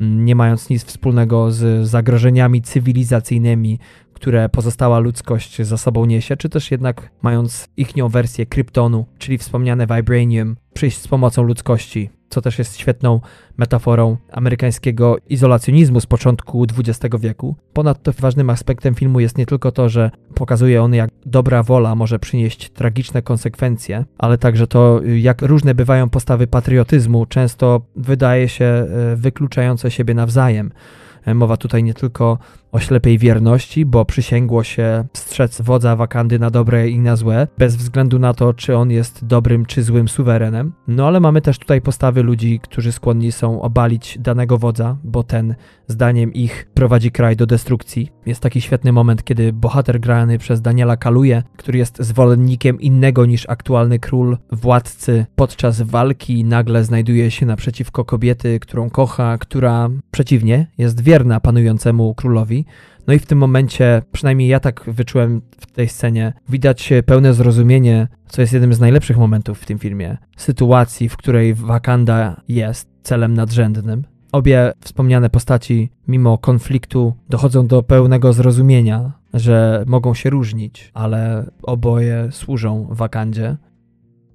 mm, 0.00 0.24
nie 0.24 0.34
mając 0.34 0.70
nic 0.70 0.84
wspólnego 0.84 1.50
z 1.50 1.88
zagrożeniami 1.88 2.62
cywilizacyjnymi, 2.62 3.78
które 4.12 4.48
pozostała 4.48 4.98
ludzkość 4.98 5.62
za 5.62 5.76
sobą 5.76 6.04
niesie, 6.04 6.36
czy 6.36 6.48
też 6.48 6.70
jednak 6.70 7.10
mając 7.22 7.68
ichnią 7.76 8.08
wersję 8.08 8.46
Kryptonu, 8.46 9.06
czyli 9.18 9.38
wspomniane 9.38 9.86
Vibranium, 9.86 10.56
przyjść 10.74 10.98
z 10.98 11.08
pomocą 11.08 11.42
ludzkości 11.42 12.10
co 12.32 12.42
też 12.42 12.58
jest 12.58 12.76
świetną 12.76 13.20
metaforą 13.56 14.16
amerykańskiego 14.32 15.16
izolacjonizmu 15.28 16.00
z 16.00 16.06
początku 16.06 16.66
XX 16.78 17.16
wieku. 17.20 17.56
Ponadto 17.72 18.12
ważnym 18.20 18.50
aspektem 18.50 18.94
filmu 18.94 19.20
jest 19.20 19.38
nie 19.38 19.46
tylko 19.46 19.72
to, 19.72 19.88
że 19.88 20.10
pokazuje 20.34 20.82
on, 20.82 20.94
jak 20.94 21.10
dobra 21.26 21.62
wola 21.62 21.94
może 21.94 22.18
przynieść 22.18 22.70
tragiczne 22.70 23.22
konsekwencje, 23.22 24.04
ale 24.18 24.38
także 24.38 24.66
to, 24.66 25.00
jak 25.16 25.42
różne 25.42 25.74
bywają 25.74 26.08
postawy 26.10 26.46
patriotyzmu, 26.46 27.26
często 27.26 27.80
wydaje 27.96 28.48
się 28.48 28.64
e, 28.64 29.16
wykluczające 29.16 29.90
siebie 29.90 30.14
nawzajem. 30.14 30.72
E, 31.24 31.34
mowa 31.34 31.56
tutaj 31.56 31.82
nie 31.82 31.94
tylko 31.94 32.38
o 32.72 32.80
ślepej 32.80 33.18
wierności, 33.18 33.86
bo 33.86 34.04
przysięgło 34.04 34.64
się 34.64 35.04
strzec 35.12 35.60
wodza 35.60 35.96
Wakandy 35.96 36.38
na 36.38 36.50
dobre 36.50 36.88
i 36.88 36.98
na 36.98 37.16
złe, 37.16 37.48
bez 37.58 37.76
względu 37.76 38.18
na 38.18 38.34
to, 38.34 38.54
czy 38.54 38.76
on 38.76 38.90
jest 38.90 39.26
dobrym 39.26 39.66
czy 39.66 39.82
złym 39.82 40.08
suwerenem. 40.08 40.72
No 40.88 41.06
ale 41.06 41.20
mamy 41.20 41.40
też 41.40 41.58
tutaj 41.58 41.80
postawy 41.80 42.22
ludzi, 42.22 42.60
którzy 42.62 42.92
skłonni 42.92 43.32
są 43.32 43.62
obalić 43.62 44.18
danego 44.20 44.58
wodza, 44.58 44.96
bo 45.04 45.22
ten, 45.22 45.54
zdaniem 45.88 46.32
ich, 46.32 46.68
prowadzi 46.74 47.10
kraj 47.10 47.36
do 47.36 47.46
destrukcji. 47.46 48.10
Jest 48.26 48.40
taki 48.40 48.60
świetny 48.60 48.92
moment, 48.92 49.24
kiedy 49.24 49.52
bohater 49.52 50.00
grany 50.00 50.38
przez 50.38 50.62
Daniela 50.62 50.96
Kaluje, 50.96 51.42
który 51.56 51.78
jest 51.78 52.02
zwolennikiem 52.02 52.80
innego 52.80 53.26
niż 53.26 53.48
aktualny 53.48 53.98
król, 53.98 54.38
władcy, 54.52 55.26
podczas 55.36 55.82
walki 55.82 56.44
nagle 56.44 56.84
znajduje 56.84 57.30
się 57.30 57.46
naprzeciwko 57.46 58.04
kobiety, 58.04 58.60
którą 58.60 58.90
kocha, 58.90 59.38
która 59.38 59.90
przeciwnie, 60.10 60.66
jest 60.78 61.00
wierna 61.00 61.40
panującemu 61.40 62.14
królowi 62.14 62.61
no 63.06 63.14
i 63.14 63.18
w 63.18 63.26
tym 63.26 63.38
momencie, 63.38 64.02
przynajmniej 64.12 64.48
ja 64.48 64.60
tak 64.60 64.84
wyczułem 64.86 65.42
w 65.60 65.66
tej 65.66 65.88
scenie, 65.88 66.32
widać 66.48 66.92
pełne 67.06 67.34
zrozumienie, 67.34 68.08
co 68.28 68.40
jest 68.40 68.52
jednym 68.52 68.74
z 68.74 68.80
najlepszych 68.80 69.16
momentów 69.16 69.60
w 69.60 69.66
tym 69.66 69.78
filmie, 69.78 70.18
sytuacji, 70.36 71.08
w 71.08 71.16
której 71.16 71.54
Wakanda 71.54 72.40
jest 72.48 72.88
celem 73.02 73.34
nadrzędnym. 73.34 74.04
Obie 74.32 74.72
wspomniane 74.80 75.30
postaci, 75.30 75.90
mimo 76.08 76.38
konfliktu, 76.38 77.14
dochodzą 77.28 77.66
do 77.66 77.82
pełnego 77.82 78.32
zrozumienia, 78.32 79.12
że 79.34 79.84
mogą 79.86 80.14
się 80.14 80.30
różnić, 80.30 80.90
ale 80.94 81.50
oboje 81.62 82.28
służą 82.30 82.86
Wakandzie. 82.90 83.56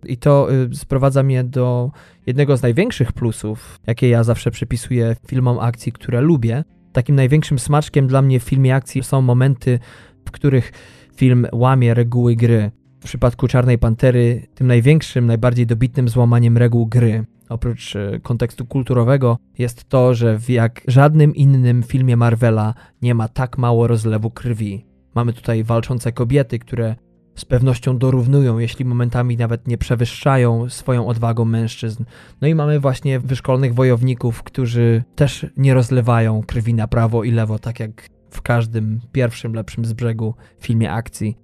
I 0.05 0.17
to 0.17 0.53
y, 0.53 0.75
sprowadza 0.75 1.23
mnie 1.23 1.43
do 1.43 1.91
jednego 2.25 2.57
z 2.57 2.61
największych 2.61 3.11
plusów, 3.11 3.79
jakie 3.87 4.09
ja 4.09 4.23
zawsze 4.23 4.51
przypisuję 4.51 5.15
filmom 5.27 5.59
akcji, 5.59 5.91
które 5.91 6.21
lubię, 6.21 6.63
Takim 6.97 7.15
największym 7.15 7.59
smaczkiem 7.59 8.07
dla 8.07 8.21
mnie 8.21 8.39
w 8.39 8.43
filmie 8.43 8.75
akcji 8.75 9.03
są 9.03 9.21
momenty, 9.21 9.79
w 10.25 10.31
których 10.31 10.71
film 11.15 11.47
łamie 11.53 11.93
reguły 11.93 12.35
gry. 12.35 12.71
W 12.99 13.05
przypadku 13.05 13.47
Czarnej 13.47 13.77
Pantery 13.77 14.47
tym 14.55 14.67
największym, 14.67 15.25
najbardziej 15.25 15.67
dobitnym 15.67 16.09
złamaniem 16.09 16.57
reguł 16.57 16.85
gry 16.87 17.25
oprócz 17.49 17.95
e, 17.95 18.19
kontekstu 18.19 18.65
kulturowego, 18.65 19.37
jest 19.57 19.89
to, 19.89 20.13
że 20.13 20.39
w 20.39 20.49
jak 20.49 20.81
żadnym 20.87 21.35
innym 21.35 21.83
filmie 21.83 22.17
Marvela 22.17 22.73
nie 23.01 23.15
ma 23.15 23.27
tak 23.27 23.57
mało 23.57 23.87
rozlewu 23.87 24.31
krwi. 24.31 24.85
Mamy 25.15 25.33
tutaj 25.33 25.63
walczące 25.63 26.11
kobiety, 26.11 26.59
które 26.59 26.95
z 27.37 27.45
pewnością 27.45 27.97
dorównują, 27.97 28.57
jeśli 28.57 28.85
momentami 28.85 29.37
nawet 29.37 29.67
nie 29.67 29.77
przewyższają 29.77 30.69
swoją 30.69 31.07
odwagą 31.07 31.45
mężczyzn. 31.45 32.03
No 32.41 32.47
i 32.47 32.55
mamy 32.55 32.79
właśnie 32.79 33.19
wyszkolonych 33.19 33.73
wojowników, 33.73 34.43
którzy 34.43 35.03
też 35.15 35.45
nie 35.57 35.73
rozlewają 35.73 36.43
krwi 36.43 36.73
na 36.73 36.87
prawo 36.87 37.23
i 37.23 37.31
lewo, 37.31 37.59
tak 37.59 37.79
jak 37.79 38.09
w 38.31 38.41
każdym 38.41 38.99
pierwszym 39.11 39.53
lepszym 39.53 39.85
z 39.85 39.93
brzegu 39.93 40.35
filmie 40.59 40.91
akcji. 40.91 41.37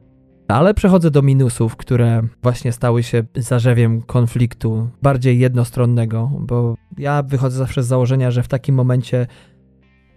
Ale 0.47 0.73
przechodzę 0.73 1.11
do 1.11 1.21
minusów, 1.21 1.75
które 1.75 2.21
właśnie 2.43 2.71
stały 2.71 3.03
się 3.03 3.23
zarzewiem 3.35 4.01
konfliktu 4.01 4.89
bardziej 5.01 5.39
jednostronnego, 5.39 6.31
bo 6.39 6.75
ja 6.97 7.23
wychodzę 7.23 7.57
zawsze 7.57 7.83
z 7.83 7.87
założenia, 7.87 8.31
że 8.31 8.43
w 8.43 8.47
takim 8.47 8.75
momencie 8.75 9.27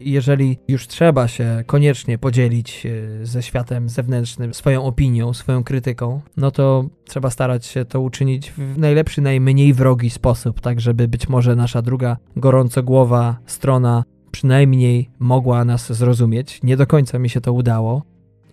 jeżeli 0.01 0.59
już 0.69 0.89
trzeba 0.89 1.29
się 1.29 1.65
koniecznie 1.67 2.19
podzielić 2.19 2.87
e, 2.87 3.27
ze 3.27 3.43
światem 3.43 3.89
zewnętrznym 3.89 4.55
swoją 4.55 4.85
opinią, 4.85 5.33
swoją 5.33 5.65
krytyką, 5.65 6.21
no 6.37 6.51
to 6.51 6.89
trzeba 7.05 7.31
starać 7.31 7.67
się 7.67 7.85
to 7.85 8.01
uczynić 8.01 8.53
w 8.53 8.79
najlepszy, 8.79 9.21
najmniej 9.21 9.75
wrogi 9.75 10.11
sposób, 10.11 10.61
tak 10.61 10.81
żeby 10.81 11.09
być 11.09 11.29
może 11.29 11.57
nasza 11.57 11.83
druga 11.83 12.17
gorącogłowa 12.37 13.39
strona 13.47 14.05
przynajmniej 14.31 15.11
mogła 15.19 15.65
nas 15.65 15.93
zrozumieć. 15.93 16.61
Nie 16.63 16.77
do 16.77 16.87
końca 16.87 17.19
mi 17.19 17.29
się 17.29 17.41
to 17.41 17.53
udało, 17.53 18.03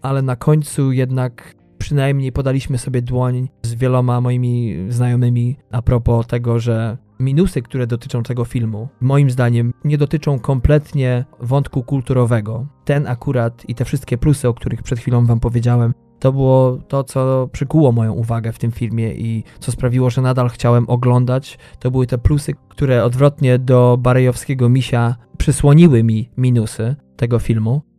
ale 0.01 0.21
na 0.21 0.35
końcu 0.35 0.91
jednak 0.91 1.55
przynajmniej 1.77 2.31
podaliśmy 2.31 2.77
sobie 2.77 3.01
dłoń 3.01 3.49
z 3.63 3.73
wieloma 3.73 4.21
moimi 4.21 4.75
znajomymi 4.89 5.57
a 5.71 5.81
propos 5.81 6.27
tego, 6.27 6.59
że 6.59 6.97
minusy, 7.23 7.61
które 7.61 7.87
dotyczą 7.87 8.23
tego 8.23 8.45
filmu, 8.45 8.87
moim 9.01 9.29
zdaniem 9.29 9.73
nie 9.83 9.97
dotyczą 9.97 10.39
kompletnie 10.39 11.25
wątku 11.39 11.83
kulturowego. 11.83 12.67
Ten 12.85 13.07
akurat 13.07 13.69
i 13.69 13.75
te 13.75 13.85
wszystkie 13.85 14.17
plusy, 14.17 14.47
o 14.47 14.53
których 14.53 14.83
przed 14.83 14.99
chwilą 14.99 15.25
wam 15.25 15.39
powiedziałem, 15.39 15.93
to 16.19 16.31
było 16.31 16.77
to, 16.87 17.03
co 17.03 17.49
przykuło 17.51 17.91
moją 17.91 18.13
uwagę 18.13 18.51
w 18.51 18.59
tym 18.59 18.71
filmie 18.71 19.13
i 19.13 19.43
co 19.59 19.71
sprawiło, 19.71 20.09
że 20.09 20.21
nadal 20.21 20.49
chciałem 20.49 20.89
oglądać. 20.89 21.57
To 21.79 21.91
były 21.91 22.07
te 22.07 22.17
plusy, 22.17 22.53
które 22.69 23.03
odwrotnie 23.03 23.59
do 23.59 23.97
barejowskiego 24.01 24.69
misia 24.69 25.15
przysłoniły 25.37 26.03
mi 26.03 26.29
minusy 26.37 26.95
tego 27.15 27.39
filmu. 27.39 27.92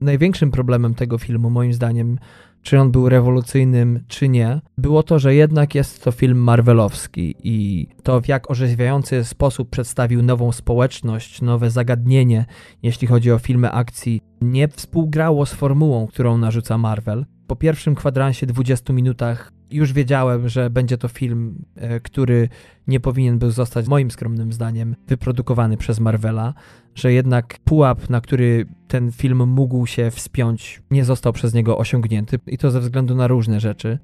Największym 0.00 0.50
problemem 0.50 0.94
tego 0.94 1.18
filmu, 1.18 1.50
moim 1.50 1.72
zdaniem, 1.72 2.18
czy 2.62 2.78
on 2.78 2.90
był 2.90 3.08
rewolucyjnym, 3.08 4.00
czy 4.08 4.28
nie, 4.28 4.60
było 4.78 5.02
to, 5.02 5.18
że 5.18 5.34
jednak 5.34 5.74
jest 5.74 6.04
to 6.04 6.12
film 6.12 6.38
marvelowski 6.38 7.34
i 7.44 7.86
to 8.02 8.20
w 8.20 8.28
jak 8.28 8.50
orzeźwiający 8.50 9.24
sposób 9.24 9.70
przedstawił 9.70 10.22
nową 10.22 10.52
społeczność, 10.52 11.42
nowe 11.42 11.70
zagadnienie, 11.70 12.44
jeśli 12.82 13.06
chodzi 13.06 13.32
o 13.32 13.38
filmy 13.38 13.70
akcji, 13.70 14.20
nie 14.40 14.68
współgrało 14.68 15.46
z 15.46 15.54
formułą, 15.54 16.06
którą 16.06 16.38
narzuca 16.38 16.78
Marvel. 16.78 17.26
Po 17.46 17.56
pierwszym 17.56 17.94
kwadransie 17.94 18.46
20 18.46 18.92
minutach 18.92 19.52
już 19.70 19.92
wiedziałem, 19.92 20.48
że 20.48 20.70
będzie 20.70 20.98
to 20.98 21.08
film, 21.08 21.64
e, 21.76 22.00
który 22.00 22.48
nie 22.86 23.00
powinien 23.00 23.38
był 23.38 23.50
zostać, 23.50 23.88
moim 23.88 24.10
skromnym 24.10 24.52
zdaniem, 24.52 24.96
wyprodukowany 25.08 25.76
przez 25.76 26.00
Marvela, 26.00 26.54
że 26.94 27.12
jednak 27.12 27.58
pułap, 27.64 28.10
na 28.10 28.20
który 28.20 28.66
ten 28.88 29.12
film 29.12 29.48
mógł 29.48 29.86
się 29.86 30.10
wspiąć, 30.10 30.82
nie 30.90 31.04
został 31.04 31.32
przez 31.32 31.54
niego 31.54 31.78
osiągnięty 31.78 32.38
i 32.46 32.58
to 32.58 32.70
ze 32.70 32.80
względu 32.80 33.14
na 33.14 33.26
różne 33.26 33.60
rzeczy. 33.60 33.98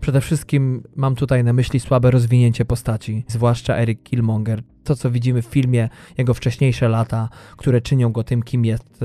Przede 0.00 0.20
wszystkim 0.20 0.82
mam 0.96 1.14
tutaj 1.14 1.44
na 1.44 1.52
myśli 1.52 1.80
słabe 1.80 2.10
rozwinięcie 2.10 2.64
postaci, 2.64 3.24
zwłaszcza 3.28 3.76
Eric 3.76 4.02
Killmonger. 4.02 4.62
To, 4.84 4.96
co 4.96 5.10
widzimy 5.10 5.42
w 5.42 5.46
filmie, 5.46 5.88
jego 6.18 6.34
wcześniejsze 6.34 6.88
lata, 6.88 7.28
które 7.56 7.80
czynią 7.80 8.12
go 8.12 8.24
tym, 8.24 8.42
kim 8.42 8.64
jest, 8.64 9.04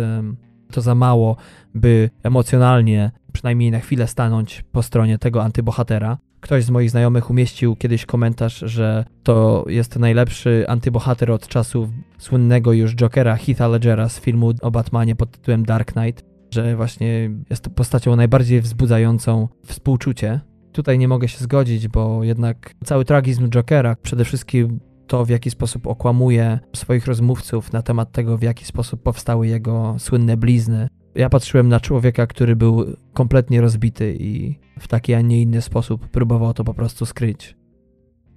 to 0.71 0.81
za 0.81 0.95
mało, 0.95 1.37
by 1.75 2.09
emocjonalnie, 2.23 3.11
przynajmniej 3.33 3.71
na 3.71 3.79
chwilę, 3.79 4.07
stanąć 4.07 4.63
po 4.71 4.83
stronie 4.83 5.17
tego 5.17 5.43
antybohatera. 5.43 6.17
Ktoś 6.41 6.63
z 6.63 6.69
moich 6.69 6.89
znajomych 6.89 7.29
umieścił 7.29 7.75
kiedyś 7.75 8.05
komentarz, 8.05 8.59
że 8.59 9.05
to 9.23 9.65
jest 9.67 9.99
najlepszy 9.99 10.65
antybohater 10.67 11.31
od 11.31 11.47
czasów 11.47 11.89
słynnego 12.17 12.73
już 12.73 12.95
Jokera 12.95 13.35
Heatha 13.35 13.67
Ledgera 13.67 14.09
z 14.09 14.19
filmu 14.19 14.51
o 14.61 14.71
Batmanie 14.71 15.15
pod 15.15 15.31
tytułem 15.31 15.65
Dark 15.65 15.93
Knight, 15.93 16.25
że 16.51 16.75
właśnie 16.75 17.29
jest 17.49 17.63
to 17.63 17.69
postacią 17.69 18.15
najbardziej 18.15 18.61
wzbudzającą 18.61 19.47
współczucie. 19.65 20.39
Tutaj 20.71 20.99
nie 20.99 21.07
mogę 21.07 21.27
się 21.27 21.39
zgodzić, 21.39 21.87
bo 21.87 22.23
jednak 22.23 22.73
cały 22.83 23.05
tragizm 23.05 23.49
Jokera, 23.49 23.95
przede 23.95 24.25
wszystkim 24.25 24.79
to, 25.07 25.25
w 25.25 25.29
jaki 25.29 25.49
sposób 25.49 25.87
okłamuje 25.87 26.59
swoich 26.75 27.07
rozmówców 27.07 27.73
na 27.73 27.81
temat 27.81 28.11
tego, 28.11 28.37
w 28.37 28.41
jaki 28.41 28.65
sposób 28.65 29.03
powstały 29.03 29.47
jego 29.47 29.95
słynne 29.97 30.37
blizny. 30.37 30.87
Ja 31.15 31.29
patrzyłem 31.29 31.69
na 31.69 31.79
człowieka, 31.79 32.27
który 32.27 32.55
był 32.55 32.85
kompletnie 33.13 33.61
rozbity 33.61 34.15
i 34.19 34.59
w 34.79 34.87
taki, 34.87 35.13
a 35.13 35.21
nie 35.21 35.41
inny 35.41 35.61
sposób 35.61 36.07
próbował 36.07 36.53
to 36.53 36.63
po 36.63 36.73
prostu 36.73 37.05
skryć. 37.05 37.55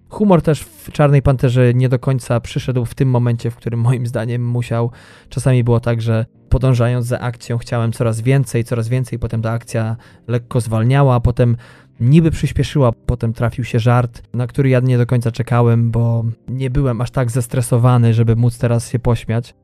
Humor 0.09 0.43
też 0.43 0.61
w 0.63 0.93
Czarnej 0.93 1.23
Panterze 1.23 1.75
nie 1.75 1.89
do 1.89 1.99
końca 1.99 2.41
przyszedł 2.41 2.85
w 2.85 2.95
tym 2.95 3.11
momencie, 3.11 3.51
w 3.51 3.57
którym 3.57 3.81
moim 3.81 4.07
zdaniem 4.07 4.49
musiał. 4.49 4.91
Czasami 5.29 5.65
było 5.65 5.81
tak, 5.81 6.03
że 6.03 6.27
podążając 6.49 7.07
za 7.07 7.21
akcją 7.21 7.59
chciałem 7.59 7.93
coraz 7.93 8.21
więcej, 8.21 8.65
coraz 8.65 8.89
więcej, 8.89 9.19
potem 9.19 9.43
ta 9.43 9.51
akcja 9.51 9.97
lekko 10.29 10.61
zwalniała, 10.61 11.21
potem 11.21 11.57
niby 12.01 12.31
przyspieszyła, 12.31 12.93
potem 12.93 13.33
trafił 13.33 13.65
się 13.65 13.79
żart, 13.79 14.23
na 14.35 14.47
który 14.47 14.69
ja 14.69 14.81
nie 14.81 14.99
do 14.99 15.07
końca 15.07 15.31
czekałem, 15.33 15.91
bo 15.91 16.25
nie 16.49 16.71
byłem 16.71 17.01
aż 17.01 17.11
tak 17.11 17.31
zestresowany, 17.31 18.15
żeby 18.15 18.37
móc 18.37 18.59
teraz 18.59 18.91
się 18.91 18.99
pośmiać. 18.99 19.55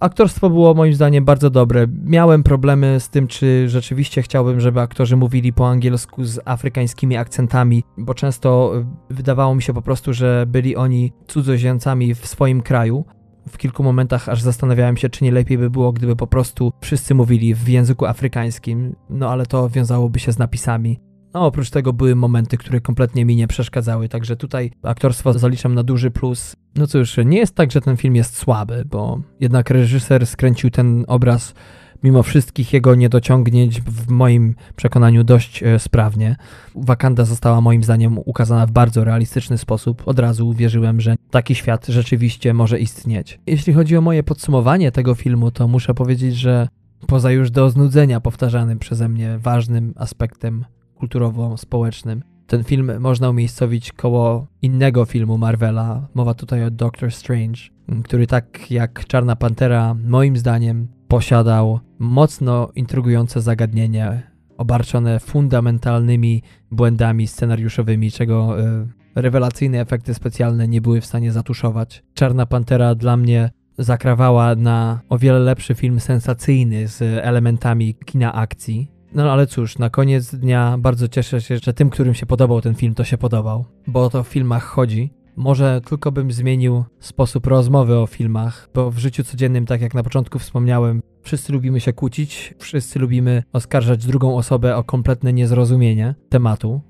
Aktorstwo 0.00 0.50
było 0.50 0.74
moim 0.74 0.94
zdaniem 0.94 1.24
bardzo 1.24 1.50
dobre. 1.50 1.86
Miałem 2.04 2.42
problemy 2.42 3.00
z 3.00 3.10
tym, 3.10 3.26
czy 3.26 3.68
rzeczywiście 3.68 4.22
chciałbym, 4.22 4.60
żeby 4.60 4.80
aktorzy 4.80 5.16
mówili 5.16 5.52
po 5.52 5.68
angielsku 5.68 6.24
z 6.24 6.40
afrykańskimi 6.44 7.16
akcentami, 7.16 7.84
bo 7.98 8.14
często 8.14 8.72
wydawało 9.10 9.54
mi 9.54 9.62
się 9.62 9.74
po 9.74 9.82
prostu, 9.82 10.12
że 10.12 10.44
byli 10.48 10.76
oni 10.76 11.12
cudzoziemcami 11.26 12.14
w 12.14 12.26
swoim 12.26 12.62
kraju. 12.62 13.04
W 13.48 13.58
kilku 13.58 13.82
momentach 13.82 14.28
aż 14.28 14.42
zastanawiałem 14.42 14.96
się, 14.96 15.08
czy 15.08 15.24
nie 15.24 15.32
lepiej 15.32 15.58
by 15.58 15.70
było, 15.70 15.92
gdyby 15.92 16.16
po 16.16 16.26
prostu 16.26 16.72
wszyscy 16.80 17.14
mówili 17.14 17.54
w 17.54 17.68
języku 17.68 18.06
afrykańskim, 18.06 18.96
no 19.10 19.30
ale 19.30 19.46
to 19.46 19.68
wiązałoby 19.68 20.18
się 20.18 20.32
z 20.32 20.38
napisami. 20.38 21.00
No, 21.34 21.46
oprócz 21.46 21.70
tego 21.70 21.92
były 21.92 22.14
momenty, 22.14 22.56
które 22.56 22.80
kompletnie 22.80 23.24
mi 23.24 23.36
nie 23.36 23.46
przeszkadzały, 23.46 24.08
także 24.08 24.36
tutaj 24.36 24.70
aktorstwo 24.82 25.32
zaliczam 25.32 25.74
na 25.74 25.82
duży 25.82 26.10
plus. 26.10 26.56
No 26.76 26.86
cóż, 26.86 27.16
nie 27.24 27.38
jest 27.38 27.54
tak, 27.54 27.72
że 27.72 27.80
ten 27.80 27.96
film 27.96 28.16
jest 28.16 28.36
słaby, 28.36 28.84
bo 28.90 29.20
jednak 29.40 29.70
reżyser 29.70 30.26
skręcił 30.26 30.70
ten 30.70 31.04
obraz 31.08 31.54
mimo 32.02 32.22
wszystkich 32.22 32.72
jego 32.72 32.94
niedociągnięć 32.94 33.80
w 33.80 34.08
moim 34.08 34.54
przekonaniu 34.76 35.24
dość 35.24 35.62
e, 35.62 35.78
sprawnie. 35.78 36.36
Wakanda 36.74 37.24
została 37.24 37.60
moim 37.60 37.84
zdaniem 37.84 38.18
ukazana 38.18 38.66
w 38.66 38.70
bardzo 38.70 39.04
realistyczny 39.04 39.58
sposób. 39.58 40.02
Od 40.06 40.18
razu 40.18 40.48
uwierzyłem, 40.48 41.00
że 41.00 41.16
taki 41.30 41.54
świat 41.54 41.86
rzeczywiście 41.86 42.54
może 42.54 42.80
istnieć. 42.80 43.40
Jeśli 43.46 43.72
chodzi 43.72 43.96
o 43.96 44.00
moje 44.00 44.22
podsumowanie 44.22 44.92
tego 44.92 45.14
filmu, 45.14 45.50
to 45.50 45.68
muszę 45.68 45.94
powiedzieć, 45.94 46.36
że 46.36 46.68
poza 47.06 47.30
już 47.30 47.50
do 47.50 47.70
znudzenia 47.70 48.20
powtarzanym 48.20 48.78
przeze 48.78 49.08
mnie 49.08 49.38
ważnym 49.38 49.94
aspektem 49.96 50.64
kulturowo-społecznym. 51.04 52.22
Ten 52.46 52.64
film 52.64 52.92
można 53.00 53.30
umiejscowić 53.30 53.92
koło 53.92 54.46
innego 54.62 55.04
filmu 55.04 55.38
Marvela. 55.38 56.08
Mowa 56.14 56.34
tutaj 56.34 56.64
o 56.64 56.70
Doctor 56.70 57.12
Strange, 57.12 57.60
który 58.04 58.26
tak 58.26 58.70
jak 58.70 59.06
Czarna 59.06 59.36
Pantera, 59.36 59.94
moim 59.94 60.36
zdaniem, 60.36 60.88
posiadał 61.08 61.80
mocno 61.98 62.68
intrygujące 62.74 63.40
zagadnienie, 63.40 64.22
obarczone 64.56 65.20
fundamentalnymi 65.20 66.42
błędami 66.70 67.26
scenariuszowymi, 67.26 68.10
czego 68.10 68.60
y, 68.60 68.86
rewelacyjne 69.14 69.80
efekty 69.80 70.14
specjalne 70.14 70.68
nie 70.68 70.80
były 70.80 71.00
w 71.00 71.06
stanie 71.06 71.32
zatuszować. 71.32 72.02
Czarna 72.14 72.46
Pantera 72.46 72.94
dla 72.94 73.16
mnie 73.16 73.50
zakrawała 73.78 74.54
na 74.54 75.00
o 75.08 75.18
wiele 75.18 75.38
lepszy 75.38 75.74
film 75.74 76.00
sensacyjny 76.00 76.88
z 76.88 77.02
elementami 77.02 77.94
kina 77.94 78.32
akcji, 78.32 78.93
no 79.14 79.32
ale 79.32 79.46
cóż, 79.46 79.78
na 79.78 79.90
koniec 79.90 80.34
dnia 80.34 80.78
bardzo 80.78 81.08
cieszę 81.08 81.40
się, 81.40 81.58
że 81.58 81.74
tym, 81.74 81.90
którym 81.90 82.14
się 82.14 82.26
podobał 82.26 82.60
ten 82.60 82.74
film, 82.74 82.94
to 82.94 83.04
się 83.04 83.18
podobał, 83.18 83.64
bo 83.86 84.04
o 84.04 84.10
to 84.10 84.22
w 84.22 84.28
filmach 84.28 84.64
chodzi. 84.64 85.12
Może 85.36 85.80
tylko 85.80 86.12
bym 86.12 86.32
zmienił 86.32 86.84
sposób 87.00 87.46
rozmowy 87.46 87.98
o 87.98 88.06
filmach, 88.06 88.68
bo 88.74 88.90
w 88.90 88.98
życiu 88.98 89.24
codziennym, 89.24 89.66
tak 89.66 89.80
jak 89.80 89.94
na 89.94 90.02
początku 90.02 90.38
wspomniałem, 90.38 91.02
wszyscy 91.22 91.52
lubimy 91.52 91.80
się 91.80 91.92
kłócić, 91.92 92.54
wszyscy 92.58 92.98
lubimy 92.98 93.42
oskarżać 93.52 94.06
drugą 94.06 94.36
osobę 94.36 94.76
o 94.76 94.84
kompletne 94.84 95.32
niezrozumienie 95.32 96.14
tematu. 96.28 96.80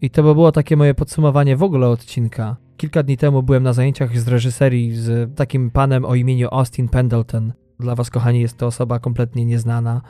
I 0.00 0.10
to 0.10 0.22
by 0.22 0.34
było 0.34 0.52
takie 0.52 0.76
moje 0.76 0.94
podsumowanie 0.94 1.56
w 1.56 1.62
ogóle 1.62 1.88
odcinka. 1.88 2.56
Kilka 2.76 3.02
dni 3.02 3.16
temu 3.16 3.42
byłem 3.42 3.62
na 3.62 3.72
zajęciach 3.72 4.18
z 4.18 4.28
reżyserii 4.28 4.96
z 4.96 5.36
takim 5.36 5.70
panem 5.70 6.04
o 6.04 6.14
imieniu 6.14 6.48
Austin 6.50 6.88
Pendleton. 6.88 7.52
Dla 7.80 7.94
was, 7.94 8.10
kochani, 8.10 8.40
jest 8.40 8.56
to 8.56 8.66
osoba 8.66 8.98
kompletnie 8.98 9.44
nieznana. 9.44 10.02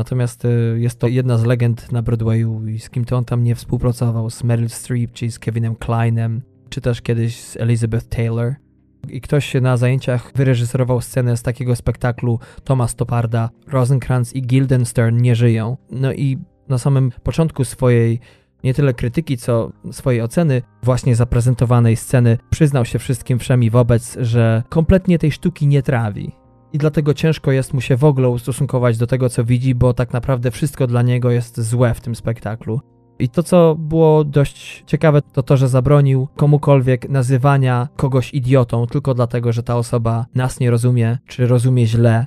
Natomiast 0.00 0.44
y, 0.44 0.76
jest 0.78 0.98
to 0.98 1.06
jedna 1.06 1.38
z 1.38 1.44
legend 1.44 1.92
na 1.92 2.02
Broadwayu 2.02 2.66
i 2.66 2.78
z 2.78 2.90
kim 2.90 3.04
to 3.04 3.16
on 3.16 3.24
tam 3.24 3.44
nie 3.44 3.54
współpracował, 3.54 4.30
z 4.30 4.44
Meryl 4.44 4.68
Streep, 4.68 5.12
czy 5.12 5.30
z 5.30 5.38
Kevinem 5.38 5.76
Kleinem, 5.76 6.42
czy 6.68 6.80
też 6.80 7.02
kiedyś 7.02 7.40
z 7.40 7.56
Elizabeth 7.56 8.08
Taylor. 8.08 8.54
I 9.08 9.20
ktoś 9.20 9.54
na 9.54 9.76
zajęciach 9.76 10.32
wyreżyserował 10.34 11.00
scenę 11.00 11.36
z 11.36 11.42
takiego 11.42 11.76
spektaklu 11.76 12.38
Thomas 12.64 12.94
Toparda, 12.94 13.50
Rosencrantz 13.66 14.32
i 14.32 14.42
Guildenstern 14.42 15.16
nie 15.16 15.34
żyją. 15.34 15.76
No 15.90 16.12
i 16.12 16.38
na 16.68 16.78
samym 16.78 17.12
początku 17.22 17.64
swojej 17.64 18.20
nie 18.64 18.74
tyle 18.74 18.94
krytyki, 18.94 19.36
co 19.36 19.72
swojej 19.92 20.22
oceny 20.22 20.62
właśnie 20.82 21.16
zaprezentowanej 21.16 21.96
sceny 21.96 22.38
przyznał 22.50 22.84
się 22.84 22.98
wszystkim 22.98 23.38
wszemi 23.38 23.70
wobec, 23.70 24.16
że 24.20 24.62
kompletnie 24.68 25.18
tej 25.18 25.32
sztuki 25.32 25.66
nie 25.66 25.82
trawi 25.82 26.39
i 26.72 26.78
dlatego 26.78 27.14
ciężko 27.14 27.52
jest 27.52 27.74
mu 27.74 27.80
się 27.80 27.96
w 27.96 28.04
ogóle 28.04 28.28
ustosunkować 28.28 28.98
do 28.98 29.06
tego, 29.06 29.28
co 29.28 29.44
widzi, 29.44 29.74
bo 29.74 29.94
tak 29.94 30.12
naprawdę 30.12 30.50
wszystko 30.50 30.86
dla 30.86 31.02
niego 31.02 31.30
jest 31.30 31.60
złe 31.60 31.94
w 31.94 32.00
tym 32.00 32.14
spektaklu. 32.14 32.80
I 33.18 33.28
to, 33.28 33.42
co 33.42 33.76
było 33.78 34.24
dość 34.24 34.84
ciekawe, 34.86 35.22
to 35.22 35.42
to, 35.42 35.56
że 35.56 35.68
zabronił 35.68 36.28
komukolwiek 36.36 37.08
nazywania 37.08 37.88
kogoś 37.96 38.34
idiotą 38.34 38.86
tylko 38.86 39.14
dlatego, 39.14 39.52
że 39.52 39.62
ta 39.62 39.76
osoba 39.76 40.26
nas 40.34 40.60
nie 40.60 40.70
rozumie, 40.70 41.18
czy 41.26 41.46
rozumie 41.46 41.86
źle. 41.86 42.26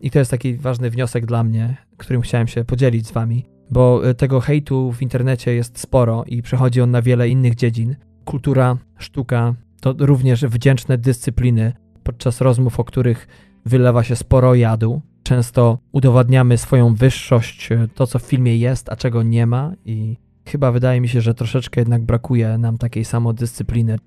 I 0.00 0.10
to 0.10 0.18
jest 0.18 0.30
taki 0.30 0.56
ważny 0.56 0.90
wniosek 0.90 1.26
dla 1.26 1.44
mnie, 1.44 1.76
którym 1.96 2.22
chciałem 2.22 2.46
się 2.46 2.64
podzielić 2.64 3.06
z 3.06 3.12
wami, 3.12 3.46
bo 3.70 4.08
y, 4.08 4.14
tego 4.14 4.40
hejtu 4.40 4.92
w 4.92 5.02
internecie 5.02 5.54
jest 5.54 5.78
sporo 5.78 6.24
i 6.26 6.42
przechodzi 6.42 6.80
on 6.80 6.90
na 6.90 7.02
wiele 7.02 7.28
innych 7.28 7.54
dziedzin. 7.54 7.96
Kultura, 8.24 8.76
sztuka 8.98 9.54
to 9.80 9.94
również 9.98 10.44
wdzięczne 10.44 10.98
dyscypliny, 10.98 11.72
podczas 12.04 12.40
rozmów, 12.40 12.80
o 12.80 12.84
których 12.84 13.28
wylewa 13.66 14.02
się 14.02 14.16
sporo 14.16 14.54
jadu. 14.54 15.02
Często 15.22 15.78
udowadniamy 15.92 16.58
swoją 16.58 16.94
wyższość, 16.94 17.72
e, 17.72 17.88
to 17.94 18.06
co 18.06 18.18
w 18.18 18.22
filmie 18.22 18.56
jest, 18.56 18.88
a 18.92 18.96
czego 18.96 19.22
nie 19.22 19.46
ma, 19.46 19.72
i 19.84 20.16
chyba 20.46 20.72
wydaje 20.72 21.00
mi 21.00 21.08
się, 21.08 21.20
że 21.20 21.34
troszeczkę 21.34 21.80
jednak 21.80 22.02
brakuje 22.02 22.58
nam 22.58 22.78
takiej 22.78 23.04
samodyscypliny. 23.04 23.98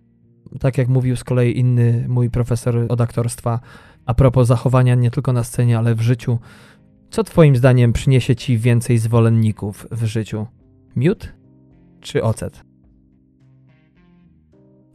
Tak 0.60 0.78
jak 0.78 0.88
mówił 0.88 1.16
z 1.16 1.24
kolei 1.24 1.60
inny 1.60 2.06
mój 2.08 2.30
profesor 2.30 2.86
od 2.89 3.02
aktorstwa, 3.02 3.60
a 4.06 4.14
propos 4.14 4.48
zachowania 4.48 4.95
nie 4.95 5.12
tylko 5.12 5.34
na 5.34 5.43
scenie, 5.43 5.78
ale 5.78 5.95
w 5.95 6.02
życiu. 6.02 6.39
Co 7.10 7.24
Twoim 7.24 7.56
zdaniem 7.56 7.93
przyniesie 7.93 8.36
Ci 8.36 8.58
więcej 8.58 8.98
zwolenników 8.98 9.88
w 9.91 10.06
życiu? 10.06 10.45
Miód 10.95 11.34
czy 12.02 12.24
ocet? 12.24 12.64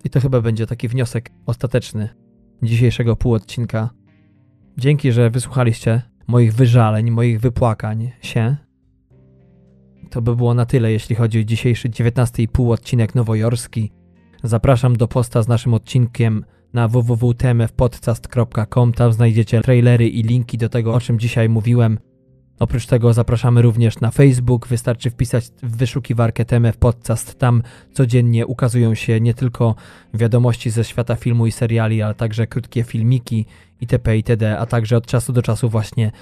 I 0.05 0.11
to 0.11 0.21
chyba 0.21 0.41
będzie 0.41 0.67
taki 0.67 0.89
wniosek 0.89 1.31
ostateczny 1.47 2.22
dzisiejszego 2.63 3.17
półodcinka. 3.17 3.91
Dzięki, 4.79 5.13
że 5.13 5.31
wysłuchaliście 5.31 6.03
moich 6.27 6.55
wyżaleń, 6.55 7.11
moich 7.11 7.41
wypłakań 7.41 8.11
się. 8.21 8.57
To 10.11 10.23
by 10.23 10.37
było 10.37 10.55
na 10.55 10.67
tyle, 10.67 10.93
jeśli 10.93 11.17
chodzi 11.17 11.41
o 11.41 11.45
dzisiejszy 11.45 11.89
19,5 11.89 12.73
odcinek 12.73 13.15
nowojorski. 13.15 13.93
Zapraszam 14.43 14.97
do 14.97 15.09
posta 15.09 15.43
z 15.43 15.49
naszym 15.49 15.75
odcinkiem 15.75 16.45
na 16.73 16.89
www.tmfpodcast.com. 16.89 18.93
Tam 18.93 19.13
znajdziecie 19.13 19.61
trailery 19.61 20.09
i 20.09 20.23
linki 20.23 20.59
do 20.59 20.69
tego, 20.69 20.95
o 20.95 21.01
czym 21.01 21.19
dzisiaj 21.19 21.49
mówiłem. 21.49 21.99
Oprócz 22.59 22.87
tego 22.87 23.13
zapraszamy 23.13 23.63
również 23.63 24.01
na 24.01 24.11
Facebook. 24.11 24.69
Wystarczy 24.69 25.11
wpisać 25.11 25.45
w 25.63 25.77
wyszukiwarkę 25.77 26.45
TMF 26.45 26.77
Podcast. 26.77 27.39
Tam 27.39 27.63
codziennie 27.93 28.47
ukazują 28.47 28.95
się 28.95 29.21
nie 29.21 29.35
tylko 29.35 29.75
wiadomości 30.15 30.71
ze 30.71 30.85
świata 30.85 31.17
filmu 31.17 31.47
i 31.47 31.53
seriali, 31.53 32.03
ale 32.03 32.15
także 32.15 32.47
krótkie 32.47 32.85
filmiki 32.85 33.47
itp. 33.81 34.17
itd., 34.17 34.59
a 34.59 34.67
także 34.67 34.97
od 34.97 35.07
czasu 35.07 35.33
do 35.33 35.43
czasu 35.43 35.69
właśnie 35.69 36.13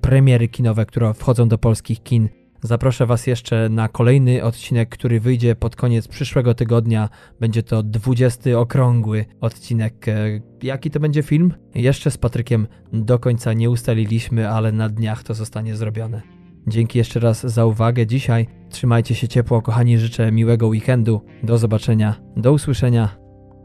premiery 0.00 0.48
kinowe, 0.48 0.86
które 0.86 1.14
wchodzą 1.14 1.48
do 1.48 1.58
polskich 1.58 2.02
kin, 2.02 2.28
Zaproszę 2.62 3.06
Was 3.06 3.26
jeszcze 3.26 3.68
na 3.68 3.88
kolejny 3.88 4.44
odcinek, 4.44 4.88
który 4.88 5.20
wyjdzie 5.20 5.54
pod 5.54 5.76
koniec 5.76 6.08
przyszłego 6.08 6.54
tygodnia. 6.54 7.08
Będzie 7.40 7.62
to 7.62 7.82
20 7.82 8.58
okrągły 8.58 9.24
odcinek. 9.40 10.08
E, 10.08 10.40
jaki 10.62 10.90
to 10.90 11.00
będzie 11.00 11.22
film? 11.22 11.54
Jeszcze 11.74 12.10
z 12.10 12.18
Patrykiem 12.18 12.66
do 12.92 13.18
końca 13.18 13.52
nie 13.52 13.70
ustaliliśmy, 13.70 14.48
ale 14.48 14.72
na 14.72 14.88
dniach 14.88 15.22
to 15.22 15.34
zostanie 15.34 15.76
zrobione. 15.76 16.22
Dzięki 16.66 16.98
jeszcze 16.98 17.20
raz 17.20 17.46
za 17.46 17.66
uwagę 17.66 18.06
dzisiaj. 18.06 18.46
Trzymajcie 18.70 19.14
się 19.14 19.28
ciepło, 19.28 19.62
kochani. 19.62 19.98
Życzę 19.98 20.32
miłego 20.32 20.66
weekendu. 20.66 21.20
Do 21.42 21.58
zobaczenia, 21.58 22.14
do 22.36 22.52
usłyszenia. 22.52 23.16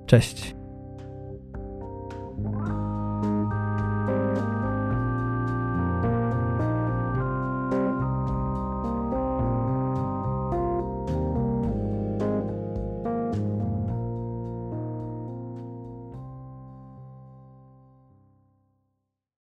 Cześć. 0.06 0.55